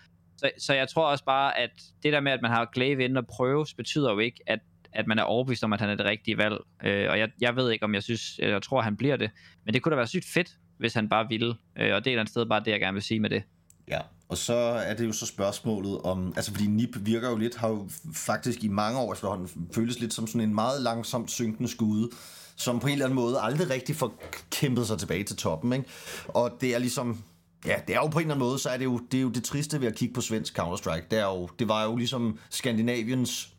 så, 0.42 0.52
så 0.58 0.74
jeg 0.74 0.90
tror 0.90 1.06
også 1.06 1.24
bare, 1.24 1.58
at 1.58 1.70
det 2.04 2.14
der 2.14 2.20
med, 2.20 2.32
at 2.32 2.42
man 2.42 2.52
har 2.52 2.70
Glaive 2.74 3.04
ind 3.04 3.18
og 3.18 3.28
prøves, 3.28 3.74
betyder 3.74 4.12
jo 4.12 4.20
ikke, 4.20 4.40
at, 4.48 4.60
at 4.94 5.08
man 5.08 5.20
er 5.20 5.24
overbevist 5.24 5.64
om, 5.64 5.74
at 5.74 5.82
han 5.82 5.90
er 5.90 5.96
det 5.96 6.06
rigtige 6.06 6.38
valg. 6.38 6.58
Øh, 6.84 7.10
og 7.10 7.20
jeg, 7.20 7.30
jeg 7.42 7.56
ved 7.56 7.72
ikke, 7.72 7.86
om 7.86 7.94
jeg 7.94 8.04
synes, 8.04 8.40
jeg 8.40 8.62
tror, 8.62 8.78
at 8.78 8.84
han 8.84 8.98
bliver 8.98 9.18
det. 9.18 9.32
Men 9.66 9.74
det 9.74 9.82
kunne 9.82 9.92
da 9.92 9.96
være 9.96 10.08
sygt 10.08 10.26
fedt, 10.34 10.50
hvis 10.78 10.94
han 10.94 11.10
bare 11.10 11.28
ville. 11.30 11.56
Øh, 11.78 11.84
og 11.84 11.86
det 11.86 11.92
er 11.94 11.98
et 11.98 12.08
eller 12.08 12.20
andet 12.20 12.30
sted 12.32 12.46
bare 12.46 12.60
det, 12.60 12.72
jeg 12.72 12.80
gerne 12.80 12.94
vil 12.94 13.04
sige 13.04 13.20
med 13.20 13.30
det. 13.30 13.44
Ja, 13.88 14.00
og 14.30 14.38
så 14.38 14.54
er 14.54 14.94
det 14.94 15.06
jo 15.06 15.12
så 15.12 15.26
spørgsmålet 15.26 16.02
om, 16.02 16.34
altså 16.36 16.52
fordi 16.52 16.68
NIP 16.68 16.98
virker 17.00 17.30
jo 17.30 17.38
lidt, 17.38 17.56
har 17.56 17.70
jo 17.70 17.90
faktisk 18.14 18.64
i 18.64 18.68
mange 18.68 19.00
år 19.00 19.14
efterhånden 19.14 19.70
føles 19.76 20.00
lidt 20.00 20.14
som 20.14 20.28
sådan 20.28 20.42
en 20.42 20.56
meget 20.56 20.82
langsomt 20.82 21.32
synkende 21.32 21.70
skude, 21.70 22.10
som 22.56 22.80
på 22.80 22.88
en 22.88 22.94
eller 22.94 23.06
anden 23.06 23.16
måde 23.16 23.40
aldrig 23.42 23.70
rigtig 23.70 23.96
får 23.96 24.24
kæmpet 24.52 24.88
sig 24.88 25.00
tilbage 25.00 25.24
til 25.24 25.38
toppen, 25.38 25.74
ikke? 25.74 25.86
Og 26.28 26.58
det 26.62 26.76
er 26.76 26.80
ligesom, 26.80 27.24
ja, 27.66 27.76
det 27.88 27.96
er 27.96 28.00
jo 28.00 28.08
på 28.08 28.20
en 28.20 28.26
eller 28.26 28.36
anden 28.36 28.48
måde, 28.48 28.60
så 28.60 28.70
er 28.70 28.78
det 28.78 28.86
jo 28.86 28.98
det, 29.12 29.18
er 29.18 29.22
jo 29.22 29.30
det 29.30 29.44
triste 29.44 29.82
ved 29.82 29.88
at 29.88 29.96
kigge 29.96 30.14
på 30.14 30.22
svensk 30.22 30.60
Counter-Strike. 30.60 31.08
Det, 31.12 31.20
er 31.20 31.26
jo, 31.26 31.50
det 31.60 31.68
var 31.68 31.84
jo 31.84 31.96
ligesom 31.96 32.40
Skandinaviens 32.50 33.54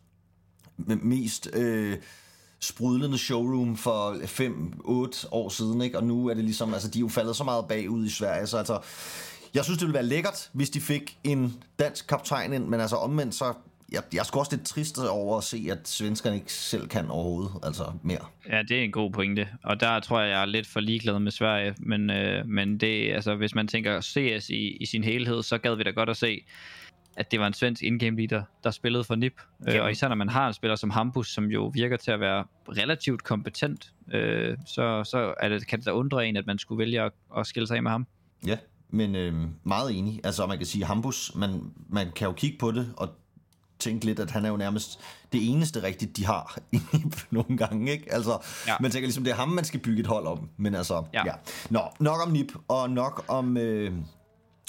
mest 0.77 1.49
øh, 1.53 1.97
sprudlende 2.59 3.17
showroom 3.17 3.77
for 3.77 4.13
5-8 4.13 5.27
år 5.31 5.49
siden, 5.49 5.81
ikke? 5.81 5.97
Og 5.97 6.03
nu 6.03 6.27
er 6.27 6.33
det 6.33 6.43
ligesom, 6.43 6.73
altså 6.73 6.89
de 6.89 6.99
er 6.99 7.01
jo 7.01 7.07
faldet 7.07 7.35
så 7.35 7.43
meget 7.43 7.65
bagud 7.67 8.05
i 8.05 8.09
Sverige, 8.09 8.47
så 8.47 8.57
altså, 8.57 8.79
jeg 9.53 9.63
synes, 9.63 9.77
det 9.77 9.87
ville 9.87 9.93
være 9.93 10.05
lækkert, 10.05 10.49
hvis 10.53 10.69
de 10.69 10.81
fik 10.81 11.17
en 11.23 11.63
dansk 11.79 12.07
kaptajn 12.07 12.53
ind, 12.53 12.67
men 12.67 12.79
altså 12.79 12.95
omvendt, 12.95 13.35
så 13.35 13.53
jeg, 13.93 14.03
jeg 14.13 14.19
er 14.19 14.23
sgu 14.23 14.39
også 14.39 14.55
lidt 14.55 14.67
trist 14.67 14.99
over 14.99 15.37
at 15.37 15.43
se, 15.43 15.67
at 15.71 15.87
svenskerne 15.87 16.35
ikke 16.35 16.53
selv 16.53 16.87
kan 16.87 17.09
overhovedet, 17.09 17.51
altså 17.63 17.83
mere. 18.03 18.25
Ja, 18.49 18.61
det 18.61 18.79
er 18.79 18.83
en 18.83 18.91
god 18.91 19.11
pointe, 19.11 19.47
og 19.63 19.79
der 19.79 19.99
tror 19.99 20.21
jeg, 20.21 20.29
jeg 20.29 20.41
er 20.41 20.45
lidt 20.45 20.67
for 20.67 20.79
ligeglad 20.79 21.19
med 21.19 21.31
Sverige, 21.31 21.75
men, 21.77 22.09
øh, 22.09 22.47
men 22.47 22.77
det, 22.77 23.13
altså, 23.13 23.35
hvis 23.35 23.55
man 23.55 23.67
tænker 23.67 24.01
CS 24.01 24.49
i, 24.49 24.77
i 24.81 24.85
sin 24.85 25.03
helhed, 25.03 25.43
så 25.43 25.57
gad 25.57 25.75
vi 25.75 25.83
da 25.83 25.89
godt 25.89 26.09
at 26.09 26.17
se, 26.17 26.45
at 27.15 27.31
det 27.31 27.39
var 27.39 27.47
en 27.47 27.53
svensk 27.53 27.83
in-game 27.83 28.17
leader, 28.17 28.43
der 28.63 28.71
spillede 28.71 29.03
for 29.03 29.15
NIP. 29.15 29.41
Øh, 29.67 29.83
og 29.83 29.91
især 29.91 30.07
når 30.07 30.15
man 30.15 30.29
har 30.29 30.47
en 30.47 30.53
spiller 30.53 30.75
som 30.75 30.89
Hampus, 30.89 31.33
som 31.33 31.45
jo 31.45 31.71
virker 31.73 31.97
til 31.97 32.11
at 32.11 32.19
være 32.19 32.45
relativt 32.69 33.23
kompetent, 33.23 33.93
øh, 34.13 34.57
så, 34.65 35.03
så 35.03 35.33
er 35.39 35.49
det, 35.49 35.67
kan 35.67 35.79
det 35.79 35.85
da 35.85 35.91
undre 35.91 36.27
en, 36.27 36.37
at 36.37 36.45
man 36.45 36.59
skulle 36.59 36.79
vælge 36.79 37.01
at, 37.01 37.11
at 37.37 37.47
skille 37.47 37.67
sig 37.67 37.77
af 37.77 37.83
med 37.83 37.91
ham. 37.91 38.07
Ja, 38.45 38.57
men 38.89 39.15
øh, 39.15 39.33
meget 39.63 39.97
enig. 39.97 40.19
Altså 40.23 40.47
man 40.47 40.57
kan 40.57 40.67
sige, 40.67 40.85
Hampus, 40.85 41.35
man, 41.35 41.61
man 41.89 42.11
kan 42.15 42.27
jo 42.27 42.33
kigge 42.33 42.57
på 42.57 42.71
det 42.71 42.93
og 42.97 43.09
tænke 43.83 44.05
lidt, 44.05 44.19
at 44.19 44.31
han 44.31 44.45
er 44.45 44.49
jo 44.49 44.57
nærmest 44.57 44.99
det 45.33 45.49
eneste 45.49 45.83
rigtigt, 45.83 46.17
de 46.17 46.25
har 46.25 46.57
nogle 47.31 47.57
gange, 47.57 47.91
ikke? 47.91 48.13
Altså, 48.13 48.45
ja. 48.67 48.75
man 48.79 48.91
tænker 48.91 49.07
ligesom, 49.07 49.23
det 49.23 49.31
er 49.31 49.35
ham, 49.35 49.49
man 49.49 49.63
skal 49.63 49.79
bygge 49.79 49.99
et 49.99 50.07
hold 50.07 50.27
om. 50.27 50.49
Men 50.57 50.75
altså, 50.75 51.03
ja. 51.13 51.25
ja. 51.25 51.33
Nå, 51.69 51.81
nok 51.99 52.25
om 52.25 52.31
NIP, 52.31 52.51
og 52.67 52.89
nok 52.89 53.25
om... 53.27 53.57
Øh, 53.57 53.91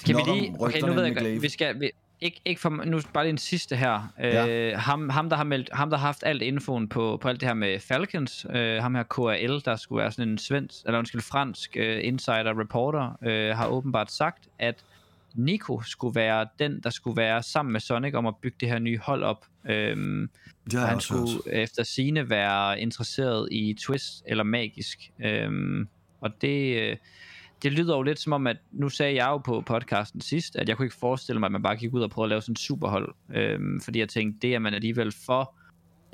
skal 0.00 0.14
nok 0.14 0.27
vi 0.27 0.33
lige... 0.33 0.57
Okay, 0.61 0.81
nu 0.81 0.92
ved 0.92 1.05
jeg 1.05 1.42
vi 1.42 1.48
skal... 1.48 1.81
Vi, 1.81 1.90
ikke, 2.20 2.40
ikke 2.44 2.61
for, 2.61 2.70
nu 2.70 3.00
bare 3.12 3.24
lige 3.24 3.31
en 3.31 3.38
sidste 3.38 3.77
her. 3.77 4.12
Ja. 4.18 4.46
Øh, 4.46 4.79
ham, 4.79 5.09
ham, 5.09 5.29
der 5.29 5.37
har 5.37 5.44
meldt, 5.44 5.70
ham, 5.72 5.90
der 5.90 5.96
har 5.96 6.07
haft 6.07 6.22
alt 6.27 6.42
infoen 6.42 6.88
på, 6.88 7.18
på 7.22 7.29
alt 7.29 7.40
det 7.40 7.48
her 7.48 7.55
med 7.55 7.81
Falcons, 7.81 8.46
øh, 8.50 8.83
ham 8.83 8.94
her 8.94 9.03
KRL, 9.03 9.61
der 9.64 9.77
skulle 9.77 10.03
være 10.03 10.12
sådan 10.12 10.29
en 10.29 10.38
svensk, 10.38 10.85
eller 10.87 10.98
undskyld, 10.98 11.20
fransk 11.20 11.77
øh, 11.77 12.00
insider 12.03 12.61
reporter, 12.61 13.18
øh, 13.22 13.57
har 13.57 13.66
åbenbart 13.66 14.12
sagt, 14.12 14.48
at 14.59 14.85
Nico 15.34 15.82
skulle 15.84 16.14
være 16.14 16.46
den, 16.58 16.80
der 16.80 16.90
skulle 16.90 17.16
være 17.16 17.42
sammen 17.42 17.72
med 17.72 17.80
Sonic 17.80 18.14
om 18.14 18.26
at 18.26 18.36
bygge 18.36 18.56
det 18.60 18.68
her 18.68 18.78
nye 18.78 18.98
hold 18.98 19.22
op. 19.22 19.46
Øhm, 19.68 20.30
det 20.70 20.80
han 20.80 21.00
skulle 21.00 21.32
hørt. 21.32 21.40
efter 21.52 21.82
sine 21.82 22.30
være 22.30 22.80
interesseret 22.80 23.48
i 23.52 23.76
Twist 23.80 24.22
eller 24.26 24.44
Magisk. 24.44 25.12
Øhm, 25.24 25.88
og 26.20 26.30
det, 26.40 26.82
øh, 26.82 26.96
det 27.62 27.72
lyder 27.72 27.96
jo 27.96 28.02
lidt 28.02 28.18
som 28.18 28.32
om, 28.32 28.46
at 28.46 28.56
nu 28.72 28.88
sagde 28.88 29.14
jeg 29.14 29.26
jo 29.26 29.38
på 29.38 29.60
podcasten 29.60 30.20
sidst, 30.20 30.56
at 30.56 30.68
jeg 30.68 30.76
kunne 30.76 30.86
ikke 30.86 30.96
forestille 30.96 31.40
mig, 31.40 31.46
at 31.46 31.52
man 31.52 31.62
bare 31.62 31.76
gik 31.76 31.94
ud 31.94 32.02
og 32.02 32.10
prøvede 32.10 32.26
at 32.26 32.30
lave 32.30 32.42
sådan 32.42 32.52
en 32.52 32.56
superhold. 32.56 33.14
Øhm, 33.34 33.80
fordi 33.80 33.98
jeg 33.98 34.08
tænkte, 34.08 34.38
det 34.48 34.54
er 34.54 34.58
man 34.58 34.74
alligevel 34.74 35.12
for 35.26 35.54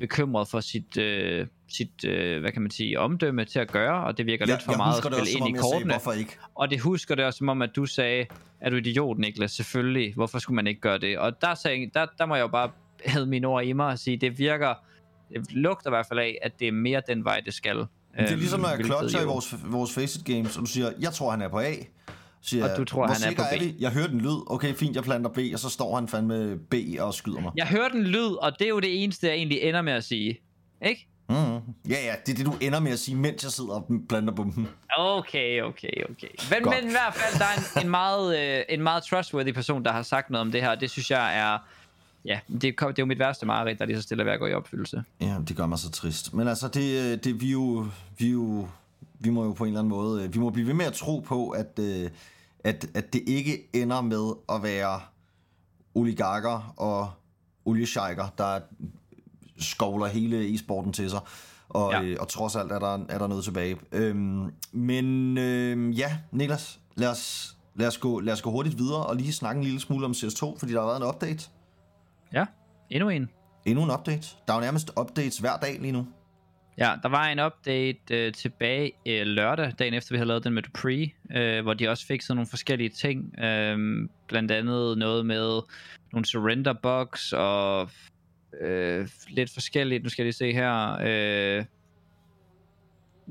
bekymret 0.01 0.47
for 0.47 0.59
sit, 0.59 0.97
øh, 0.97 1.47
sit 1.69 2.05
øh, 2.05 2.41
hvad 2.41 2.51
kan 2.51 2.61
man 2.61 2.71
sige, 2.71 2.99
omdømme 2.99 3.45
til 3.45 3.59
at 3.59 3.71
gøre, 3.71 4.03
og 4.03 4.17
det 4.17 4.25
virker 4.25 4.45
ja, 4.47 4.53
lidt 4.53 4.63
for 4.63 4.77
meget 4.77 4.97
at 4.97 5.13
spille 5.13 5.29
ind 5.29 5.57
i 5.57 5.59
kortene. 5.59 5.99
Sagde, 6.03 6.19
ikke? 6.19 6.37
Og 6.55 6.69
det 6.69 6.79
husker 6.79 7.15
det 7.15 7.25
også 7.25 7.37
som 7.37 7.49
om, 7.49 7.61
at 7.61 7.75
du 7.75 7.85
sagde, 7.85 8.25
er 8.61 8.69
du 8.69 8.75
idiot, 8.75 9.17
Niklas? 9.17 9.51
Selvfølgelig. 9.51 10.13
Hvorfor 10.13 10.39
skulle 10.39 10.55
man 10.55 10.67
ikke 10.67 10.81
gøre 10.81 10.97
det? 10.97 11.17
Og 11.17 11.41
der, 11.41 11.55
sagde, 11.55 11.91
der, 11.93 12.05
der 12.17 12.25
må 12.25 12.35
jeg 12.35 12.41
jo 12.41 12.47
bare 12.47 12.71
have 13.05 13.25
mine 13.25 13.47
ord 13.47 13.63
i 13.63 13.73
mig 13.73 13.87
og 13.87 13.99
sige, 13.99 14.17
det 14.17 14.39
virker, 14.39 14.73
det 15.29 15.53
lugter 15.53 15.89
i 15.89 15.91
hvert 15.91 16.05
fald 16.05 16.19
af, 16.19 16.37
at 16.41 16.59
det 16.59 16.67
er 16.67 16.71
mere 16.71 17.01
den 17.07 17.25
vej, 17.25 17.41
det 17.45 17.53
skal. 17.53 17.77
Det 17.77 17.87
er 18.17 18.35
ligesom, 18.35 18.59
når 18.59 18.69
jeg 18.69 18.79
klotcher 18.79 19.21
i 19.21 19.25
vores, 19.25 19.55
vores 19.65 19.93
Faceit 19.93 20.25
Games, 20.25 20.57
og 20.57 20.61
du 20.61 20.67
siger, 20.67 20.91
jeg 20.99 21.13
tror, 21.13 21.31
han 21.31 21.41
er 21.41 21.47
på 21.47 21.59
A. 21.59 21.73
Siger, 22.41 22.71
og 22.71 22.77
du 22.77 22.85
tror, 22.85 23.07
han 23.07 23.31
er 23.31 23.35
på 23.35 23.43
B. 23.51 23.61
Er 23.61 23.71
jeg 23.79 23.91
hører 23.91 24.07
den 24.07 24.21
lyd. 24.21 24.37
Okay, 24.47 24.73
fint, 24.73 24.95
jeg 24.95 25.03
planter 25.03 25.29
B, 25.29 25.39
og 25.53 25.59
så 25.59 25.69
står 25.69 25.95
han 25.95 26.07
fandme 26.07 26.57
B 26.57 26.75
og 26.99 27.13
skyder 27.13 27.39
mig. 27.39 27.51
Jeg 27.55 27.67
hører 27.67 27.89
den 27.89 28.03
lyd, 28.03 28.33
og 28.41 28.59
det 28.59 28.65
er 28.65 28.69
jo 28.69 28.79
det 28.79 29.03
eneste, 29.03 29.27
jeg 29.27 29.35
egentlig 29.35 29.61
ender 29.61 29.81
med 29.81 29.93
at 29.93 30.03
sige. 30.03 30.39
Ikke? 30.85 31.07
Mm. 31.29 31.35
Ja, 31.35 31.59
ja, 31.89 32.13
det 32.25 32.31
er 32.31 32.35
det, 32.35 32.45
du 32.45 32.53
ender 32.61 32.79
med 32.79 32.91
at 32.91 32.99
sige, 32.99 33.15
mens 33.15 33.43
jeg 33.43 33.51
sidder 33.51 33.71
og 33.71 33.87
planter 34.09 34.33
bomben. 34.33 34.67
Okay, 34.97 35.61
okay, 35.61 36.03
okay. 36.09 36.27
Men, 36.51 36.69
men 36.69 36.87
i 36.87 36.91
hvert 36.91 37.13
fald, 37.13 37.39
der 37.39 37.45
er 37.45 37.79
en, 37.79 37.85
en, 37.85 37.89
meget, 37.89 38.39
øh, 38.39 38.63
en 38.69 38.81
meget 38.81 39.03
trustworthy 39.03 39.51
person, 39.51 39.85
der 39.85 39.91
har 39.91 40.01
sagt 40.01 40.29
noget 40.29 40.41
om 40.41 40.51
det 40.51 40.61
her. 40.61 40.75
Det 40.75 40.89
synes 40.89 41.11
jeg 41.11 41.37
er... 41.37 41.57
Ja, 42.25 42.39
det, 42.47 42.61
det 42.61 42.81
er 42.81 42.93
jo 42.99 43.05
mit 43.05 43.19
værste 43.19 43.45
mareridt, 43.45 43.79
der 43.79 43.85
lige 43.85 43.97
så 43.97 44.01
stille 44.01 44.25
ved 44.25 44.31
at 44.31 44.39
gå 44.39 44.47
i 44.47 44.53
opfyldelse. 44.53 45.03
Ja, 45.21 45.37
det 45.47 45.57
gør 45.57 45.65
mig 45.65 45.79
så 45.79 45.91
trist. 45.91 46.33
Men 46.33 46.47
altså, 46.47 46.67
det, 46.67 47.11
øh, 47.11 47.17
det 47.23 47.41
vi 47.41 47.51
jo... 47.51 47.87
Vi 48.17 48.29
jo 48.29 48.67
vi 49.23 49.29
må 49.29 49.45
jo 49.45 49.51
på 49.51 49.63
en 49.63 49.67
eller 49.67 49.79
anden 49.79 49.89
måde, 49.89 50.23
øh, 50.23 50.33
vi 50.33 50.39
må 50.39 50.49
blive 50.49 50.67
ved 50.67 50.73
med 50.73 50.85
at 50.85 50.93
tro 50.93 51.19
på, 51.19 51.49
at, 51.49 51.79
øh, 51.79 52.09
at, 52.59 52.85
at 52.93 53.13
det 53.13 53.23
ikke 53.27 53.69
ender 53.73 54.01
med 54.01 54.33
at 54.49 54.63
være 54.63 55.01
oligarker 55.95 56.73
og 56.77 57.11
oliesheiker, 57.65 58.27
der 58.37 58.59
skovler 59.57 60.07
hele 60.07 60.55
e-sporten 60.55 60.93
til 60.93 61.09
sig. 61.09 61.19
Og, 61.69 61.91
ja. 61.91 62.01
øh, 62.01 62.17
og 62.19 62.27
trods 62.27 62.55
alt 62.55 62.71
er 62.71 62.79
der, 62.79 63.05
er 63.09 63.17
der 63.17 63.27
noget 63.27 63.43
tilbage. 63.43 63.77
Øhm, 63.91 64.53
men 64.71 65.37
øh, 65.37 65.99
ja, 65.99 66.17
Niklas, 66.31 66.79
lad 66.95 67.09
os, 67.09 67.57
lad, 67.75 67.87
os 67.87 67.97
gå, 67.97 68.19
lad 68.19 68.33
os 68.33 68.41
gå 68.41 68.51
hurtigt 68.51 68.77
videre 68.77 69.05
og 69.05 69.15
lige 69.15 69.33
snakke 69.33 69.59
en 69.59 69.63
lille 69.63 69.79
smule 69.79 70.05
om 70.05 70.11
CS2, 70.11 70.59
fordi 70.59 70.73
der 70.73 70.79
har 70.79 70.87
været 70.87 71.01
en 71.01 71.07
update. 71.07 71.49
Ja, 72.33 72.45
endnu 72.89 73.09
en. 73.09 73.29
Endnu 73.65 73.83
en 73.83 73.91
update. 73.91 74.27
Der 74.47 74.53
er 74.53 74.57
jo 74.57 74.61
nærmest 74.61 74.91
updates 74.99 75.37
hver 75.37 75.57
dag 75.57 75.77
lige 75.81 75.91
nu. 75.91 76.05
Ja, 76.81 76.95
der 77.03 77.09
var 77.09 77.25
en 77.25 77.39
update 77.39 77.99
øh, 78.11 78.33
tilbage 78.33 78.91
øh, 79.07 79.25
lørdag, 79.25 79.73
dagen 79.79 79.93
efter 79.93 80.13
vi 80.13 80.17
havde 80.17 80.27
lavet 80.27 80.43
den 80.43 80.53
med 80.53 80.63
Dupree, 80.63 81.11
øh, 81.35 81.63
hvor 81.63 81.73
de 81.73 81.89
også 81.89 82.05
fik 82.05 82.21
sådan 82.21 82.35
nogle 82.35 82.47
forskellige 82.49 82.89
ting. 82.89 83.39
Øh, 83.43 84.07
blandt 84.27 84.51
andet 84.51 84.97
noget 84.97 85.25
med 85.25 85.61
nogle 86.13 86.25
surrender 86.25 86.73
bugs 86.73 87.33
og 87.33 87.89
øh, 88.61 89.07
lidt 89.29 89.53
forskelligt. 89.53 90.03
Nu 90.03 90.09
skal 90.09 90.23
jeg 90.23 90.25
lige 90.25 90.33
se 90.33 90.53
her. 90.53 90.97
Øh, 91.03 91.65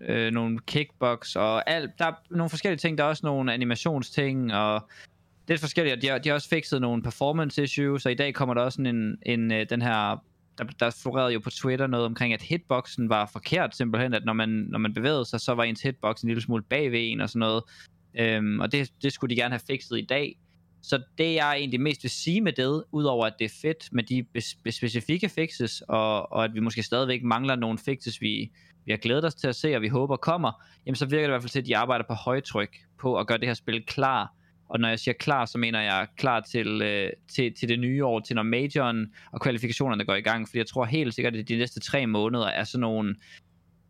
øh, 0.02 0.32
nogle 0.32 0.58
kickbox 0.66 1.36
og 1.36 1.70
alt. 1.70 1.90
Der 1.98 2.04
er 2.04 2.12
nogle 2.30 2.50
forskellige 2.50 2.78
ting. 2.78 2.98
Der 2.98 3.04
er 3.04 3.08
også 3.08 3.26
nogle 3.26 3.52
animationsting 3.52 4.54
og 4.54 4.88
lidt 5.48 5.60
forskelligt. 5.60 6.02
De 6.02 6.08
har, 6.08 6.18
de 6.18 6.28
har 6.28 6.34
også 6.34 6.48
fikset 6.48 6.80
nogle 6.80 7.02
performance 7.02 7.62
issues, 7.62 8.02
så 8.02 8.08
i 8.08 8.14
dag 8.14 8.34
kommer 8.34 8.54
der 8.54 8.62
også 8.62 8.76
sådan 8.76 8.96
en, 8.96 9.18
en, 9.22 9.52
øh, 9.52 9.66
den 9.70 9.82
her 9.82 10.24
der, 10.60 10.72
der 10.80 10.90
florerede 11.02 11.32
jo 11.32 11.40
på 11.40 11.50
Twitter 11.50 11.86
noget 11.86 12.06
omkring, 12.06 12.34
at 12.34 12.42
hitboxen 12.42 13.08
var 13.08 13.30
forkert 13.32 13.76
simpelthen, 13.76 14.14
at 14.14 14.24
når 14.24 14.32
man, 14.32 14.48
når 14.48 14.78
man 14.78 14.94
bevægede 14.94 15.24
sig, 15.24 15.40
så 15.40 15.54
var 15.54 15.64
ens 15.64 15.82
hitbox 15.82 16.20
en 16.20 16.28
lille 16.28 16.42
smule 16.42 16.62
bagved 16.62 17.00
en 17.02 17.20
og 17.20 17.28
sådan 17.28 17.38
noget. 17.38 17.62
Øhm, 18.18 18.60
og 18.60 18.72
det, 18.72 18.92
det 19.02 19.12
skulle 19.12 19.36
de 19.36 19.40
gerne 19.40 19.54
have 19.54 19.62
fikset 19.66 19.98
i 19.98 20.06
dag. 20.06 20.36
Så 20.82 21.02
det 21.18 21.34
jeg 21.34 21.56
egentlig 21.56 21.80
mest 21.80 22.02
vil 22.02 22.10
sige 22.10 22.40
med 22.40 22.52
det, 22.52 22.84
udover 22.92 23.26
at 23.26 23.34
det 23.38 23.44
er 23.44 23.54
fedt 23.62 23.88
med 23.92 24.04
de 24.04 24.26
specifikke 24.72 25.28
fixes, 25.28 25.82
og, 25.88 26.32
og 26.32 26.44
at 26.44 26.54
vi 26.54 26.60
måske 26.60 26.82
stadigvæk 26.82 27.22
mangler 27.22 27.56
nogle 27.56 27.78
fixes, 27.78 28.20
vi, 28.20 28.50
vi 28.84 28.92
har 28.92 28.96
glædet 28.96 29.24
os 29.24 29.34
til 29.34 29.48
at 29.48 29.56
se, 29.56 29.76
og 29.76 29.82
vi 29.82 29.88
håber 29.88 30.16
kommer, 30.16 30.52
jamen 30.86 30.96
så 30.96 31.06
virker 31.06 31.22
det 31.22 31.28
i 31.28 31.32
hvert 31.32 31.42
fald 31.42 31.50
til, 31.50 31.58
at 31.58 31.66
de 31.66 31.76
arbejder 31.76 32.04
på 32.08 32.14
højtryk 32.14 32.76
på 33.00 33.18
at 33.18 33.26
gøre 33.26 33.38
det 33.38 33.46
her 33.46 33.54
spil 33.54 33.86
klar 33.86 34.34
og 34.70 34.80
når 34.80 34.88
jeg 34.88 34.98
siger 34.98 35.14
klar, 35.14 35.44
så 35.44 35.58
mener 35.58 35.80
jeg 35.80 36.06
klar 36.16 36.40
til, 36.40 36.82
øh, 36.82 37.10
til, 37.28 37.54
til 37.54 37.68
det 37.68 37.78
nye 37.78 38.04
år, 38.04 38.20
til 38.20 38.36
når 38.36 38.42
majoren 38.42 39.12
og 39.32 39.40
kvalifikationerne 39.40 40.04
går 40.04 40.14
i 40.14 40.20
gang. 40.20 40.48
Fordi 40.48 40.58
jeg 40.58 40.66
tror 40.66 40.84
helt 40.84 41.14
sikkert, 41.14 41.36
at 41.36 41.48
de 41.48 41.56
næste 41.56 41.80
tre 41.80 42.06
måneder 42.06 42.46
er 42.46 42.64
sådan 42.64 42.80
nogle, 42.80 43.16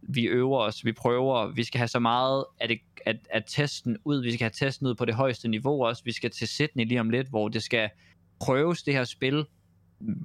vi 0.02 0.24
øver 0.24 0.58
os, 0.58 0.84
vi 0.84 0.92
prøver, 0.92 1.52
vi 1.52 1.64
skal 1.64 1.78
have 1.78 1.88
så 1.88 1.98
meget 1.98 2.44
af, 2.60 2.68
det, 2.68 2.78
at, 3.06 3.16
at 3.30 3.44
testen 3.46 3.96
ud, 4.04 4.22
vi 4.22 4.32
skal 4.32 4.44
have 4.44 4.66
testen 4.66 4.86
ud 4.86 4.94
på 4.94 5.04
det 5.04 5.14
højeste 5.14 5.48
niveau 5.48 5.84
også. 5.84 6.02
Vi 6.04 6.12
skal 6.12 6.30
til 6.30 6.48
Sydney 6.48 6.84
lige 6.84 7.00
om 7.00 7.10
lidt, 7.10 7.28
hvor 7.28 7.48
det 7.48 7.62
skal 7.62 7.90
prøves 8.40 8.82
det 8.82 8.94
her 8.94 9.04
spil 9.04 9.44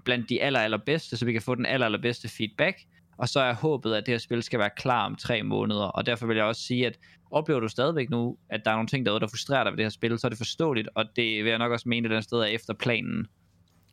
blandt 0.06 0.30
de 0.30 0.42
aller, 0.42 0.60
allerbedste, 0.60 1.18
så 1.18 1.26
vi 1.26 1.32
kan 1.34 1.42
få 1.42 1.56
den 1.56 1.66
aller, 1.66 1.86
allerbedste 1.86 2.30
feedback. 2.30 2.78
Og 3.18 3.30
så 3.30 3.40
er 3.40 3.54
håbet, 3.54 3.94
at 3.94 4.06
det 4.06 4.14
her 4.14 4.20
spil 4.20 4.44
skal 4.44 4.60
være 4.60 4.70
klar 4.78 5.06
om 5.06 5.16
tre 5.16 5.44
måneder. 5.44 5.84
Og 5.84 6.06
derfor 6.06 6.28
vil 6.28 6.38
jeg 6.38 6.46
også 6.46 6.62
sige, 6.62 6.88
at 6.88 6.98
oplever 7.32 7.60
du 7.60 7.68
stadigvæk 7.68 8.10
nu, 8.10 8.38
at 8.50 8.62
der 8.66 8.72
er 8.72 8.76
nogle 8.76 8.88
ting 8.88 9.06
derude, 9.06 9.20
der 9.20 9.28
frustrerer 9.28 9.64
dig 9.64 9.72
ved 9.72 9.78
det 9.78 9.86
her 9.86 9.90
spil, 9.90 10.20
så 10.20 10.28
er 10.28 10.30
det 10.30 10.38
forståeligt, 10.38 10.90
og 10.96 11.06
det 11.16 11.44
vil 11.44 11.50
jeg 11.50 11.58
nok 11.58 11.72
også 11.72 11.90
mene, 11.90 12.06
at 12.08 12.12
den 12.12 12.24
sted 12.24 12.38
er 12.38 12.46
efter 12.46 12.74
planen. 12.74 13.28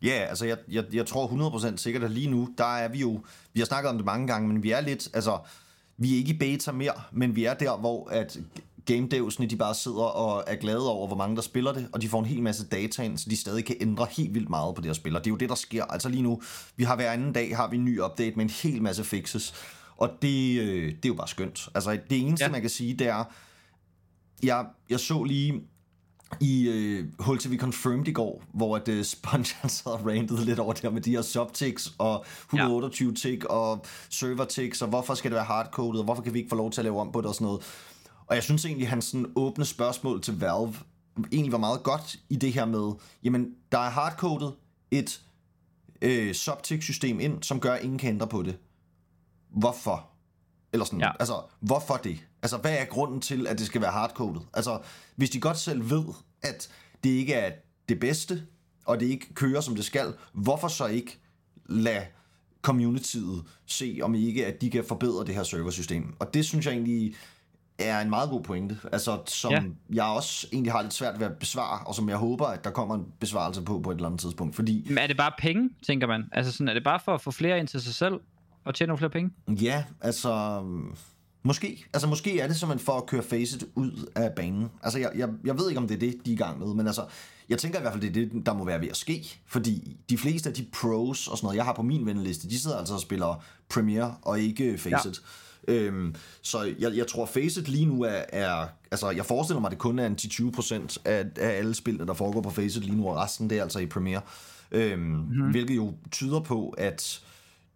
Ja, 0.03 0.09
yeah, 0.09 0.29
altså 0.29 0.47
jeg, 0.47 0.59
jeg, 0.69 0.85
jeg 0.93 1.07
tror 1.07 1.27
100% 1.73 1.77
sikkert, 1.77 2.03
at 2.03 2.11
lige 2.11 2.31
nu, 2.31 2.49
der 2.59 2.77
er 2.77 2.89
vi 2.89 2.99
jo, 2.99 3.25
vi 3.53 3.61
har 3.61 3.65
snakket 3.65 3.91
om 3.91 3.97
det 3.97 4.05
mange 4.05 4.27
gange, 4.27 4.49
men 4.49 4.63
vi 4.63 4.71
er 4.71 4.81
lidt, 4.81 5.11
altså, 5.15 5.39
vi 5.97 6.13
er 6.13 6.17
ikke 6.17 6.33
i 6.33 6.39
beta 6.39 6.73
mere, 6.73 6.93
men 7.13 7.37
vi 7.37 7.45
er 7.45 7.55
der, 7.55 7.77
hvor 7.77 8.09
at 8.09 8.39
game 8.87 9.09
devsene, 9.09 9.47
de 9.47 9.57
bare 9.57 9.75
sidder 9.75 10.03
og 10.03 10.45
er 10.47 10.57
glade 10.57 10.91
over, 10.91 11.07
hvor 11.07 11.17
mange 11.17 11.37
der 11.37 11.43
spiller 11.43 11.73
det, 11.73 11.89
og 11.93 12.03
de 12.03 12.09
får 12.09 12.19
en 12.19 12.27
hel 12.27 12.43
masse 12.43 12.67
data 12.67 13.03
ind, 13.03 13.19
så 13.19 13.31
de 13.31 13.37
stadig 13.37 13.65
kan 13.65 13.77
ændre 13.81 14.07
helt 14.11 14.35
vildt 14.35 14.51
meget 14.51 14.75
på 14.75 14.81
det 14.81 14.89
her 14.89 14.95
spil. 14.95 15.17
Og 15.17 15.25
det 15.25 15.31
er 15.31 15.33
jo 15.33 15.37
det, 15.37 15.49
der 15.49 15.55
sker. 15.55 15.85
Altså 15.85 16.09
lige 16.09 16.23
nu, 16.23 16.43
vi 16.77 16.85
har 16.85 16.97
hver 16.97 17.13
anden 17.13 17.33
dag, 17.33 17.57
har 17.57 17.69
vi 17.69 17.77
en 17.77 17.85
ny 17.85 18.01
update 18.01 18.37
med 18.37 18.45
en 18.45 18.51
hel 18.51 18.83
masse 18.83 19.05
fixes, 19.05 19.55
og 19.97 20.11
det, 20.23 20.61
øh, 20.61 20.93
det 20.93 21.05
er 21.05 21.09
jo 21.09 21.15
bare 21.15 21.29
skønt. 21.29 21.69
Altså 21.75 21.99
det 22.11 22.21
eneste, 22.21 22.45
ja. 22.45 22.51
Man 22.51 22.61
kan 22.61 22.71
sige, 22.71 22.95
det 22.95 23.07
er, 23.07 23.25
jeg, 24.43 24.67
jeg 24.91 25.01
så 25.01 25.25
lige 25.25 25.63
i 26.41 26.69
øh, 26.69 27.05
HLTV 27.27 27.59
Confirmed 27.59 28.09
i 28.09 28.13
går, 28.13 28.43
hvor 28.55 28.77
at 28.77 28.89
øh, 28.89 29.05
Sponge 29.05 29.55
han 29.61 29.71
sad 29.71 29.93
og 29.93 30.07
rantede 30.07 30.45
lidt 30.45 30.59
over 30.59 30.73
det 30.73 30.83
her 30.83 30.91
med 30.91 31.01
de 31.01 31.11
her 31.11 31.23
subticks 31.23 31.95
og 31.99 32.25
128 32.43 33.15
tick 33.15 33.45
og 33.45 33.85
server 34.11 34.45
ticks, 34.45 34.83
og 34.83 34.89
hvorfor 34.89 35.15
skal 35.15 35.31
det 35.31 35.37
være 35.37 35.45
hardcoded, 35.45 35.99
og 35.99 36.05
hvorfor 36.05 36.23
kan 36.23 36.35
vi 36.35 36.39
ikke 36.39 36.51
få 36.51 36.57
lov 36.57 36.71
til 36.71 36.81
at 36.81 36.85
lave 36.85 37.01
om 37.01 37.13
på 37.13 37.21
det 37.21 37.27
og 37.29 37.35
sådan 37.35 37.45
noget. 37.45 37.63
Og 38.33 38.37
jeg 38.37 38.43
synes 38.43 38.65
egentlig, 38.65 38.89
hans 38.89 39.05
sådan 39.05 39.33
åbne 39.37 39.65
spørgsmål 39.65 40.23
til 40.23 40.41
Valve 40.41 40.75
egentlig 41.33 41.53
var 41.53 41.59
meget 41.59 41.83
godt 41.83 42.17
i 42.29 42.37
det 42.37 42.53
her 42.53 42.65
med, 42.65 42.93
jamen, 43.23 43.55
der 43.73 43.79
er 43.79 43.91
hardcoded 43.91 44.51
et 44.91 45.21
øh, 46.03 46.35
subtick-system 46.35 47.21
ind, 47.21 47.43
som 47.43 47.61
gør, 47.61 47.73
at 47.73 47.83
ingen 47.83 47.99
kan 47.99 48.09
ændre 48.09 48.27
på 48.27 48.43
det. 48.43 48.59
Hvorfor? 49.51 50.11
Eller 50.73 50.85
sådan, 50.85 51.01
ja. 51.01 51.07
Ja. 51.07 51.13
altså, 51.21 51.43
hvorfor 51.61 51.97
det? 51.97 52.27
Altså, 52.43 52.57
hvad 52.57 52.79
er 52.79 52.85
grunden 52.85 53.21
til, 53.21 53.47
at 53.47 53.59
det 53.59 53.67
skal 53.67 53.81
være 53.81 53.93
hardcoded? 53.93 54.41
Altså, 54.55 54.81
hvis 55.17 55.31
de 55.31 55.41
godt 55.41 55.59
selv 55.59 55.91
ved, 55.91 56.05
at 56.43 56.69
det 57.05 57.11
ikke 57.11 57.35
er 57.35 57.53
det 57.89 58.01
bedste, 58.01 58.47
og 58.85 59.01
det 59.01 59.07
ikke 59.07 59.35
kører, 59.35 59.61
som 59.61 59.77
det 59.77 59.85
skal, 59.85 60.15
hvorfor 60.33 60.69
så 60.69 60.87
ikke 60.87 61.19
lade 61.67 62.07
communityet 62.63 63.45
se, 63.67 63.99
om 64.03 64.15
ikke, 64.15 64.47
at 64.47 64.61
de 64.61 64.71
kan 64.71 64.85
forbedre 64.85 65.25
det 65.25 65.35
her 65.35 65.43
serversystem? 65.43 66.15
Og 66.19 66.35
det 66.35 66.45
synes 66.45 66.67
jeg 66.67 66.73
egentlig 66.73 67.15
er 67.79 68.01
en 68.01 68.11
meget 68.11 68.31
god 68.31 68.43
pointe, 68.43 68.79
altså 68.93 69.23
som 69.27 69.53
ja. 69.53 69.63
Jeg 69.93 70.05
også 70.05 70.49
egentlig 70.53 70.73
har 70.73 70.83
lidt 70.83 70.95
svært 70.95 71.21
ved 71.21 71.27
at 71.27 71.33
besvare, 71.33 71.87
og 71.87 71.95
som 71.95 72.09
jeg 72.09 72.17
håber, 72.17 72.47
at 72.47 72.65
der 72.65 72.71
kommer 72.71 72.95
en 72.95 73.07
besvarelse 73.21 73.63
på 73.63 73.81
på 73.81 73.91
et 73.91 73.95
eller 73.95 74.07
andet 74.07 74.21
tidspunkt, 74.21 74.57
fordi 74.57 74.87
Men 74.89 74.99
er 74.99 75.07
det 75.07 75.17
bare 75.17 75.33
penge, 75.39 75.71
tænker 75.87 76.07
man? 76.07 76.25
Altså 76.33 76.53
sådan, 76.53 76.69
er 76.69 76.75
det 76.75 76.85
bare 76.85 77.01
for 77.05 77.15
at 77.15 77.21
få 77.21 77.31
flere 77.31 77.59
ind 77.59 77.69
til 77.69 77.81
sig 77.81 77.95
selv 77.95 78.21
og 78.65 78.75
tjene 78.75 78.89
nogle 78.89 78.99
flere 78.99 79.11
penge? 79.11 79.31
Ja, 79.49 79.85
altså... 80.01 80.63
Måske. 81.45 81.85
Altså, 81.93 82.09
måske 82.09 82.41
er 82.41 82.47
det 82.47 82.57
simpelthen 82.57 82.85
for 82.85 82.93
at 82.93 83.07
køre 83.07 83.23
Faceit 83.23 83.65
ud 83.75 84.11
af 84.17 84.33
banen. 84.37 84.69
Altså, 84.83 84.99
jeg, 84.99 85.11
jeg, 85.17 85.29
jeg 85.45 85.59
ved 85.59 85.69
ikke, 85.69 85.81
om 85.81 85.89
det 85.89 85.95
er 85.95 85.99
det, 85.99 86.15
de 86.27 86.31
er 86.31 86.35
i 86.35 86.37
gang 86.37 86.59
med, 86.59 86.75
men 86.75 86.87
altså, 86.87 87.05
jeg 87.49 87.59
tænker 87.59 87.79
i 87.79 87.83
hvert 87.83 87.93
fald, 87.93 88.03
det 88.03 88.09
er 88.09 88.29
det, 88.31 88.47
der 88.47 88.55
må 88.55 88.65
være 88.65 88.81
ved 88.81 88.89
at 88.89 88.97
ske. 88.97 89.41
Fordi 89.47 89.97
de 90.11 90.19
fleste 90.19 90.49
af 90.49 90.55
de 90.55 90.67
pros 90.73 91.29
og 91.29 91.37
sådan 91.37 91.47
noget, 91.47 91.57
jeg 91.57 91.65
har 91.65 91.73
på 91.73 91.83
min 91.83 92.07
venneliste, 92.07 92.49
de 92.49 92.61
sidder 92.61 92.77
altså 92.77 92.95
og 92.95 93.01
spiller 93.01 93.45
Premiere 93.69 94.15
og 94.23 94.41
ikke 94.41 94.79
Faceit. 94.79 95.17
Ja. 95.17 95.27
Øhm, 95.69 96.15
så 96.43 96.75
jeg, 96.79 96.97
jeg 96.97 97.07
tror, 97.07 97.27
Faceit 97.27 97.69
lige 97.69 97.87
nu 97.87 98.03
er, 98.03 98.23
er... 98.29 98.67
Altså, 98.91 99.11
jeg 99.11 99.27
forestiller 99.27 99.61
mig, 99.61 99.69
at 99.69 99.73
det 99.73 99.79
kun 99.79 99.99
er 99.99 100.07
en 100.07 100.19
10-20% 100.21 100.97
af, 101.05 101.27
af 101.37 101.49
alle 101.49 101.75
spillene, 101.75 102.07
der 102.07 102.15
foregår 102.15 102.41
på 102.41 102.51
Faceit 102.51 102.85
lige 102.85 102.97
nu, 102.97 103.09
og 103.09 103.17
resten 103.17 103.51
det 103.51 103.59
er 103.59 103.63
altså 103.63 103.79
i 103.79 103.87
Premiere. 103.87 104.21
Øhm, 104.73 105.01
mm-hmm. 105.01 105.51
Hvilket 105.51 105.77
jo 105.77 105.95
tyder 106.11 106.41
på, 106.41 106.69
at 106.69 107.23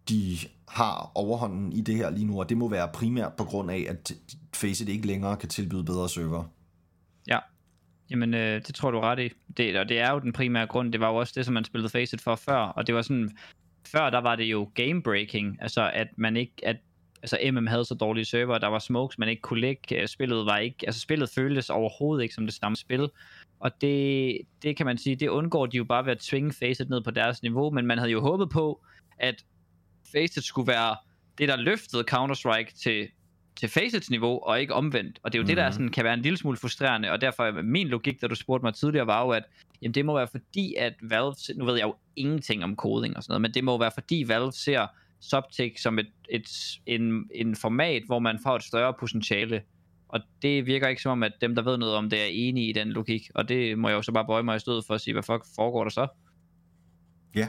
de 0.09 0.37
har 0.67 1.11
overhånden 1.15 1.73
i 1.73 1.81
det 1.81 1.95
her 1.95 2.09
lige 2.09 2.25
nu, 2.25 2.39
og 2.39 2.49
det 2.49 2.57
må 2.57 2.69
være 2.69 2.89
primært 2.93 3.33
på 3.33 3.43
grund 3.43 3.71
af, 3.71 3.85
at 3.89 4.11
Faceit 4.55 4.89
ikke 4.89 5.07
længere 5.07 5.37
kan 5.37 5.49
tilbyde 5.49 5.83
bedre 5.83 6.09
server. 6.09 6.43
Ja. 7.27 7.39
Jamen, 8.09 8.33
øh, 8.33 8.61
det 8.67 8.75
tror 8.75 8.91
du 8.91 8.99
ret 8.99 9.19
i. 9.19 9.29
Det, 9.57 9.75
og 9.75 9.89
det 9.89 9.99
er 9.99 10.11
jo 10.11 10.19
den 10.19 10.33
primære 10.33 10.67
grund. 10.67 10.91
Det 10.91 10.99
var 10.99 11.09
jo 11.09 11.15
også 11.15 11.33
det, 11.35 11.45
som 11.45 11.53
man 11.53 11.63
spillede 11.63 11.89
Faceit 11.89 12.21
for 12.21 12.35
før. 12.35 12.57
Og 12.57 12.87
det 12.87 12.95
var 12.95 13.01
sådan... 13.01 13.37
Før, 13.87 14.09
der 14.09 14.21
var 14.21 14.35
det 14.35 14.43
jo 14.43 14.71
game 14.73 15.01
breaking. 15.01 15.57
Altså, 15.61 15.91
at 15.93 16.07
man 16.17 16.37
ikke... 16.37 16.53
At, 16.63 16.77
altså, 17.21 17.37
MM 17.51 17.67
havde 17.67 17.85
så 17.85 17.95
dårlige 17.95 18.25
server, 18.25 18.57
der 18.57 18.67
var 18.67 18.79
smokes, 18.79 19.17
man 19.17 19.29
ikke 19.29 19.41
kunne 19.41 19.61
lægge. 19.61 20.01
Øh, 20.01 20.07
Spillet 20.07 20.45
var 20.45 20.57
ikke... 20.57 20.77
Altså, 20.87 21.01
spillet 21.01 21.29
føltes 21.29 21.69
overhovedet 21.69 22.23
ikke 22.23 22.35
som 22.35 22.45
det 22.45 22.53
samme 22.53 22.75
spil. 22.75 23.09
Og 23.59 23.81
det, 23.81 24.37
det 24.63 24.77
kan 24.77 24.85
man 24.85 24.97
sige, 24.97 25.15
det 25.15 25.27
undgår 25.27 25.65
de 25.65 25.77
jo 25.77 25.83
bare 25.83 26.05
ved 26.05 26.11
at 26.11 26.19
tvinge 26.19 26.53
Faceit 26.53 26.89
ned 26.89 27.01
på 27.01 27.11
deres 27.11 27.43
niveau. 27.43 27.69
Men 27.69 27.85
man 27.85 27.97
havde 27.97 28.11
jo 28.11 28.21
håbet 28.21 28.49
på, 28.49 28.85
at 29.19 29.45
Faceit 30.11 30.43
skulle 30.43 30.67
være 30.67 30.95
det, 31.37 31.49
der 31.49 31.55
løftede 31.55 32.03
Counter-Strike 32.11 32.81
til, 32.83 33.07
til 33.55 33.69
Facets 33.69 34.09
niveau, 34.09 34.39
og 34.43 34.61
ikke 34.61 34.73
omvendt. 34.73 35.19
Og 35.23 35.31
det 35.31 35.37
er 35.37 35.39
jo 35.39 35.43
mm. 35.43 35.47
det, 35.47 35.57
der 35.57 35.71
sådan, 35.71 35.89
kan 35.89 36.03
være 36.03 36.13
en 36.13 36.21
lille 36.21 36.37
smule 36.37 36.57
frustrerende, 36.57 37.11
og 37.11 37.21
derfor 37.21 37.43
er 37.43 37.61
min 37.61 37.87
logik, 37.87 38.21
da 38.21 38.27
du 38.27 38.35
spurgte 38.35 38.65
mig 38.65 38.73
tidligere, 38.73 39.07
var 39.07 39.25
jo, 39.25 39.29
at 39.29 39.43
jamen, 39.81 39.93
det 39.93 40.05
må 40.05 40.17
være 40.17 40.27
fordi, 40.31 40.73
at 40.73 40.93
Valve, 41.01 41.35
nu 41.55 41.65
ved 41.65 41.75
jeg 41.75 41.83
jo 41.83 41.95
ingenting 42.15 42.63
om 42.63 42.75
koding 42.75 43.17
og 43.17 43.23
sådan 43.23 43.31
noget, 43.31 43.41
men 43.41 43.53
det 43.53 43.63
må 43.63 43.77
være 43.77 43.91
fordi 43.93 44.25
Valve 44.27 44.51
ser 44.51 44.87
Subtick 45.21 45.77
som 45.77 45.99
et, 45.99 46.07
et, 46.29 46.47
en, 46.85 47.29
en 47.35 47.55
format, 47.55 48.03
hvor 48.05 48.19
man 48.19 48.39
får 48.43 48.55
et 48.55 48.63
større 48.63 48.93
potentiale. 48.99 49.61
Og 50.09 50.19
det 50.41 50.65
virker 50.65 50.87
ikke 50.87 51.01
som 51.01 51.11
om, 51.11 51.23
at 51.23 51.31
dem, 51.41 51.55
der 51.55 51.61
ved 51.61 51.77
noget 51.77 51.95
om 51.95 52.09
det, 52.09 52.21
er 52.21 52.25
enige 52.31 52.69
i 52.69 52.73
den 52.73 52.87
logik. 52.87 53.21
Og 53.35 53.49
det 53.49 53.77
må 53.77 53.89
jeg 53.89 53.95
jo 53.95 54.01
så 54.01 54.11
bare 54.11 54.25
bøje 54.25 54.43
mig 54.43 54.55
i 54.55 54.59
stedet 54.59 54.85
for 54.87 54.93
at 54.93 55.01
sige, 55.01 55.13
hvad 55.13 55.23
fuck 55.23 55.45
foregår 55.55 55.83
der 55.83 55.89
så? 55.89 56.07
Ja. 57.35 57.47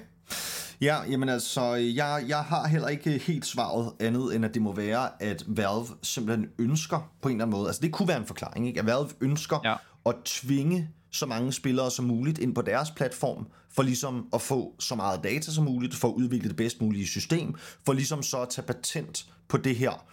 Ja, 0.81 0.97
jamen 1.11 1.29
altså, 1.29 1.75
jeg, 1.75 2.25
jeg 2.29 2.39
har 2.39 2.69
heller 2.69 2.89
ikke 2.89 3.19
helt 3.19 3.47
svaret 3.47 3.93
andet, 4.01 4.37
end 4.37 4.45
at 4.45 4.55
det 4.55 4.63
må 4.63 4.73
være, 4.73 5.23
at 5.23 5.45
Valve 5.47 5.87
simpelthen 6.03 6.51
ønsker 6.59 7.13
på 7.23 7.29
en 7.29 7.35
eller 7.35 7.45
anden 7.45 7.59
måde, 7.59 7.69
altså 7.69 7.83
det 7.83 7.93
kunne 7.93 8.09
være 8.09 8.17
en 8.17 8.27
forklaring, 8.27 8.69
ikke? 8.69 8.81
at 8.81 8.87
Valve 8.87 9.09
ønsker. 9.21 9.61
Ja. 9.65 9.75
at 10.07 10.15
tvinge 10.25 10.91
så 11.11 11.27
mange 11.27 11.53
spillere 11.53 11.91
som 11.91 12.05
muligt 12.05 12.39
ind 12.39 12.55
på 12.55 12.63
deres 12.63 12.91
platform, 12.91 13.47
for 13.79 13.83
ligesom 13.83 14.29
at 14.33 14.43
få 14.43 14.75
så 14.79 14.95
meget 14.95 15.25
data 15.25 15.51
som 15.51 15.65
muligt, 15.65 15.95
for 15.95 16.09
at 16.09 16.15
udvikle 16.15 16.49
det 16.49 16.57
bedst 16.57 16.81
mulige 16.81 17.07
system, 17.07 17.55
for 17.87 17.93
ligesom 17.93 18.23
så 18.23 18.43
at 18.43 18.49
tage 18.49 18.67
patent 18.67 19.27
på 19.49 19.57
det 19.57 19.77
her, 19.77 20.07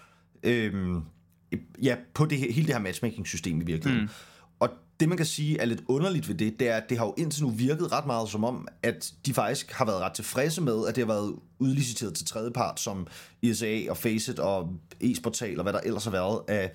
øhm, 0.43 1.01
ja, 1.84 1.95
på 2.13 2.25
det 2.25 2.38
her, 2.38 2.51
hele 2.51 2.67
det 2.67 2.75
her 2.75 2.82
matchmaking-system 2.82 3.62
i 3.62 3.65
virkeligheden. 3.65 4.06
Mm. 4.06 4.12
Og 4.60 4.69
det, 4.99 5.10
man 5.10 5.17
kan 5.17 5.25
sige 5.25 5.60
er 5.60 5.65
lidt 5.65 5.82
underligt 5.88 6.28
ved 6.28 6.36
det, 6.36 6.60
det 6.60 6.69
er, 6.69 6.75
at 6.78 6.84
det 6.89 6.97
har 6.97 7.06
jo 7.06 7.13
indtil 7.17 7.43
nu 7.43 7.49
virket 7.49 7.91
ret 7.91 8.06
meget 8.06 8.30
som 8.30 8.43
om, 8.43 8.67
at 8.84 9.13
de 9.25 9.34
faktisk 9.34 9.71
har 9.71 9.86
været 9.86 9.99
ret 9.99 10.13
tilfredse 10.13 10.62
med, 10.62 10.88
at 10.88 10.95
det 10.95 11.08
har 11.08 11.13
været 11.13 11.36
udliciteret 11.60 12.13
til 12.13 12.25
tredjepart, 12.25 12.80
som 12.80 13.08
ISA 13.41 13.82
og 13.89 13.97
Faceit 13.97 14.39
og 14.39 14.73
Esportal 15.01 15.60
og 15.60 15.63
hvad 15.63 15.73
der 15.73 15.80
ellers 15.80 16.04
har 16.04 16.12
været 16.12 16.39
af 16.47 16.71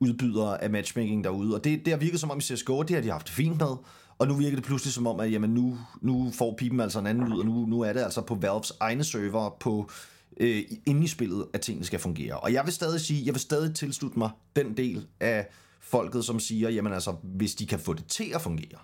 udbydere 0.00 0.62
af 0.62 0.70
matchmaking 0.70 1.24
derude. 1.24 1.54
Og 1.54 1.64
det, 1.64 1.84
det 1.84 1.92
har 1.92 1.98
virket 1.98 2.20
som 2.20 2.30
om 2.30 2.38
i 2.38 2.40
CSGO, 2.40 2.82
det 2.82 2.90
har 2.96 3.02
de 3.02 3.10
haft 3.10 3.26
det 3.26 3.34
fint 3.34 3.58
med. 3.58 3.76
Og 4.18 4.28
nu 4.28 4.34
virker 4.34 4.56
det 4.56 4.64
pludselig 4.64 4.92
som 4.92 5.06
om, 5.06 5.20
at 5.20 5.32
jamen, 5.32 5.50
nu, 5.50 5.78
nu 6.00 6.30
får 6.34 6.54
pipen 6.58 6.80
altså 6.80 6.98
en 6.98 7.06
anden 7.06 7.28
lyd, 7.28 7.38
og 7.38 7.46
nu, 7.46 7.66
nu 7.66 7.80
er 7.80 7.92
det 7.92 8.00
altså 8.00 8.20
på 8.20 8.34
Valves 8.34 8.72
egne 8.80 9.04
server 9.04 9.56
på 9.60 9.90
øh, 10.36 10.62
inde 10.86 11.04
i 11.04 11.06
spillet, 11.06 11.46
at 11.52 11.60
tingene 11.60 11.86
skal 11.86 11.98
fungere. 11.98 12.40
Og 12.40 12.52
jeg 12.52 12.64
vil 12.64 12.72
stadig 12.72 13.00
sige, 13.00 13.26
jeg 13.26 13.34
vil 13.34 13.40
stadig 13.40 13.74
tilslutte 13.74 14.18
mig 14.18 14.30
den 14.56 14.76
del 14.76 15.06
af 15.20 15.46
folket, 15.80 16.24
som 16.24 16.40
siger, 16.40 16.70
jamen 16.70 16.92
altså, 16.92 17.16
hvis 17.22 17.54
de 17.54 17.66
kan 17.66 17.78
få 17.78 17.92
det 17.92 18.06
til 18.06 18.30
at 18.34 18.42
fungere, 18.42 18.78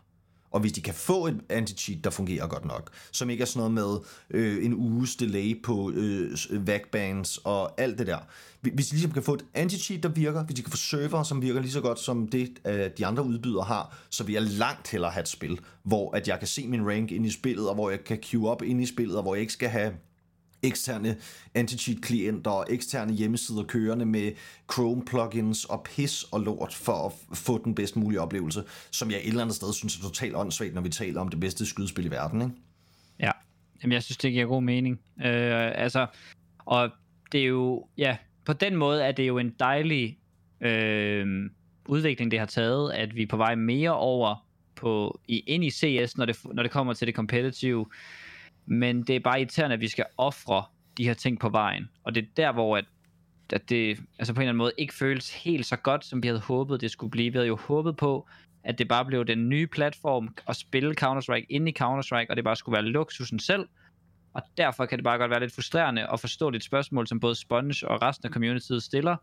og 0.51 0.61
hvis 0.61 0.73
de 0.73 0.81
kan 0.81 0.95
få 0.95 1.27
et 1.27 1.41
anti-cheat, 1.49 2.05
der 2.05 2.11
fungerer 2.11 2.47
godt 2.47 2.65
nok, 2.65 2.91
som 3.13 3.31
ikke 3.31 3.43
er 3.43 3.47
sådan 3.47 3.73
noget 3.73 4.03
med 4.31 4.41
øh, 4.41 4.65
en 4.65 4.75
uges 4.75 5.17
delay 5.17 5.63
på 5.63 5.91
øh, 5.95 6.39
backbands 6.67 7.39
og 7.45 7.81
alt 7.81 7.99
det 7.99 8.07
der. 8.07 8.19
Hvis 8.61 8.87
de 8.87 8.93
ligesom 8.93 9.13
kan 9.13 9.23
få 9.23 9.35
et 9.35 9.45
anti-cheat, 9.55 10.03
der 10.03 10.09
virker, 10.09 10.45
hvis 10.45 10.57
de 10.57 10.63
kan 10.63 10.71
få 10.71 10.77
server, 10.77 11.23
som 11.23 11.43
virker 11.43 11.61
lige 11.61 11.73
så 11.73 11.81
godt 11.81 11.99
som 11.99 12.29
det, 12.29 12.51
øh, 12.67 12.91
de 12.99 13.07
andre 13.07 13.25
udbydere 13.25 13.65
har, 13.65 13.99
så 14.11 14.25
vil 14.25 14.33
jeg 14.33 14.43
langt 14.43 14.91
hellere 14.91 15.11
have 15.11 15.23
et 15.23 15.29
spil, 15.29 15.61
hvor 15.83 16.17
at 16.17 16.29
jeg 16.29 16.39
kan 16.39 16.49
se 16.49 16.69
min 16.69 16.87
rank 16.87 17.13
ind 17.13 17.27
i 17.27 17.31
spillet, 17.31 17.69
og 17.69 17.75
hvor 17.75 17.91
jeg 17.91 18.05
kan 18.05 18.19
queue 18.23 18.51
op 18.51 18.63
ind 18.63 18.83
i 18.83 18.87
spillet, 18.87 19.17
og 19.17 19.23
hvor 19.23 19.35
jeg 19.35 19.41
ikke 19.41 19.53
skal 19.53 19.69
have 19.69 19.93
eksterne 20.63 21.17
anti-cheat-klienter 21.55 22.51
og 22.51 22.67
eksterne 22.71 23.13
hjemmesider 23.13 23.63
kørende 23.63 24.07
med 24.07 24.33
Chrome-plugins 24.73 25.65
og 25.65 25.83
pis 25.83 26.23
og 26.23 26.41
lort 26.41 26.75
for 26.75 27.07
at 27.07 27.39
få 27.39 27.65
den 27.65 27.75
bedst 27.75 27.97
mulige 27.97 28.21
oplevelse, 28.21 28.65
som 28.91 29.11
jeg 29.11 29.19
et 29.19 29.27
eller 29.29 29.43
andet 29.43 29.57
sted 29.57 29.73
synes 29.73 29.97
er 29.97 30.03
totalt 30.03 30.37
åndssvagt, 30.37 30.75
når 30.75 30.83
vi 30.83 30.89
taler 30.89 31.21
om 31.21 31.29
det 31.29 31.41
bedste 31.41 31.67
skydespil 31.67 32.07
i 32.07 32.11
verden, 32.11 32.43
ikke? 32.43 32.55
Ja, 33.21 33.31
Jamen, 33.83 33.93
jeg 33.93 34.03
synes, 34.03 34.17
det 34.17 34.33
giver 34.33 34.47
god 34.47 34.63
mening. 34.63 35.01
Øh, 35.25 35.73
altså, 35.75 36.07
og 36.59 36.91
det 37.33 37.41
er 37.41 37.47
jo, 37.47 37.87
ja, 37.97 38.17
på 38.45 38.53
den 38.53 38.77
måde 38.77 39.05
er 39.05 39.13
det 39.13 39.29
jo 39.29 39.39
en 39.39 39.55
dejlig 39.59 40.19
øh, 40.61 41.51
udvikling, 41.89 42.31
det 42.31 42.39
har 42.39 42.47
taget, 42.47 42.93
at 42.93 43.17
vi 43.17 43.23
er 43.23 43.27
på 43.27 43.37
vej 43.37 43.55
mere 43.55 43.95
over 43.95 44.47
på, 44.77 45.21
i, 45.29 45.39
ind 45.39 45.65
i 45.65 45.71
CS, 45.71 46.17
når 46.17 46.27
det, 46.27 46.37
når 46.53 46.63
det 46.63 46.73
kommer 46.73 46.93
til 46.93 47.07
det 47.07 47.15
competitive. 47.15 47.87
Men 48.71 49.03
det 49.03 49.17
er 49.17 49.21
bare 49.21 49.41
irriterende, 49.41 49.75
at 49.75 49.81
vi 49.81 49.89
skal 49.89 50.05
ofre 50.17 50.65
de 50.97 51.05
her 51.05 51.15
ting 51.15 51.41
på 51.41 51.49
vejen. 51.49 51.89
Og 52.05 52.15
det 52.15 52.23
er 52.23 52.27
der, 52.37 52.53
hvor 52.53 52.77
at, 52.77 52.85
at 53.53 53.69
det 53.69 53.99
altså 54.19 54.35
på 54.35 54.41
en 54.41 54.43
eller 54.43 54.51
anden 54.51 54.59
måde 54.59 54.73
ikke 54.79 54.95
føles 54.95 55.35
helt 55.35 55.67
så 55.67 55.77
godt, 55.77 56.05
som 56.05 56.23
vi 56.23 56.29
havde 56.29 56.41
håbet, 56.41 56.81
det 56.81 56.91
skulle 56.91 57.11
blive. 57.11 57.33
Vi 57.33 57.37
havde 57.37 57.49
jo 57.49 57.57
håbet 57.57 57.97
på, 57.97 58.29
at 58.65 58.79
det 58.79 58.89
bare 58.89 59.05
blev 59.05 59.25
den 59.25 59.49
nye 59.49 59.67
platform 59.67 60.35
at 60.49 60.57
spille 60.57 60.95
Counter-Strike 61.01 61.47
ind 61.49 61.69
i 61.69 61.75
Counter-Strike, 61.83 62.27
og 62.31 62.37
det 62.37 62.45
bare 62.45 62.57
skulle 62.57 62.77
være 62.77 62.85
luksusen 62.85 63.39
selv. 63.39 63.69
Og 64.35 64.43
derfor 64.57 64.87
kan 64.87 64.99
det 64.99 65.05
bare 65.05 65.19
godt 65.19 65.31
være 65.31 65.41
lidt 65.41 65.55
frustrerende 65.55 66.13
at 66.13 66.21
forstå 66.21 66.51
dit 66.51 66.65
spørgsmål, 66.65 67.07
som 67.07 67.21
både 67.21 67.35
Sponge 67.35 67.89
og 67.89 68.03
resten 68.03 68.27
af 68.27 68.33
communityet 68.33 68.83
stiller. 68.83 69.17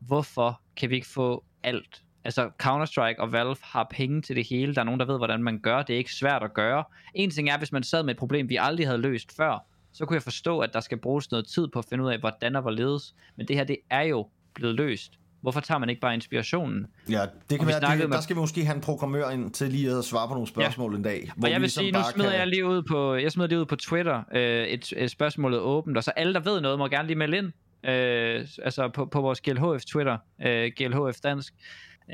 Hvorfor 0.00 0.60
kan 0.76 0.90
vi 0.90 0.94
ikke 0.94 1.06
få 1.06 1.44
alt? 1.62 2.02
Altså 2.28 2.50
Counter-Strike 2.62 3.20
og 3.22 3.32
Valve 3.32 3.56
har 3.62 3.86
penge 3.90 4.22
til 4.22 4.36
det 4.36 4.46
hele. 4.50 4.74
Der 4.74 4.80
er 4.80 4.84
nogen, 4.84 5.00
der 5.00 5.06
ved, 5.06 5.16
hvordan 5.16 5.42
man 5.42 5.58
gør. 5.58 5.82
Det 5.82 5.94
er 5.94 5.98
ikke 5.98 6.12
svært 6.14 6.42
at 6.42 6.54
gøre. 6.54 6.84
En 7.14 7.30
ting 7.30 7.48
er, 7.50 7.58
hvis 7.58 7.72
man 7.72 7.82
sad 7.82 8.02
med 8.02 8.10
et 8.14 8.18
problem, 8.18 8.48
vi 8.48 8.56
aldrig 8.60 8.86
havde 8.86 8.98
løst 9.00 9.36
før, 9.36 9.64
så 9.92 10.04
kunne 10.06 10.14
jeg 10.14 10.22
forstå, 10.22 10.58
at 10.58 10.72
der 10.72 10.80
skal 10.80 10.98
bruges 10.98 11.30
noget 11.30 11.46
tid 11.46 11.68
på 11.72 11.78
at 11.78 11.84
finde 11.90 12.04
ud 12.04 12.10
af, 12.10 12.18
hvordan 12.18 12.56
og 12.56 12.62
hvorledes. 12.62 13.14
Men 13.36 13.48
det 13.48 13.56
her, 13.56 13.64
det 13.64 13.76
er 13.90 14.02
jo 14.02 14.26
blevet 14.54 14.74
løst. 14.76 15.12
Hvorfor 15.40 15.60
tager 15.60 15.78
man 15.78 15.88
ikke 15.88 16.00
bare 16.00 16.14
inspirationen? 16.14 16.86
Ja, 17.10 17.20
det 17.50 17.58
kan 17.58 17.68
vi 17.68 17.72
være, 17.72 17.80
det, 17.90 17.98
med- 18.08 18.16
der 18.16 18.20
skal 18.22 18.36
vi 18.36 18.40
måske 18.40 18.64
have 18.64 18.74
en 18.74 18.80
programmør 18.80 19.30
ind 19.30 19.50
til 19.50 19.68
lige 19.68 19.90
at 19.98 20.04
svare 20.04 20.28
på 20.28 20.34
nogle 20.34 20.48
spørgsmål 20.48 20.92
ja. 20.92 20.96
en 20.96 21.02
dag. 21.04 21.30
hvor 21.36 21.46
Og 21.46 21.50
jeg 21.50 21.56
vi 21.56 21.60
vil 21.60 21.62
ligesom 21.62 21.82
sige, 21.82 21.92
nu 21.92 21.98
smider 22.12 22.30
kan- 22.30 22.38
jeg 22.38 22.46
lige 22.46 22.66
ud 22.66 22.82
på, 22.82 23.14
jeg 23.14 23.32
smider 23.32 23.48
lige 23.48 23.58
ud 23.60 23.64
på 23.66 23.76
Twitter, 23.76 24.22
øh, 24.34 24.64
et, 24.64 24.92
et 24.96 25.10
spørgsmål 25.10 25.54
åbent, 25.54 25.96
og 25.96 26.04
så 26.04 26.10
alle, 26.10 26.34
der 26.34 26.40
ved 26.40 26.60
noget, 26.60 26.78
må 26.78 26.88
gerne 26.88 27.06
lige 27.06 27.18
melde 27.18 27.36
ind. 27.38 27.46
Øh, 27.84 28.46
altså 28.64 28.88
på, 28.94 29.06
på 29.06 29.20
vores 29.20 29.40
GLHF 29.40 29.84
Twitter, 29.84 30.18
øh, 30.46 30.72
GLHF 30.76 31.20
Dansk. 31.22 31.54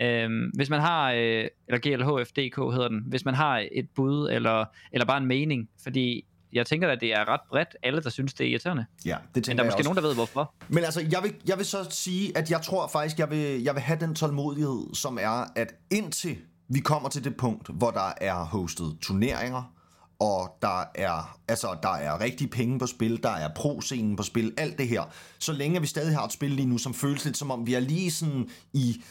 Øh, 0.03 0.31
hvis 0.55 0.71
man 0.71 0.81
har, 0.81 1.13
øh, 1.13 1.45
eller 1.69 1.79
GLHFDK 1.79 2.57
hedder 2.57 2.89
den, 2.89 3.03
hvis 3.07 3.25
man 3.25 3.35
har 3.35 3.65
et 3.73 3.89
bud, 3.95 4.29
eller, 4.31 4.65
eller 4.93 5.07
bare 5.07 5.19
en 5.19 5.27
mening, 5.27 5.69
fordi 5.83 6.25
jeg 6.53 6.67
tænker 6.67 6.89
at 6.89 7.01
det 7.01 7.13
er 7.13 7.29
ret 7.29 7.41
bredt, 7.49 7.77
alle 7.83 8.03
der 8.03 8.11
synes, 8.11 8.35
det 8.35 8.47
er 8.47 8.51
irriterende. 8.51 8.87
Ja, 9.05 9.11
det 9.11 9.35
Men 9.35 9.43
tænker 9.43 9.63
der 9.63 9.63
er 9.63 9.67
måske 9.67 9.79
også. 9.81 9.89
nogen, 9.89 9.97
der 9.97 10.03
ved 10.03 10.15
hvorfor. 10.15 10.55
Men 10.69 10.85
altså, 10.85 11.01
jeg 11.11 11.23
vil, 11.23 11.35
jeg 11.47 11.59
vil 11.59 11.67
så 11.67 11.87
sige, 11.91 12.39
at 12.39 12.51
jeg 12.51 12.63
tror 12.63 12.87
faktisk, 12.89 13.19
jeg 13.19 13.31
vil, 13.31 13.63
jeg 13.63 13.75
vil 13.75 13.83
have 13.83 14.01
den 14.01 14.15
tålmodighed, 14.15 14.95
som 14.95 15.19
er, 15.21 15.53
at 15.57 15.75
indtil 15.91 16.37
vi 16.69 16.81
kommer 16.81 17.09
til 17.09 17.25
det 17.25 17.37
punkt, 17.37 17.69
hvor 17.69 17.91
der 17.91 18.13
er 18.21 18.35
hostet 18.35 18.99
turneringer, 19.03 19.75
og 20.21 20.59
der 20.63 20.85
er, 20.95 21.39
altså, 21.49 21.77
der 21.83 21.89
er 21.95 22.21
rigtig 22.21 22.51
penge 22.51 22.79
på 22.79 22.87
spil, 22.87 23.23
der 23.23 23.31
er 23.31 23.49
pro-scenen 23.49 24.17
på 24.17 24.23
spil, 24.23 24.55
alt 24.57 24.79
det 24.79 24.89
her. 24.89 25.03
Så 25.39 25.53
længe 25.53 25.81
vi 25.81 25.87
stadig 25.87 26.17
har 26.17 26.25
et 26.25 26.33
spil 26.33 26.51
lige 26.51 26.67
nu, 26.69 26.79
som 26.79 26.95
føles 26.95 27.25
lidt 27.25 27.37
som 27.37 27.51
om, 27.51 27.67
vi 27.67 27.75
er 27.75 27.81
lige 27.81 28.11
sådan 28.11 28.49
i... 28.73 29.03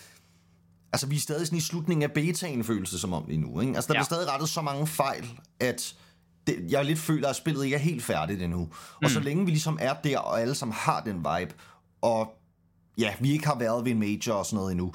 Altså, 0.94 1.08
vi 1.08 1.16
er 1.16 1.20
stadig 1.20 1.48
sådan 1.48 1.58
i 1.58 1.62
slutningen 1.62 2.04
af 2.04 2.12
betaen, 2.12 2.64
føles 2.64 2.90
det 2.90 3.00
som 3.00 3.14
om 3.14 3.24
lige 3.28 3.38
nu. 3.42 3.60
Ikke? 3.60 3.76
Altså, 3.76 3.88
der 3.88 3.94
Ja. 3.94 3.98
bliver 3.98 4.06
stadig 4.06 4.28
rettet 4.32 4.50
så 4.50 4.62
mange 4.62 4.88
fejl, 4.88 5.26
at 5.60 5.96
det, 6.48 6.66
jeg 6.70 6.86
lidt 6.86 7.00
føler, 7.00 7.30
at 7.30 7.36
spillet 7.36 7.64
ikke 7.64 7.76
er 7.76 7.80
helt 7.80 8.04
færdigt 8.04 8.42
endnu. 8.42 8.60
Og 8.62 8.70
Mm. 9.02 9.10
så 9.10 9.20
længe 9.20 9.46
vi 9.46 9.52
ligesom 9.52 9.78
er 9.82 9.94
der, 9.94 10.18
og 10.18 10.42
alle 10.42 10.56
sammen 10.56 10.76
har 10.76 11.02
den 11.02 11.16
vibe, 11.18 11.54
og 12.02 12.28
ja, 12.98 13.14
vi 13.20 13.32
ikke 13.32 13.48
har 13.48 13.60
været 13.60 13.86
ved 13.86 13.92
en 13.92 14.00
major 14.00 14.34
og 14.34 14.46
sådan 14.46 14.56
noget 14.58 14.72
endnu, 14.72 14.94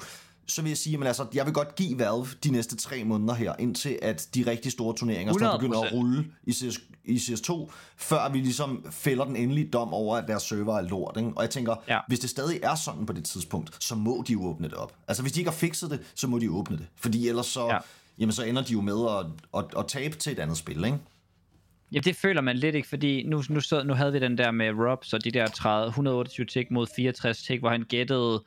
så 0.49 0.61
vil 0.61 0.69
jeg 0.69 0.77
sige, 0.77 0.97
at 1.01 1.07
altså, 1.07 1.25
jeg 1.33 1.45
vil 1.45 1.53
godt 1.53 1.75
give 1.75 1.99
Valve 1.99 2.25
de 2.43 2.51
næste 2.51 2.75
tre 2.77 3.03
måneder 3.03 3.33
her, 3.33 3.53
indtil 3.59 3.99
at 4.01 4.27
de 4.35 4.45
rigtig 4.51 4.71
store 4.71 4.95
turneringer 4.95 5.33
snart 5.33 5.59
begynder 5.59 5.81
at 5.81 5.91
100%. 5.91 5.95
rulle 5.95 6.25
i, 6.43 6.51
CS, 6.53 6.79
i 7.05 7.15
CS2, 7.15 7.71
før 7.97 8.29
vi 8.31 8.37
ligesom 8.37 8.85
fælder 8.91 9.25
den 9.25 9.35
endelige 9.35 9.69
dom 9.69 9.93
over, 9.93 10.17
at 10.17 10.27
deres 10.27 10.43
server 10.43 10.77
er 10.77 10.81
lort. 10.81 11.17
Ikke? 11.17 11.31
Og 11.35 11.41
jeg 11.41 11.49
tænker, 11.49 11.75
Ja. 11.87 11.99
hvis 12.07 12.19
det 12.19 12.29
stadig 12.29 12.59
er 12.63 12.75
sådan 12.75 13.05
på 13.05 13.13
det 13.13 13.23
tidspunkt, 13.25 13.83
så 13.83 13.95
må 13.95 14.23
de 14.27 14.33
jo 14.33 14.45
åbne 14.45 14.67
det 14.67 14.75
op. 14.75 14.93
Altså 15.07 15.23
hvis 15.23 15.31
de 15.33 15.39
ikke 15.39 15.49
har 15.51 15.57
fikset 15.57 15.91
det, 15.91 15.99
så 16.15 16.27
må 16.27 16.39
de 16.39 16.51
åbne 16.51 16.77
det. 16.77 16.85
Fordi 16.95 17.27
ellers 17.29 17.45
så, 17.45 17.65
Ja. 17.65 17.73
ja. 17.73 17.79
jamen, 18.19 18.33
så 18.33 18.43
ender 18.43 18.61
de 18.63 18.73
jo 18.73 18.81
med 18.81 19.09
at, 19.19 19.25
at, 19.59 19.79
at 19.79 19.87
tabe 19.87 20.15
til 20.15 20.31
et 20.31 20.39
andet 20.39 20.57
spil. 20.57 20.85
Ikke? 20.85 20.97
Ja, 21.91 21.99
det 21.99 22.15
føler 22.15 22.41
man 22.41 22.57
lidt 22.57 22.75
ikke, 22.75 22.87
fordi 22.87 23.23
nu, 23.23 23.43
nu, 23.49 23.59
stod, 23.61 23.83
nu 23.83 23.93
havde 23.93 24.11
vi 24.11 24.19
den 24.19 24.37
der 24.37 24.51
med 24.51 24.69
Rob, 24.73 25.05
så 25.05 25.17
de 25.17 25.31
der 25.31 25.47
30, 25.47 25.87
128 25.87 26.45
tick 26.45 26.71
mod 26.71 26.87
64 26.95 27.43
tick, 27.43 27.59
hvor 27.59 27.69
han 27.69 27.83
gættede 27.83 28.43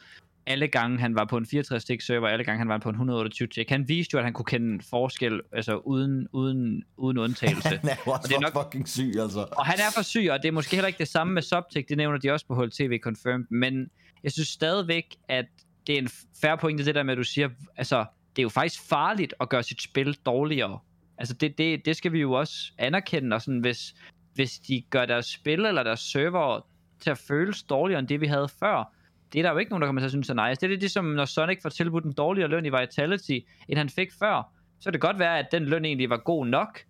alle 0.47 0.69
gange, 0.69 0.99
han 0.99 1.15
var 1.15 1.25
på 1.25 1.37
en 1.37 1.47
64 1.47 1.85
tick 1.85 2.03
server, 2.03 2.29
alle 2.29 2.45
gange, 2.45 2.59
han 2.59 2.69
var 2.69 2.79
på 2.79 2.89
en 2.89 2.95
128 2.95 3.49
tick. 3.49 3.71
Han 3.71 3.89
viste 3.89 4.15
jo, 4.15 4.19
at 4.19 4.25
han 4.25 4.33
kunne 4.33 4.45
kende 4.45 4.85
forskel, 4.91 5.41
altså 5.53 5.77
uden, 5.77 6.29
uden, 6.33 6.85
uden 6.97 7.19
undtagelse. 7.19 7.69
Han 7.83 7.89
er 7.89 7.97
jo 8.07 8.13
også 8.13 8.29
det 8.29 8.35
er 8.35 8.41
nok... 8.41 8.55
nok- 8.55 8.65
fucking 8.65 8.89
syg, 8.89 9.13
altså. 9.19 9.47
Og 9.53 9.67
han 9.67 9.79
er 9.79 9.93
for 9.95 10.03
syg, 10.03 10.29
og 10.31 10.43
det 10.43 10.49
er 10.49 10.53
måske 10.53 10.77
heller 10.77 10.87
ikke 10.87 10.99
det 10.99 11.09
samme 11.09 11.33
med 11.33 11.43
Subtech, 11.43 11.89
det 11.89 11.97
nævner 11.97 12.19
de 12.19 12.31
også 12.31 12.47
på 12.47 12.55
HLTV 12.55 12.99
Confirmed, 13.03 13.47
men 13.51 13.91
jeg 14.23 14.33
synes 14.33 14.49
stadigvæk, 14.49 15.17
at 15.29 15.47
det 15.87 15.95
er 15.95 15.99
en 15.99 16.09
færre 16.41 16.59
pointe, 16.59 16.85
det 16.85 16.95
der 16.95 17.03
med, 17.03 17.13
at 17.13 17.19
du 17.19 17.25
siger, 17.25 17.49
altså, 17.77 18.05
det 18.37 18.39
er 18.39 18.43
jo 18.43 18.49
faktisk 18.49 18.83
farligt 18.89 19.35
at 19.41 19.49
gøre 19.49 19.63
sit 19.63 19.83
spil 19.83 20.19
dårligere. 20.27 20.79
Altså, 21.19 21.35
det, 21.35 21.59
det, 21.59 21.85
det 21.85 21.97
skal 21.97 22.13
vi 22.13 22.21
jo 22.21 22.33
også 22.33 22.55
anerkende, 22.79 23.35
og 23.35 23.43
sådan, 23.43 23.61
hvis, 23.61 23.95
hvis 24.35 24.59
de 24.59 24.83
gør 24.91 25.07
deres 25.07 25.27
spil 25.27 25.65
eller 25.65 25.83
deres 25.83 26.01
server 26.01 26.67
til 27.01 27.11
at 27.11 27.19
føles 27.19 27.63
dårligere 27.63 27.99
end 27.99 28.09
det, 28.09 28.21
vi 28.21 28.27
havde 28.27 28.49
før, 28.61 28.93
det 29.33 29.39
er 29.39 29.43
der 29.43 29.51
jo 29.51 29.59
ikke 29.59 29.71
nogen, 29.71 29.83
der 29.83 29.89
kommer 29.89 30.01
til 30.01 30.07
at 30.07 30.11
synes 30.11 30.31
er 30.31 30.49
nice. 30.49 30.61
Det 30.61 30.67
er 30.67 30.69
lidt 30.69 30.81
ligesom, 30.81 31.05
når 31.05 31.25
Sonic 31.25 31.59
får 31.63 31.69
tilbudt 31.69 32.05
en 32.05 32.13
dårligere 32.13 32.49
løn 32.49 32.67
i 32.67 32.71
Vitality, 32.71 33.39
end 33.69 33.79
han 33.79 33.89
fik 33.89 34.09
før. 34.19 34.53
Så 34.81 34.85
kan 34.85 34.93
det 34.93 35.01
godt 35.01 35.19
være, 35.19 35.39
at 35.39 35.47
den 35.53 35.65
løn 35.65 35.85
egentlig 35.85 36.11
var 36.11 36.17
god 36.25 36.47
nok, 36.47 36.81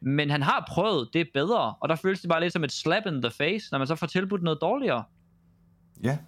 men 0.00 0.30
han 0.30 0.42
har 0.42 0.64
prøvet 0.68 1.08
det 1.12 1.28
bedre, 1.34 1.74
og 1.80 1.88
der 1.88 1.96
føles 1.96 2.20
det 2.20 2.28
bare 2.30 2.40
lidt 2.40 2.52
som 2.52 2.64
et 2.64 2.72
slap 2.72 3.06
in 3.06 3.22
the 3.22 3.30
face, 3.30 3.68
når 3.72 3.78
man 3.78 3.86
så 3.86 3.94
får 3.94 4.06
tilbudt 4.06 4.42
noget 4.42 4.58
dårligere. 4.60 5.04
Ja, 6.04 6.18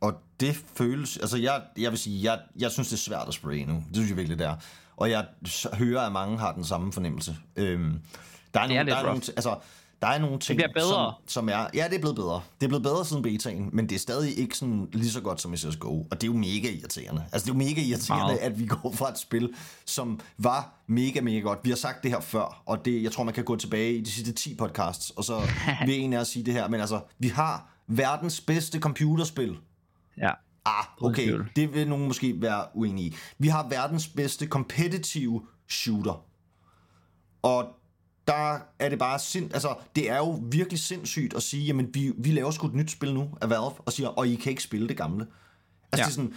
og 0.00 0.14
det 0.40 0.54
føles... 0.76 1.16
Altså, 1.16 1.38
jeg, 1.38 1.62
jeg 1.78 1.90
vil 1.90 1.98
sige, 1.98 2.32
jeg, 2.32 2.40
jeg 2.60 2.70
synes, 2.70 2.88
det 2.88 2.94
er 2.94 2.98
svært 2.98 3.28
at 3.28 3.34
spraye 3.34 3.64
nu. 3.64 3.74
Det 3.74 3.96
synes 3.96 4.08
jeg 4.10 4.16
virkelig, 4.16 4.38
det 4.38 4.46
er. 4.46 4.56
Og 4.96 5.10
jeg 5.10 5.26
hører, 5.74 6.00
at 6.00 6.12
mange 6.12 6.38
har 6.38 6.52
den 6.52 6.64
samme 6.64 6.92
fornemmelse. 6.92 7.36
Øhm, 7.56 8.00
der 8.54 8.60
er, 8.60 8.66
Det 8.66 8.76
er 8.76 8.84
nogle, 8.84 8.84
lidt 8.84 8.86
der 8.86 8.96
er 8.96 9.02
nogle, 9.02 9.12
rough. 9.12 9.28
altså, 9.36 9.56
der 10.02 10.08
er 10.08 10.18
nogle 10.18 10.38
ting, 10.38 10.56
bliver 10.56 10.72
bedre. 10.72 11.14
Som, 11.26 11.28
som 11.28 11.48
er... 11.48 11.66
Ja, 11.74 11.84
det 11.88 11.94
er 11.94 11.98
blevet 11.98 12.16
bedre. 12.16 12.40
Det 12.60 12.66
er 12.66 12.68
blevet 12.68 12.82
bedre 12.82 13.04
siden 13.04 13.22
betaen, 13.22 13.70
men 13.72 13.88
det 13.88 13.94
er 13.94 13.98
stadig 13.98 14.38
ikke 14.38 14.56
sådan 14.56 14.88
lige 14.92 15.10
så 15.10 15.20
godt 15.20 15.40
som 15.40 15.52
i 15.52 15.56
CSGO. 15.56 16.00
Og 16.10 16.20
det 16.20 16.22
er 16.22 16.26
jo 16.26 16.38
mega 16.38 16.70
irriterende. 16.70 17.24
Altså, 17.32 17.46
det 17.46 17.50
er 17.50 17.54
jo 17.54 17.58
mega 17.68 17.80
irriterende, 17.80 18.24
Meget. 18.24 18.38
at 18.38 18.58
vi 18.58 18.66
går 18.66 18.92
fra 18.92 19.10
et 19.10 19.18
spil, 19.18 19.54
som 19.84 20.20
var 20.38 20.74
mega, 20.86 21.20
mega 21.20 21.38
godt. 21.38 21.58
Vi 21.62 21.70
har 21.70 21.76
sagt 21.76 22.02
det 22.02 22.10
her 22.10 22.20
før, 22.20 22.62
og 22.66 22.84
det, 22.84 23.02
jeg 23.02 23.12
tror, 23.12 23.24
man 23.24 23.34
kan 23.34 23.44
gå 23.44 23.56
tilbage 23.56 23.92
i 23.94 24.00
de 24.00 24.10
sidste 24.10 24.32
10 24.32 24.54
podcasts, 24.54 25.10
og 25.10 25.24
så 25.24 25.40
vil 25.86 26.00
en 26.00 26.12
af 26.12 26.18
os 26.18 26.28
sige 26.28 26.44
det 26.44 26.54
her, 26.54 26.68
men 26.68 26.80
altså, 26.80 27.00
vi 27.18 27.28
har 27.28 27.68
verdens 27.86 28.40
bedste 28.40 28.78
computerspil. 28.78 29.56
Ja. 30.18 30.30
Ah, 30.64 30.84
okay. 31.00 31.38
Det 31.56 31.74
vil 31.74 31.88
nogen 31.88 32.06
måske 32.06 32.42
være 32.42 32.64
uenige 32.74 33.06
i. 33.06 33.14
Vi 33.38 33.48
har 33.48 33.68
verdens 33.68 34.08
bedste 34.08 34.46
competitive 34.46 35.42
shooter. 35.68 36.24
Og 37.42 37.81
der 38.28 38.58
er 38.78 38.88
det 38.88 38.98
bare 38.98 39.18
sind, 39.18 39.54
altså 39.54 39.74
det 39.96 40.10
er 40.10 40.16
jo 40.16 40.40
virkelig 40.42 40.78
sindssygt 40.80 41.34
at 41.34 41.42
sige, 41.42 41.64
jamen 41.64 41.94
vi, 41.94 42.12
vi 42.18 42.30
laver 42.30 42.50
sgu 42.50 42.66
et 42.66 42.74
nyt 42.74 42.90
spil 42.90 43.14
nu 43.14 43.30
af 43.40 43.50
Valve, 43.50 43.72
og 43.86 43.92
siger, 43.92 44.08
og 44.08 44.28
I 44.28 44.34
kan 44.34 44.50
ikke 44.50 44.62
spille 44.62 44.88
det 44.88 44.96
gamle. 44.96 45.26
Altså 45.92 45.96
Ja. 45.96 45.96
det 45.96 46.06
er 46.06 46.14
sådan, 46.14 46.34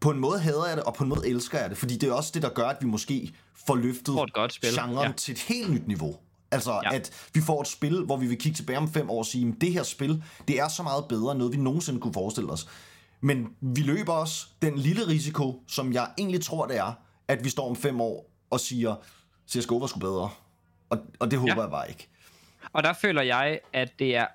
på 0.00 0.10
en 0.10 0.18
måde 0.18 0.38
hader 0.38 0.66
jeg 0.66 0.76
det, 0.76 0.84
og 0.84 0.94
på 0.94 1.04
en 1.04 1.08
måde 1.08 1.28
elsker 1.28 1.58
jeg 1.58 1.70
det, 1.70 1.78
fordi 1.78 1.96
det 1.96 2.08
er 2.08 2.12
også 2.12 2.30
det, 2.34 2.42
der 2.42 2.48
gør, 2.48 2.66
at 2.68 2.76
vi 2.80 2.86
måske 2.86 3.34
får 3.66 3.74
løftet 3.74 4.14
Får 4.14 4.32
godt 4.34 4.52
spil, 4.52 4.70
genren 4.74 5.06
ja. 5.06 5.12
til 5.12 5.32
et 5.32 5.38
helt 5.38 5.72
nyt 5.72 5.86
niveau. 5.88 6.16
Altså, 6.50 6.80
ja. 6.84 6.94
at 6.94 7.28
vi 7.34 7.40
får 7.40 7.60
et 7.60 7.68
spil, 7.68 8.04
hvor 8.04 8.16
vi 8.16 8.26
vil 8.26 8.38
kigge 8.38 8.56
tilbage 8.56 8.78
om 8.78 8.92
fem 8.92 9.10
år 9.10 9.18
og 9.18 9.26
sige, 9.26 9.48
at 9.48 9.54
det 9.60 9.72
her 9.72 9.82
spil, 9.82 10.22
det 10.48 10.60
er 10.60 10.68
så 10.68 10.82
meget 10.82 11.04
bedre 11.08 11.30
end 11.30 11.38
noget, 11.38 11.52
vi 11.52 11.58
nogensinde 11.58 12.00
kunne 12.00 12.14
forestille 12.14 12.50
os. 12.50 12.68
Men 13.20 13.48
vi 13.60 13.80
løber 13.80 14.12
også 14.12 14.46
den 14.62 14.78
lille 14.78 15.06
risiko, 15.06 15.62
som 15.68 15.92
jeg 15.92 16.08
egentlig 16.18 16.44
tror, 16.44 16.66
det 16.66 16.76
er, 16.76 16.92
at 17.28 17.44
vi 17.44 17.48
står 17.48 17.68
om 17.70 17.76
fem 17.76 18.00
år 18.00 18.30
og 18.50 18.60
siger, 18.60 18.94
CSGO 19.50 19.76
var 19.76 19.86
sgu 19.86 19.98
bedre. 19.98 20.30
Og, 20.90 20.98
og 21.20 21.30
det 21.30 21.38
håber 21.38 21.52
Ja. 21.56 21.60
jeg 21.60 21.70
bare 21.70 21.88
ikke. 21.88 22.08
Og 22.72 22.82
der 22.82 22.92
føler 22.92 23.22
jeg, 23.22 23.58
at 23.72 23.98
det 23.98 24.16
er 24.16 24.26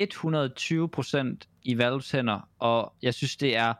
120% 0.00 1.36
i 1.62 1.78
Valves 1.78 2.10
hænder, 2.10 2.48
og 2.58 2.92
jeg 3.02 3.14
synes, 3.14 3.36
det 3.36 3.56
er, 3.56 3.74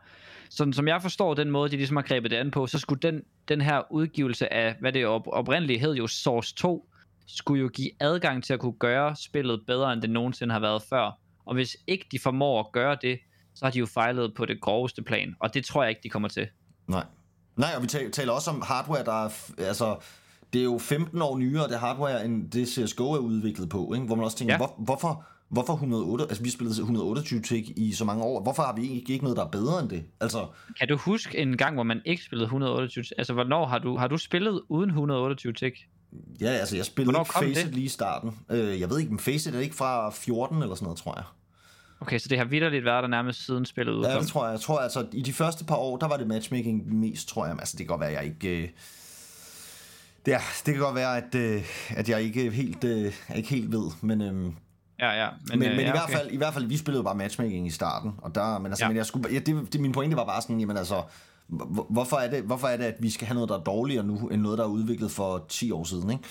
sådan 0.49 0.73
som 0.73 0.87
jeg 0.87 1.01
forstår 1.01 1.33
den 1.33 1.51
måde, 1.51 1.71
de 1.71 1.75
ligesom 1.77 1.95
har 1.95 2.03
grebet 2.03 2.31
det 2.31 2.37
an 2.37 2.51
på, 2.51 2.67
så 2.67 2.79
skulle 2.79 3.01
den, 3.01 3.23
den 3.47 3.61
her 3.61 3.91
udgivelse 3.91 4.53
af, 4.53 4.75
hvad 4.79 4.93
det 4.93 5.05
op, 5.05 5.27
oprindeligt 5.27 5.81
hed 5.81 5.93
jo 5.95 6.07
Source 6.07 6.55
2, 6.55 6.89
skulle 7.27 7.61
jo 7.61 7.67
give 7.67 7.89
adgang 7.99 8.43
til 8.43 8.53
at 8.53 8.59
kunne 8.59 8.73
gøre 8.79 9.15
spillet 9.15 9.65
bedre, 9.67 9.93
end 9.93 10.01
det 10.01 10.09
nogensinde 10.09 10.53
har 10.53 10.59
været 10.59 10.81
før. 10.89 11.19
Og 11.45 11.53
hvis 11.53 11.77
ikke 11.87 12.05
de 12.11 12.19
formår 12.19 12.59
at 12.59 12.71
gøre 12.71 12.97
det, 13.01 13.19
så 13.55 13.65
har 13.65 13.71
de 13.71 13.79
jo 13.79 13.85
fejlet 13.85 14.33
på 14.33 14.45
det 14.45 14.61
groveste 14.61 15.01
plan, 15.01 15.35
og 15.39 15.53
det 15.53 15.65
tror 15.65 15.83
jeg 15.83 15.89
ikke, 15.89 16.01
de 16.03 16.09
kommer 16.09 16.27
til. 16.29 16.47
Nej. 16.87 17.03
Nej, 17.55 17.69
og 17.75 17.81
vi 17.83 17.87
taler, 17.87 18.31
også 18.33 18.51
om 18.51 18.61
hardware, 18.61 19.03
der 19.05 19.25
er, 19.25 19.29
altså, 19.57 19.95
det 20.53 20.59
er 20.59 20.63
jo 20.63 20.77
15 20.77 21.21
år 21.21 21.37
nyere, 21.37 21.67
det 21.67 21.79
hardware, 21.79 22.25
end 22.25 22.51
det 22.51 22.67
CSGO 22.67 23.11
er 23.11 23.17
udviklet 23.17 23.69
på, 23.69 23.93
ikke? 23.93 24.05
hvor 24.05 24.15
man 24.15 24.25
også 24.25 24.37
tænker, 24.37 24.53
Ja. 24.53 24.57
hvor, 24.57 24.75
hvorfor, 24.77 25.23
hvorfor 25.49 25.73
108, 25.73 26.23
altså 26.23 26.43
vi 26.43 26.49
spillede 26.49 26.79
128 26.79 27.41
tick 27.41 27.69
i 27.75 27.93
så 27.93 28.05
mange 28.05 28.23
år, 28.23 28.41
hvorfor 28.41 28.63
har 28.63 28.75
vi 28.75 28.89
ikke, 28.89 29.13
ikke 29.13 29.23
noget, 29.25 29.37
der 29.37 29.45
er 29.45 29.49
bedre 29.49 29.79
end 29.81 29.89
det? 29.89 30.03
Altså, 30.19 30.45
Kan 30.79 30.87
du 30.87 30.97
huske 30.97 31.37
en 31.37 31.57
gang, 31.57 31.73
hvor 31.73 31.83
man 31.83 32.01
ikke 32.05 32.23
spillede 32.23 32.45
128? 32.45 33.05
Altså, 33.17 33.33
hvornår 33.33 33.65
har 33.65 33.79
du, 33.79 33.97
har 33.97 34.07
du 34.07 34.17
spillet 34.17 34.61
uden 34.69 34.89
128 34.89 35.53
tick? 35.53 35.75
ja, 36.41 36.47
altså 36.47 36.75
jeg 36.75 36.85
spillede 36.85 37.19
ikke 37.19 37.33
Faceit 37.33 37.73
lige 37.73 37.85
i 37.85 37.87
starten. 37.87 38.31
Øh, 38.51 38.79
jeg 38.81 38.89
ved 38.89 38.99
ikke, 38.99 39.09
men 39.11 39.19
Faceit 39.19 39.55
er 39.55 39.59
ikke 39.59 39.75
fra 39.75 40.09
14 40.09 40.61
eller 40.61 40.75
sådan 40.75 40.85
noget, 40.85 40.97
tror 40.99 41.13
jeg. 41.15 41.23
Okay, 41.99 42.19
så 42.19 42.29
det 42.29 42.37
har 42.37 42.45
vidderligt 42.45 42.85
været 42.85 43.03
der 43.03 43.09
nærmest 43.09 43.45
siden 43.45 43.65
spillet 43.65 43.93
udkom. 43.93 44.11
Ja, 44.13 44.19
det 44.19 44.27
tror 44.27 44.45
jeg. 44.45 44.51
Jeg 44.51 44.59
tror 44.61 44.79
altså, 44.79 45.05
i 45.13 45.21
de 45.21 45.33
første 45.33 45.65
par 45.65 45.75
år, 45.75 45.97
der 45.97 46.07
var 46.07 46.17
det 46.17 46.27
matchmaking 46.27 46.95
mest, 46.95 47.27
tror 47.27 47.45
jeg. 47.45 47.55
Altså, 47.59 47.73
det 47.77 47.79
kan 47.79 47.87
godt 47.87 48.01
være, 48.01 48.11
jeg 48.11 48.25
ikke... 48.25 48.61
Øh... 48.63 48.69
Det, 50.27 50.35
er, 50.35 50.39
det 50.65 50.73
kan 50.73 50.83
godt 50.83 50.95
være, 50.95 51.17
at, 51.17 51.35
øh, 51.35 51.63
at 51.89 52.09
jeg 52.09 52.21
ikke 52.21 52.51
helt, 52.51 52.83
øh, 52.83 53.13
ikke 53.35 53.49
helt 53.49 53.71
ved, 53.71 53.91
men... 54.01 54.21
Øh, 54.21 54.51
Ja, 54.99 55.23
ja. 55.23 55.29
Men, 55.49 55.59
men, 55.59 55.69
øh, 55.69 55.75
men 55.75 55.79
ja, 55.85 55.87
i, 55.87 55.91
hvert 55.91 56.03
okay. 56.03 56.13
fald, 56.13 56.31
i 56.31 56.37
hvert 56.37 56.53
fald, 56.53 56.65
vi 56.65 56.77
spillede 56.77 57.03
bare 57.03 57.15
matchmaking 57.15 57.67
i 57.67 57.69
starten, 57.69 58.11
og 58.17 58.35
der, 58.35 58.59
men 58.59 58.65
altså, 58.71 58.83
Ja. 58.83 58.85
ja. 58.85 58.89
men 58.89 58.97
jeg 58.97 59.05
skulle, 59.05 59.29
ja, 59.33 59.39
det, 59.39 59.73
det, 59.73 59.81
min 59.81 59.91
pointe 59.91 60.15
var 60.17 60.25
bare 60.25 60.41
sådan, 60.41 60.59
jamen 60.59 60.77
altså, 60.77 61.03
hvor- 61.47 61.87
hvorfor 61.89 62.17
er, 62.17 62.29
det, 62.29 62.43
hvorfor 62.43 62.67
er 62.67 62.77
det, 62.77 62.83
at 62.83 62.95
vi 62.99 63.09
skal 63.09 63.27
have 63.27 63.35
noget, 63.35 63.49
der 63.49 63.57
er 63.59 63.63
dårligere 63.63 64.03
nu, 64.03 64.27
end 64.27 64.41
noget, 64.41 64.57
der 64.57 64.63
er 64.63 64.67
udviklet 64.69 65.11
for 65.11 65.45
10 65.49 65.71
år 65.71 65.83
siden, 65.83 66.09
ikke? 66.11 66.23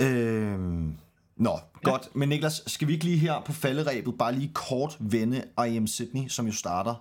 Øhm, 0.00 0.96
nå, 1.36 1.50
ja. 1.84 1.90
godt. 1.90 2.08
Men 2.16 2.28
Niklas, 2.28 2.62
skal 2.66 2.88
vi 2.88 2.92
ikke 2.92 3.04
lige 3.04 3.18
her 3.18 3.42
på 3.46 3.52
falderæbet 3.52 4.14
bare 4.18 4.32
lige 4.34 4.50
kort 4.54 4.96
vende 5.00 5.42
IM 5.68 5.86
Sydney, 5.86 6.28
som 6.28 6.46
jo 6.46 6.52
starter 6.52 6.94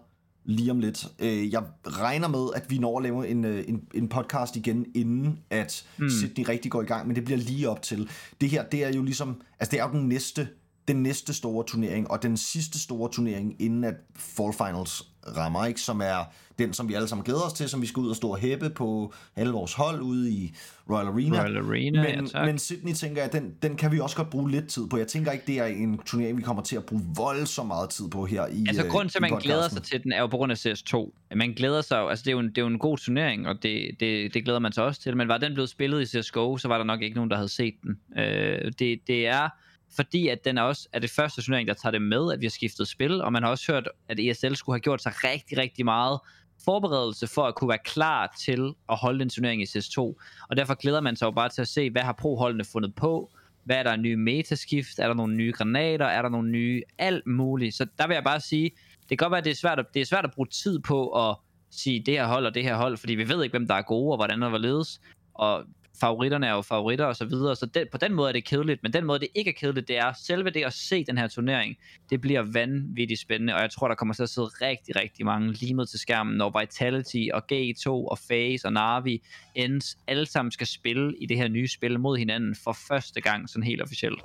lige 0.45 0.71
om 0.71 0.79
lidt. 0.79 1.07
Øh, 1.19 1.53
jeg 1.53 1.63
regner 1.85 2.27
med, 2.27 2.47
at 2.55 2.69
vi 2.69 2.77
når 2.77 2.97
at 2.97 3.03
lave 3.03 3.27
en, 3.27 3.45
øh, 3.45 3.63
en, 3.67 3.81
en 3.93 4.09
podcast 4.09 4.55
igen, 4.55 4.85
inden 4.95 5.39
at 5.49 5.85
mm. 5.97 6.09
Sydney 6.09 6.45
rigtig 6.49 6.71
går 6.71 6.81
i 6.81 6.85
gang, 6.85 7.07
men 7.07 7.15
det 7.15 7.25
bliver 7.25 7.37
lige 7.37 7.69
op 7.69 7.81
til. 7.81 8.09
Det 8.41 8.49
her, 8.49 8.63
det 8.63 8.83
er 8.83 8.89
jo 8.89 9.03
ligesom, 9.03 9.41
altså 9.59 9.71
det 9.71 9.79
er 9.79 9.87
jo 9.87 9.91
den 9.91 10.07
næste, 10.09 10.47
den 10.87 11.03
næste 11.03 11.33
store 11.33 11.65
turnering, 11.65 12.11
og 12.11 12.23
den 12.23 12.37
sidste 12.37 12.79
store 12.79 13.11
turnering, 13.11 13.61
inden 13.61 13.83
at 13.83 13.95
Fall 14.15 14.53
Finals 14.53 15.07
rammer, 15.37 15.65
ikke? 15.65 15.81
som 15.81 16.01
er 16.01 16.33
den, 16.59 16.73
som 16.73 16.89
vi 16.89 16.93
alle 16.93 17.07
sammen 17.07 17.25
glæder 17.25 17.41
os 17.41 17.53
til, 17.53 17.69
som 17.69 17.81
vi 17.81 17.87
skal 17.87 17.99
ud 17.99 18.09
og 18.09 18.15
stå 18.15 18.29
og 18.29 18.37
hæppe 18.37 18.69
på 18.69 19.13
alle 19.35 19.53
vores 19.53 19.73
hold 19.73 20.01
ude 20.01 20.31
i 20.31 20.55
Royal 20.89 21.07
Arena. 21.07 21.41
Royal 21.41 21.57
Arena, 21.57 22.01
men, 22.01 22.25
ja, 22.25 22.25
tak. 22.25 22.45
men 22.45 22.59
Sydney 22.59 22.93
tænker 22.93 23.21
jeg, 23.21 23.33
den, 23.33 23.53
den 23.61 23.75
kan 23.75 23.91
vi 23.91 23.99
også 23.99 24.15
godt 24.15 24.29
bruge 24.29 24.51
lidt 24.51 24.67
tid 24.67 24.87
på. 24.87 24.97
Jeg 24.97 25.07
tænker 25.07 25.31
ikke, 25.31 25.43
det 25.47 25.59
er 25.59 25.65
en 25.65 25.97
turnering, 25.97 26.37
vi 26.37 26.41
kommer 26.41 26.63
til 26.63 26.75
at 26.75 26.85
bruge 26.85 27.01
voldsomt 27.15 27.67
meget 27.67 27.89
tid 27.89 28.09
på 28.09 28.25
her 28.25 28.47
i 28.47 28.65
Altså 28.67 28.83
øh, 28.83 28.91
grunden 28.91 29.09
til, 29.09 29.17
at 29.17 29.21
man 29.21 29.39
glæder 29.39 29.61
podcasten. 29.61 29.83
sig 29.83 29.91
til 29.91 30.03
den, 30.03 30.11
er 30.11 30.19
jo 30.19 30.27
på 30.27 30.37
grund 30.37 30.51
af 30.51 30.65
CS2. 30.65 31.11
Man 31.35 31.53
glæder 31.53 31.81
sig 31.81 31.97
jo, 31.97 32.07
altså 32.07 32.23
det 32.23 32.27
er 32.27 32.33
jo 32.33 32.39
en, 32.39 32.49
det 32.49 32.57
er 32.57 32.61
jo 32.61 32.67
en 32.67 32.79
god 32.79 32.97
turnering, 32.97 33.47
og 33.47 33.55
det, 33.63 33.95
det, 33.99 34.33
det 34.33 34.43
glæder 34.43 34.59
man 34.59 34.71
sig 34.71 34.83
også 34.83 35.01
til. 35.01 35.17
Men 35.17 35.27
var 35.27 35.37
den 35.37 35.53
blevet 35.53 35.69
spillet 35.69 36.01
i 36.01 36.21
CSGO, 36.21 36.57
så 36.57 36.67
var 36.67 36.77
der 36.77 36.85
nok 36.85 37.01
ikke 37.01 37.15
nogen, 37.15 37.29
der 37.29 37.35
havde 37.35 37.49
set 37.49 37.73
den. 37.83 37.99
Øh, 38.17 38.71
det, 38.79 38.99
det 39.07 39.27
er 39.27 39.49
fordi, 39.95 40.27
at 40.27 40.45
den 40.45 40.57
er 40.57 40.61
også 40.61 40.87
er 40.93 40.99
det 40.99 41.09
første 41.09 41.41
turnering, 41.41 41.67
der 41.67 41.73
tager 41.73 41.91
det 41.91 42.01
med, 42.01 42.33
at 42.33 42.39
vi 42.39 42.45
har 42.45 42.51
skiftet 42.51 42.87
spil, 42.87 43.21
og 43.21 43.33
man 43.33 43.43
har 43.43 43.49
også 43.49 43.71
hørt, 43.71 43.89
at 44.07 44.19
ESL 44.19 44.55
skulle 44.55 44.73
have 44.73 44.81
gjort 44.81 45.03
sig 45.03 45.11
rigtig, 45.23 45.57
rigtig 45.57 45.85
meget 45.85 46.19
forberedelse 46.65 47.27
for 47.27 47.43
at 47.43 47.55
kunne 47.55 47.69
være 47.69 47.83
klar 47.85 48.35
til 48.39 48.73
at 48.89 48.97
holde 48.97 49.19
den 49.19 49.29
turnering 49.29 49.61
i 49.61 49.65
CS2. 49.65 49.99
Og 50.49 50.57
derfor 50.57 50.73
glæder 50.73 51.01
man 51.01 51.15
sig 51.15 51.25
jo 51.25 51.31
bare 51.31 51.49
til 51.49 51.61
at 51.61 51.67
se, 51.67 51.89
hvad 51.89 52.01
har 52.01 52.13
pro-holdene 52.13 52.63
fundet 52.63 52.95
på, 52.95 53.31
hvad 53.63 53.75
er 53.75 53.83
der 53.83 53.95
nye 53.95 54.15
metaskift, 54.15 54.99
er 54.99 55.07
der 55.07 55.13
nogle 55.13 55.35
nye 55.35 55.51
granater, 55.51 56.05
er 56.05 56.21
der 56.21 56.29
nogle 56.29 56.49
nye, 56.49 56.81
alt 56.97 57.27
muligt. 57.27 57.75
Så 57.75 57.87
der 57.97 58.07
vil 58.07 58.13
jeg 58.13 58.23
bare 58.23 58.39
sige, 58.39 58.71
det 58.99 59.09
kan 59.09 59.17
godt 59.17 59.31
være, 59.31 59.37
at 59.37 59.45
det 59.45 59.51
er 59.51 59.55
svært 59.55 59.79
at, 59.79 59.85
det 59.93 60.01
er 60.01 60.05
svært 60.05 60.25
at 60.25 60.31
bruge 60.31 60.47
tid 60.47 60.79
på 60.79 61.29
at 61.29 61.35
sige 61.71 61.99
det 61.99 62.13
her 62.13 62.27
hold 62.27 62.45
og 62.45 62.55
det 62.55 62.63
her 62.63 62.75
hold, 62.75 62.97
fordi 62.97 63.13
vi 63.13 63.29
ved 63.29 63.43
ikke, 63.43 63.53
hvem 63.53 63.67
der 63.67 63.75
er 63.75 63.81
gode 63.81 64.11
og 64.11 64.17
hvordan 64.17 64.41
der 64.41 64.57
ledes. 64.57 65.01
Og 65.33 65.63
favoritterne 65.99 66.47
er 66.47 66.51
jo 66.51 66.61
favoritter 66.61 67.05
og 67.05 67.15
så 67.15 67.25
videre, 67.25 67.55
så 67.55 67.65
den, 67.65 67.87
på 67.91 67.97
den 67.97 68.13
måde 68.13 68.29
er 68.29 68.33
det 68.33 68.45
kedeligt, 68.45 68.83
men 68.83 68.93
den 68.93 69.05
måde 69.05 69.19
det 69.19 69.27
ikke 69.35 69.49
er 69.49 69.53
kedeligt, 69.53 69.87
det 69.87 69.97
er 69.97 70.13
selve 70.13 70.49
det 70.49 70.63
at 70.63 70.73
se 70.73 71.05
den 71.05 71.17
her 71.17 71.27
turnering, 71.27 71.77
det 72.09 72.21
bliver 72.21 72.41
vanvittigt 72.41 73.19
spændende, 73.19 73.55
og 73.55 73.61
jeg 73.61 73.71
tror, 73.71 73.87
der 73.87 73.95
kommer 73.95 74.13
til 74.13 74.23
at 74.23 74.29
sidde 74.29 74.47
rigtig, 74.47 74.95
rigtig 74.95 75.25
mange 75.25 75.51
limet 75.51 75.89
til 75.89 75.99
skærmen, 75.99 76.37
når 76.37 76.59
Vitality 76.59 77.27
og 77.33 77.43
G2 77.53 77.87
og 77.87 78.17
FaZe 78.17 78.65
og 78.65 78.73
Navi 78.73 79.21
ends 79.55 79.97
alle 80.07 80.25
sammen 80.25 80.51
skal 80.51 80.67
spille 80.67 81.13
i 81.21 81.25
det 81.25 81.37
her 81.37 81.47
nye 81.47 81.67
spil 81.67 81.99
mod 81.99 82.17
hinanden 82.17 82.55
for 82.63 82.77
første 82.87 83.21
gang, 83.21 83.49
sådan 83.49 83.63
helt 83.63 83.81
officielt. 83.81 84.21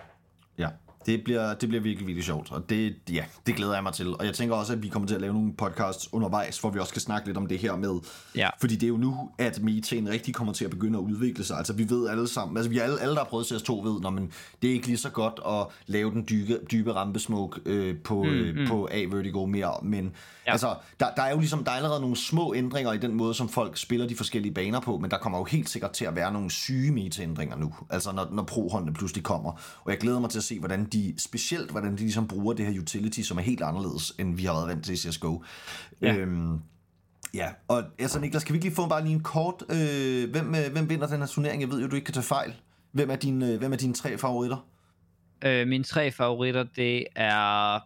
Ja, 0.58 0.68
det 1.08 1.24
bliver, 1.24 1.54
det 1.54 1.68
bliver 1.68 1.82
virkelig, 1.82 2.06
virkelig 2.06 2.24
sjovt, 2.24 2.52
og 2.52 2.70
det, 2.70 2.94
ja, 3.12 3.24
det 3.46 3.54
glæder 3.56 3.74
jeg 3.74 3.82
mig 3.82 3.92
til. 3.92 4.08
Og 4.16 4.24
jeg 4.26 4.34
tænker 4.34 4.54
også, 4.54 4.72
at 4.72 4.82
vi 4.82 4.88
kommer 4.88 5.06
til 5.08 5.14
at 5.14 5.20
lave 5.20 5.32
nogle 5.34 5.52
podcasts 5.52 6.12
undervejs, 6.12 6.58
hvor 6.58 6.70
vi 6.70 6.78
også 6.78 6.90
skal 6.90 7.02
snakke 7.02 7.28
lidt 7.28 7.36
om 7.36 7.46
det 7.46 7.58
her 7.58 7.76
med, 7.76 8.00
Ja. 8.36 8.48
fordi 8.60 8.74
det 8.74 8.82
er 8.82 8.88
jo 8.88 8.96
nu, 8.96 9.30
at 9.38 9.62
metaen 9.62 10.08
rigtig 10.08 10.34
kommer 10.34 10.52
til 10.52 10.64
at 10.64 10.70
begynde 10.70 10.98
at 10.98 11.02
udvikle 11.02 11.44
sig. 11.44 11.56
Altså 11.58 11.72
vi 11.72 11.90
ved 11.90 12.08
alle 12.08 12.28
sammen, 12.28 12.56
altså 12.56 12.70
vi 12.70 12.78
alle, 12.78 13.00
alle 13.00 13.14
der 13.14 13.20
har 13.20 13.28
prøvet 13.28 13.52
CS2 13.52 13.72
ved, 13.72 14.00
når 14.00 14.10
man, 14.10 14.32
det 14.62 14.70
er 14.70 14.74
ikke 14.74 14.86
lige 14.86 14.96
så 14.98 15.10
godt 15.10 15.40
at 15.46 15.66
lave 15.86 16.10
den 16.10 16.26
dybe, 16.30 16.58
dybe 16.70 16.92
rampesmoke 16.94 17.60
øh, 17.66 17.96
på, 18.04 18.22
mm, 18.22 18.28
øh, 18.30 18.56
mm. 18.56 18.66
på 18.68 18.88
A-Vertigo 18.90 19.46
mere, 19.46 19.74
men 19.82 20.12
ja. 20.46 20.52
Altså, 20.52 20.74
der, 21.00 21.06
der 21.16 21.22
er 21.22 21.30
jo 21.30 21.38
ligesom, 21.38 21.64
der 21.64 21.70
er 21.70 21.76
allerede 21.76 22.00
nogle 22.00 22.16
små 22.16 22.54
ændringer 22.54 22.92
i 22.92 22.98
den 22.98 23.14
måde, 23.14 23.34
som 23.34 23.48
folk 23.48 23.76
spiller 23.76 24.06
de 24.06 24.16
forskellige 24.16 24.54
baner 24.54 24.80
på, 24.80 24.98
men 24.98 25.10
der 25.10 25.18
kommer 25.18 25.38
jo 25.38 25.44
helt 25.44 25.68
sikkert 25.70 25.90
til 25.90 26.04
at 26.04 26.16
være 26.16 26.32
nogle 26.32 26.50
syge 26.50 26.92
meta-ændringer 26.92 27.56
nu, 27.56 27.74
altså 27.90 28.12
når, 28.12 28.28
når 28.32 28.42
pro-håndene 28.42 28.94
pludselig 28.94 29.24
kommer. 29.24 29.52
Og 29.84 29.90
jeg 29.90 29.98
glæder 29.98 30.20
mig 30.20 30.30
til 30.30 30.38
at 30.38 30.44
se, 30.44 30.58
hvordan 30.58 30.84
de, 30.84 30.97
specielt 31.18 31.70
hvordan 31.70 31.92
de 31.92 31.96
ligesom 31.96 32.28
bruger 32.28 32.54
det 32.54 32.66
her 32.66 32.80
utility, 32.80 33.20
som 33.20 33.38
er 33.38 33.42
helt 33.42 33.62
anderledes, 33.62 34.14
end 34.18 34.36
vi 34.36 34.44
har 34.44 34.52
været 34.52 34.68
vant 34.68 34.84
til 34.84 34.94
i 34.94 34.96
CSGO. 34.96 35.42
Ja. 36.02 36.16
Øhm, 36.16 36.58
Ja, 37.34 37.48
og 37.68 37.84
altså 37.98 38.20
Niklas, 38.20 38.44
kan 38.44 38.52
vi 38.52 38.56
ikke 38.56 38.64
lige 38.64 38.74
få 38.74 38.88
bare 38.88 39.02
lige 39.02 39.14
en 39.14 39.22
kort, 39.22 39.62
øh, 39.70 40.30
hvem, 40.30 40.54
øh, 40.54 40.72
hvem 40.72 40.90
vinder 40.90 41.06
den 41.06 41.18
her 41.18 41.26
turnering? 41.26 41.62
Jeg 41.62 41.70
ved 41.70 41.80
jo, 41.80 41.86
du 41.86 41.96
ikke 41.96 42.04
kan 42.04 42.14
tage 42.14 42.24
fejl. 42.24 42.54
Hvem 42.92 43.10
er, 43.10 43.16
din, 43.16 43.42
øh, 43.42 43.58
hvem 43.58 43.72
er 43.72 43.76
dine 43.76 43.94
tre 43.94 44.18
favoritter? 44.18 44.66
Øh, 45.44 45.68
mine 45.68 45.84
tre 45.84 46.10
favoritter, 46.10 46.64
det 46.76 47.06
er... 47.16 47.78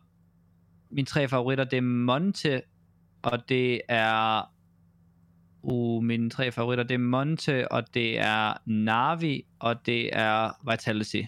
Mine 0.90 1.06
tre 1.06 1.28
favoritter, 1.28 1.64
det 1.64 1.76
er 1.76 1.82
Monte, 1.82 2.62
og 3.22 3.48
det 3.48 3.80
er... 3.88 4.42
Uh, 5.62 6.02
mine 6.04 6.30
tre 6.30 6.52
favoritter, 6.52 6.84
det 6.84 6.94
er 6.94 6.98
Monte, 6.98 7.72
og 7.72 7.94
det 7.94 8.18
er 8.18 8.54
Navi, 8.66 9.44
og 9.58 9.86
det 9.86 10.16
er 10.16 10.70
Vitality. 10.70 11.22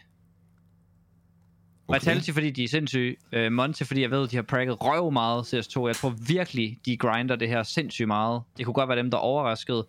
Okay. 1.88 1.98
Vitality, 2.00 2.30
fordi 2.30 2.50
de 2.50 2.64
er 2.64 2.68
sindssyge. 2.68 3.16
Uh, 3.36 3.52
Monte, 3.52 3.84
fordi 3.84 4.00
jeg 4.00 4.10
ved, 4.10 4.28
de 4.28 4.36
har 4.36 4.42
pragget 4.42 4.76
røv 4.80 5.12
meget 5.12 5.54
CS2. 5.54 5.86
Jeg 5.86 5.96
tror 5.96 6.10
virkelig, 6.10 6.78
de 6.86 6.96
grinder 6.96 7.36
det 7.36 7.48
her 7.48 7.62
sindssygt 7.62 8.06
meget. 8.08 8.42
Det 8.56 8.64
kunne 8.64 8.74
godt 8.74 8.88
være 8.88 8.98
dem, 8.98 9.10
der 9.10 9.18
overraskede. 9.18 9.86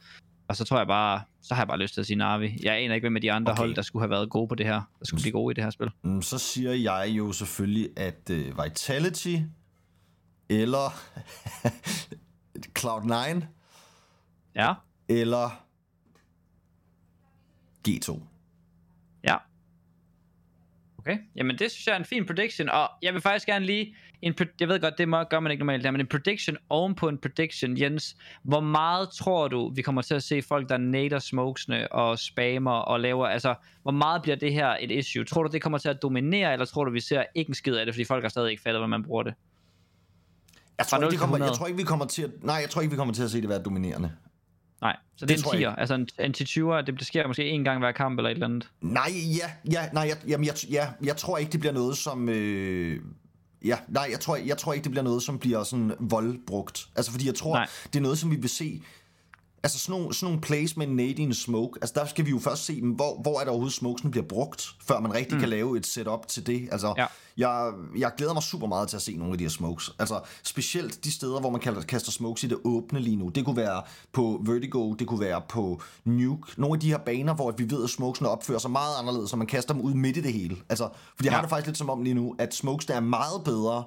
Og 0.48 0.56
så 0.56 0.64
tror 0.66 0.78
jeg 0.78 0.88
bare, 0.88 1.22
så 1.42 1.54
har 1.54 1.62
jeg 1.62 1.68
bare 1.68 1.78
lyst 1.80 1.94
til 1.94 2.02
at 2.02 2.08
sige 2.08 2.18
Navi. 2.18 2.58
Jeg 2.64 2.74
aner 2.76 2.96
ikke, 2.96 3.04
hvem 3.06 3.16
af 3.16 3.22
de 3.22 3.32
andre 3.32 3.52
Okay. 3.52 3.60
hold, 3.60 3.76
der 3.76 3.82
skulle 3.82 4.04
have 4.04 4.10
været 4.10 4.30
gode 4.30 4.48
på 4.48 4.56
det 4.56 4.66
her. 4.66 4.82
Der 5.00 5.06
skulle 5.06 5.22
blive 5.22 5.32
gode 5.32 5.52
i 5.52 5.54
det 5.54 5.64
her 5.64 5.72
spil. 5.72 5.90
Mm, 6.04 6.22
Så 6.22 6.38
siger 6.38 6.72
jeg 6.72 7.08
jo 7.18 7.32
selvfølgelig, 7.32 7.90
at 7.98 8.30
øh, 8.32 8.64
Vitality 8.64 9.36
eller 10.50 10.94
Cloud9 12.80 13.44
Ja, 14.56 14.74
eller 15.10 15.62
G2. 17.88 18.20
Okay, 21.06 21.18
jamen 21.36 21.58
det 21.58 21.72
synes 21.72 21.88
jeg 21.88 21.94
er 21.94 22.00
en 22.00 22.06
fin 22.06 22.26
prediction, 22.26 22.70
og 22.70 22.90
jeg 23.02 23.14
vil 23.14 23.22
faktisk 23.22 23.46
gerne 23.46 23.66
lige, 23.66 23.96
en, 24.22 24.36
jeg 24.60 24.68
ved 24.68 24.80
godt, 24.80 24.98
det 24.98 25.10
må, 25.10 25.24
gør 25.24 25.40
man 25.40 25.52
ikke 25.52 25.60
normalt 25.60 25.84
der, 25.84 25.92
men 25.92 26.02
en 26.02 26.08
prediction 26.08 26.58
oven 26.70 26.96
på 26.96 27.10
en 27.10 27.18
prediction, 27.18 27.78
Jens, 27.78 28.18
hvor 28.44 28.60
meget 28.60 29.10
tror 29.10 29.48
du, 29.48 29.72
vi 29.76 29.82
kommer 29.82 30.02
til 30.02 30.16
at 30.16 30.24
se 30.24 30.42
folk, 30.42 30.70
der 30.70 30.78
nader 30.78 31.20
smokesene 31.20 31.92
og 31.92 32.20
spammer 32.20 32.72
og 32.72 33.00
laver, 33.00 33.28
altså, 33.28 33.56
hvor 33.82 33.92
meget 33.92 34.22
bliver 34.22 34.36
det 34.36 34.54
her 34.54 34.78
et 34.80 34.92
issue? 34.92 35.24
Tror 35.24 35.44
du, 35.44 35.50
det 35.52 35.62
kommer 35.62 35.78
til 35.78 35.90
at 35.90 36.02
dominere, 36.02 36.54
eller 36.54 36.66
tror 36.66 36.86
du, 36.86 36.92
vi 36.92 37.00
ser 37.00 37.24
ikke 37.36 37.50
en 37.50 37.56
skid 37.56 37.76
af 37.76 37.86
det, 37.86 37.96
fordi 37.96 38.06
folk 38.06 38.24
har 38.24 38.30
stadig 38.30 38.52
ikke 38.52 38.64
fattet, 38.64 38.80
hvordan 38.80 38.90
man 38.90 39.04
bruger 39.04 39.24
det? 39.24 39.34
Jeg 40.78 40.86
tror, 40.86 40.98
ikke, 40.98 41.02
0 41.02 41.12
det 41.12 41.12
til 41.12 41.20
kommer, 41.20 41.38
jeg 41.38 41.44
100. 41.44 41.58
tror 41.58 41.68
ikke, 41.68 41.78
vi 41.78 41.84
kommer 41.84 42.06
til 42.06 42.22
at, 42.24 42.32
nej, 42.44 42.56
jeg 42.56 42.70
tror 42.70 42.82
ikke, 42.82 42.92
vi 42.92 42.98
kommer 42.98 43.14
til 43.14 43.24
at 43.24 43.32
se 43.32 43.42
det 43.42 43.50
være 43.50 43.64
dominerende. 43.64 44.12
Nej, 44.82 44.96
så 45.16 45.26
det, 45.26 45.38
Det 45.38 45.46
er 45.46 45.52
en 45.52 45.64
10'er, 45.64 45.80
altså 45.80 45.94
en, 45.96 46.08
en 46.20 46.34
10 46.34 46.44
det 46.44 47.08
sker 47.08 47.28
måske 47.28 47.50
en 47.50 47.64
gang 47.64 47.80
hver 47.80 47.92
kamp 47.92 48.20
eller 48.20 48.30
et 48.30 48.34
eller 48.34 48.48
andet. 48.48 48.70
Nej, 48.82 49.12
ja, 49.14 49.72
ja, 49.72 49.90
nej, 49.94 50.04
jeg, 50.04 50.18
jamen, 50.28 50.46
jeg, 50.46 50.56
ja, 50.70 50.88
jeg 51.04 51.18
tror 51.18 51.38
ikke, 51.38 51.52
det 51.52 51.60
bliver 51.60 51.74
noget, 51.74 51.98
som... 51.98 52.30
Øh, 52.30 53.02
ja, 53.66 53.78
nej, 53.88 54.08
jeg 54.12 54.20
tror, 54.20 54.36
jeg 54.36 54.58
tror 54.58 54.74
ikke, 54.74 54.84
det 54.84 54.92
bliver 54.92 55.04
noget, 55.04 55.24
som 55.24 55.40
bliver 55.40 55.64
sådan 55.64 55.92
voldbrugt. 56.00 56.88
Altså, 56.96 57.12
fordi 57.12 57.26
jeg 57.28 57.36
tror. 57.36 57.56
Nej. 57.56 57.68
det 57.94 58.00
er 58.00 58.04
noget, 58.04 58.18
som 58.18 58.32
vi 58.32 58.36
vil 58.36 58.50
se... 58.50 58.82
Altså, 59.66 59.80
sådan 59.80 60.00
nogle, 60.00 60.14
sådan 60.16 60.26
nogle 60.32 60.42
plays 60.42 60.78
med 60.78 60.88
Nadine 60.88 61.34
Smoke, 61.34 61.80
altså 61.82 61.94
der 62.00 62.06
skal 62.06 62.26
vi 62.26 62.30
jo 62.30 62.40
først 62.40 62.66
se, 62.66 62.82
hvor, 62.82 63.22
hvor 63.22 63.40
er 63.40 63.44
der 63.44 63.52
overhovedet 63.52 63.74
smokesen 63.74 64.12
bliver 64.12 64.26
brugt, 64.26 64.76
før 64.88 65.00
man 65.00 65.14
rigtig 65.14 65.34
mm. 65.34 65.40
kan 65.40 65.50
lave 65.50 65.78
et 65.78 65.86
setup 65.86 66.28
til 66.28 66.48
det. 66.48 66.68
Altså, 66.72 66.94
Ja. 66.98 67.06
jeg, 67.38 67.72
jeg 67.98 68.12
glæder 68.18 68.34
mig 68.34 68.44
super 68.44 68.68
meget 68.68 68.90
til 68.90 68.96
at 68.96 69.02
se 69.02 69.16
nogle 69.18 69.32
af 69.32 69.38
de 69.38 69.44
her 69.44 69.50
smokes. 69.50 69.92
Altså, 70.00 70.20
specielt 70.44 71.04
de 71.04 71.12
steder, 71.12 71.40
hvor 71.40 71.50
man 71.50 71.62
kalder, 71.62 71.82
kaster 71.82 72.12
smokes 72.12 72.44
i 72.44 72.48
det 72.48 72.58
åbne 72.64 73.00
lige 73.00 73.16
nu. 73.16 73.30
Det 73.30 73.46
kunne 73.46 73.58
være 73.58 73.82
på 74.14 74.42
Vertigo, 74.46 74.94
det 74.94 75.08
kunne 75.08 75.20
være 75.20 75.42
på 75.50 75.82
Nuke. 76.06 76.52
Nogle 76.58 76.76
af 76.76 76.80
de 76.80 76.90
her 76.90 76.98
baner, 76.98 77.34
hvor 77.34 77.52
vi 77.58 77.70
ved, 77.72 77.84
at 77.84 77.90
smokesene 77.90 78.30
opfører 78.30 78.60
sig 78.60 78.72
meget 78.72 79.00
anderledes, 79.00 79.30
så 79.30 79.36
man 79.36 79.48
kaster 79.48 79.74
dem 79.74 79.82
ud 79.84 79.94
midt 79.94 80.18
i 80.18 80.22
det 80.22 80.34
hele. 80.34 80.56
Altså, 80.70 80.90
fordi 81.16 81.26
jeg 81.28 81.32
Ja. 81.32 81.36
har 81.36 81.42
det 81.42 81.50
faktisk 81.50 81.68
lidt 81.68 81.78
som 81.78 81.90
om 81.90 82.02
lige 82.04 82.14
nu, 82.14 82.36
at 82.40 82.56
smokes 82.56 82.86
er 82.86 83.00
meget 83.00 83.44
bedre, 83.46 83.84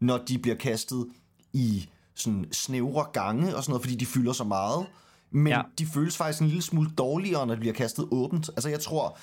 når 0.00 0.18
de 0.18 0.38
bliver 0.38 0.56
kastet 0.56 1.06
i 1.52 1.88
sådan 2.14 2.46
snævre 2.52 3.04
gange 3.12 3.56
og 3.56 3.62
sådan 3.64 3.70
noget, 3.72 3.82
fordi 3.82 3.94
de 3.96 4.06
fylder 4.06 4.32
så 4.32 4.44
meget. 4.44 4.86
Men 5.30 5.50
ja. 5.50 5.58
Ja. 5.58 5.62
de 5.78 5.86
føles 5.86 6.16
faktisk 6.16 6.42
en 6.42 6.46
lille 6.46 6.62
smule 6.62 6.90
dårligere, 6.98 7.46
når 7.46 7.54
de 7.54 7.60
bliver 7.60 7.74
kastet 7.74 8.08
åbent. 8.10 8.48
Altså 8.48 8.68
jeg 8.68 8.80
tror, 8.80 9.18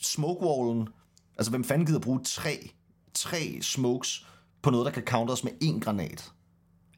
smokewallen, 0.00 0.88
altså 1.38 1.50
hvem 1.50 1.64
fanden 1.64 1.86
gider 1.86 2.00
bruge 2.00 2.20
tre, 2.24 2.70
tre 3.14 3.58
smokes 3.60 4.26
på 4.62 4.70
noget, 4.70 4.86
der 4.86 4.92
kan 4.92 5.02
counters 5.02 5.44
med 5.44 5.52
én 5.62 5.80
granat? 5.80 6.32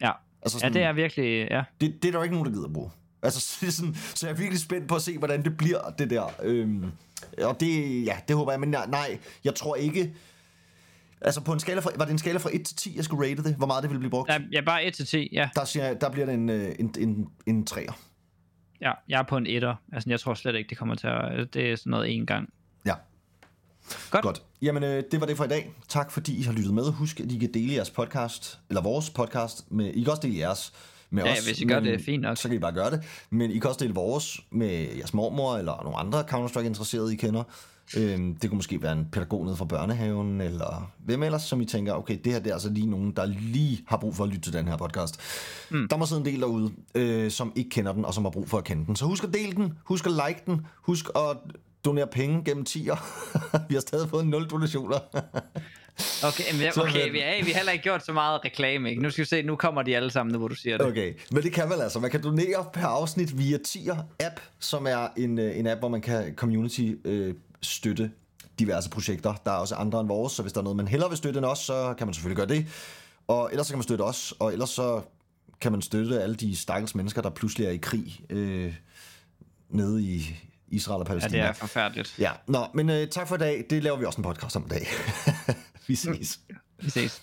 Ja, 0.01 0.13
Altså 0.43 0.59
ja 0.59 0.61
sådan, 0.61 0.73
det 0.73 0.83
er 0.83 0.93
virkelig, 0.93 1.49
ja. 1.51 1.63
det, 1.81 2.03
det 2.03 2.09
er 2.09 2.13
der 2.13 2.19
jo 2.19 2.23
ikke 2.23 2.35
nogen, 2.35 2.47
der 2.47 2.59
gider 2.59 2.69
bruge. 2.69 2.91
Altså, 3.23 3.59
er 3.67 3.71
sådan, 3.71 3.95
så 3.95 4.27
jeg 4.27 4.33
er 4.33 4.37
virkelig 4.37 4.61
spændt 4.61 4.89
på 4.89 4.95
at 4.95 5.03
se, 5.03 5.19
hvordan 5.19 5.45
det 5.45 5.57
bliver, 5.57 5.91
det 5.99 6.11
der. 6.11 6.35
Øhm, 6.43 6.93
og 7.43 7.61
det, 7.61 8.05
ja, 8.07 8.17
det 8.29 8.37
håber 8.37 8.53
jeg, 8.53 8.61
men 8.61 8.69
nej, 8.69 8.87
nej, 8.87 9.19
jeg 9.45 9.55
tror 9.55 9.75
ikke... 9.75 10.15
Altså, 11.21 11.41
på 11.41 11.53
en 11.53 11.61
skala 11.61 11.81
fra, 11.81 11.91
var 11.97 12.05
det 12.05 12.13
en 12.13 12.19
skala 12.19 12.39
fra 12.39 12.51
1 12.53 12.65
til 12.67 12.77
10, 12.77 12.97
jeg 12.97 13.05
skulle 13.05 13.29
rate 13.29 13.43
det? 13.43 13.55
Hvor 13.55 13.67
meget 13.67 13.83
det 13.83 13.91
ville 13.91 13.99
blive 13.99 14.11
brugt? 14.11 14.31
Ja, 14.31 14.39
ja 14.53 14.61
bare 14.61 14.85
1 14.85 14.95
til 14.95 15.07
10, 15.07 15.29
ja. 15.33 15.49
Der, 15.55 15.65
siger 15.65 15.95
der 15.95 16.11
bliver 16.11 16.27
det 16.27 16.35
en, 16.35 16.49
øh, 16.49 16.75
en, 16.79 16.95
en, 16.99 17.29
en 17.47 17.67
3'er. 17.71 17.95
Ja, 18.83 18.93
jeg 19.09 19.19
er 19.19 19.23
på 19.23 19.37
en 19.37 19.47
etter. 19.47 19.75
Altså, 19.93 20.11
jeg 20.11 20.21
tror 20.21 20.35
slet 20.35 20.55
ikke, 20.55 20.69
det 20.69 20.79
kommer 20.79 20.95
til 20.95 21.07
at... 21.07 21.55
Det 21.55 21.73
er 21.73 21.77
sådan 21.77 21.91
noget 21.91 22.15
en 22.17 22.27
gang. 22.27 22.49
Ja. 22.87 22.95
Godt. 24.11 24.23
Godt. 24.25 24.43
Jamen, 24.63 24.83
øh, 24.83 25.03
det 25.13 25.21
var 25.21 25.27
det 25.27 25.37
for 25.37 25.45
i 25.45 25.49
dag. 25.49 25.73
Tak 25.89 26.11
fordi 26.11 26.39
I 26.39 26.43
har 26.43 26.53
lyttet 26.53 26.75
med. 26.75 26.93
Husk, 26.93 27.21
at 27.21 27.33
I 27.33 27.39
kan 27.39 27.51
dele 27.55 27.75
jeres 27.75 27.91
podcast, 27.91 28.59
eller 28.69 28.83
vores 28.83 29.11
podcast, 29.11 29.73
med, 29.73 29.87
I 29.95 30.03
kan 30.03 30.11
også 30.11 30.23
dele 30.23 30.39
jeres 30.39 30.73
med 31.11 31.25
Ja, 31.25 31.33
os. 31.33 31.47
hvis 31.47 31.61
I 31.61 31.65
gør 31.65 31.81
det, 31.81 32.01
fint 32.01 32.23
nok. 32.23 32.37
Så 32.37 32.49
kan 32.49 32.57
I 32.57 32.61
bare 32.61 32.73
gøre 32.73 32.91
det. 32.91 33.27
Men 33.31 33.51
I 33.51 33.59
kan 33.59 33.69
også 33.69 33.81
dele 33.85 33.95
vores 33.95 34.41
med 34.51 34.89
jeres 34.97 35.15
mormor, 35.15 35.57
eller 35.57 35.83
nogle 35.83 35.99
andre 35.99 36.21
Counter-Strike-interesserede, 36.21 37.13
I 37.13 37.17
kender. 37.17 37.43
Øhm, 37.97 38.35
det 38.35 38.51
kunne 38.51 38.57
måske 38.57 38.83
være 38.83 38.93
en 38.93 39.09
pædagog 39.13 39.45
nede 39.45 39.57
fra 39.57 39.65
børnehaven, 39.65 40.41
eller 40.41 40.93
hvem 40.99 41.23
ellers, 41.23 41.43
som 41.43 41.61
I 41.61 41.65
tænker, 41.65 41.93
okay, 41.93 42.19
det 42.25 42.33
her 42.33 42.41
det 42.41 42.51
er 42.51 42.55
altså 42.55 42.71
lige 42.71 42.87
nogen, 42.87 43.11
der 43.11 43.27
lige 43.27 43.85
har 43.87 43.97
brug 43.97 44.17
for 44.17 44.25
at 44.25 44.31
lytte 44.31 44.43
til 44.43 44.53
den 44.53 44.69
her 44.69 44.77
podcast. 44.77 45.21
Mm. 45.71 45.89
Der 45.89 45.97
må 45.97 46.07
sidde 46.07 46.21
en 46.21 46.27
del 46.27 46.41
derude, 46.41 46.73
øh, 46.95 47.31
som 47.31 47.53
ikke 47.57 47.71
kender 47.71 47.93
den, 47.93 48.05
og 48.05 48.15
som 48.15 48.25
har 48.25 48.31
brug 48.31 48.49
for 48.49 48.59
at 48.59 48.65
kende 48.65 48.87
den. 48.87 48.97
Så 48.97 49.05
husk 49.05 49.25
at 49.25 49.35
dele 49.35 49.53
den, 49.53 49.73
husk 49.85 50.07
at 50.07 50.13
like 50.13 50.43
den, 50.47 50.67
husk 50.75 51.07
at 51.17 51.37
donere 51.85 52.07
penge 52.07 52.45
gennem 52.45 52.65
tier. 52.65 52.97
vi 53.69 53.75
har 53.75 53.81
stadig 53.81 54.09
fået 54.09 54.27
0 54.27 54.47
donationer. 54.47 54.99
Okay, 56.25 56.45
men, 56.53 56.69
okay 56.77 57.11
vi, 57.11 57.19
har, 57.19 57.45
vi 57.45 57.51
har 57.51 57.57
heller 57.57 57.73
ikke 57.73 57.83
gjort 57.83 58.05
så 58.05 58.13
meget 58.13 58.45
reklame, 58.45 58.91
ikke? 58.91 59.03
Nu 59.03 59.11
skal 59.11 59.23
vi 59.23 59.29
se, 59.29 59.43
nu 59.43 59.57
kommer 59.57 59.83
de 59.83 59.97
alle 59.97 60.11
sammen, 60.11 60.33
nu 60.33 60.39
hvor 60.39 60.49
du 60.49 60.55
siger 60.55 60.79
det. 60.79 60.87
Okay, 60.87 61.15
men 61.33 61.43
det 61.43 61.53
kan 61.53 61.69
man 61.69 61.81
altså. 61.81 62.01
Man 62.01 62.11
kan 62.11 62.23
donere 62.23 62.67
per 62.73 62.87
afsnit 62.87 63.39
via 63.39 63.59
Tier-app, 63.59 64.41
som 64.59 64.87
er 64.87 65.09
en, 65.17 65.39
øh, 65.39 65.59
en 65.59 65.67
app, 65.67 65.79
hvor 65.79 65.89
man 65.89 66.01
kan 66.01 66.35
community 66.37 66.91
øh, 67.05 67.35
støtte 67.63 68.11
diverse 68.59 68.91
projekter. 68.91 69.35
Der 69.45 69.51
er 69.51 69.57
også 69.57 69.75
andre 69.75 70.01
end 70.01 70.09
vores, 70.09 70.33
så 70.33 70.43
hvis 70.43 70.53
der 70.53 70.61
er 70.61 70.65
noget, 70.65 70.77
man 70.77 70.89
hellere 70.89 71.09
vil 71.09 71.19
støtte 71.19 71.39
end 71.39 71.47
os, 71.47 71.59
så 71.59 71.95
kan 71.99 72.07
man 72.07 72.15
selvfølgelig 72.15 72.49
gøre 72.49 72.57
det. 72.59 72.67
Og 73.29 73.49
ellers 73.51 73.67
så 73.67 73.73
kan 73.73 73.79
man 73.79 73.83
støtte 73.83 74.03
os, 74.03 74.35
og 74.39 74.53
ellers 74.53 74.71
så 74.71 75.03
kan 75.61 75.73
man 75.73 75.83
støtte 75.83 76.23
alle 76.23 76.35
de 76.35 76.57
stakkels 76.57 76.95
mennesker, 76.95 77.23
der 77.23 77.31
pludselig 77.31 77.67
er 77.67 77.71
i 77.71 77.77
krig 77.77 78.21
øh, 78.31 78.75
nede 79.69 80.03
i 80.03 80.37
Israel 80.69 81.01
og 81.01 81.07
Ja, 81.07 81.09
Palæstina. 81.09 81.43
det 81.43 81.49
er 81.49 81.53
forfærdeligt. 81.53 82.15
Ja, 82.19 82.31
nå, 82.47 82.67
men 82.75 82.91
øh, 82.91 83.09
tak 83.09 83.29
for 83.29 83.35
i 83.35 83.39
dag. 83.39 83.65
Det 83.71 83.83
laver 83.83 83.97
vi 83.97 84.05
også 84.05 84.17
en 84.17 84.25
podcast 84.25 84.57
om 84.57 84.65
i 84.67 84.69
dag. 84.69 84.87
vi 85.89 85.95
ses. 85.95 86.41
Vi 86.83 86.91
ses. 86.91 87.23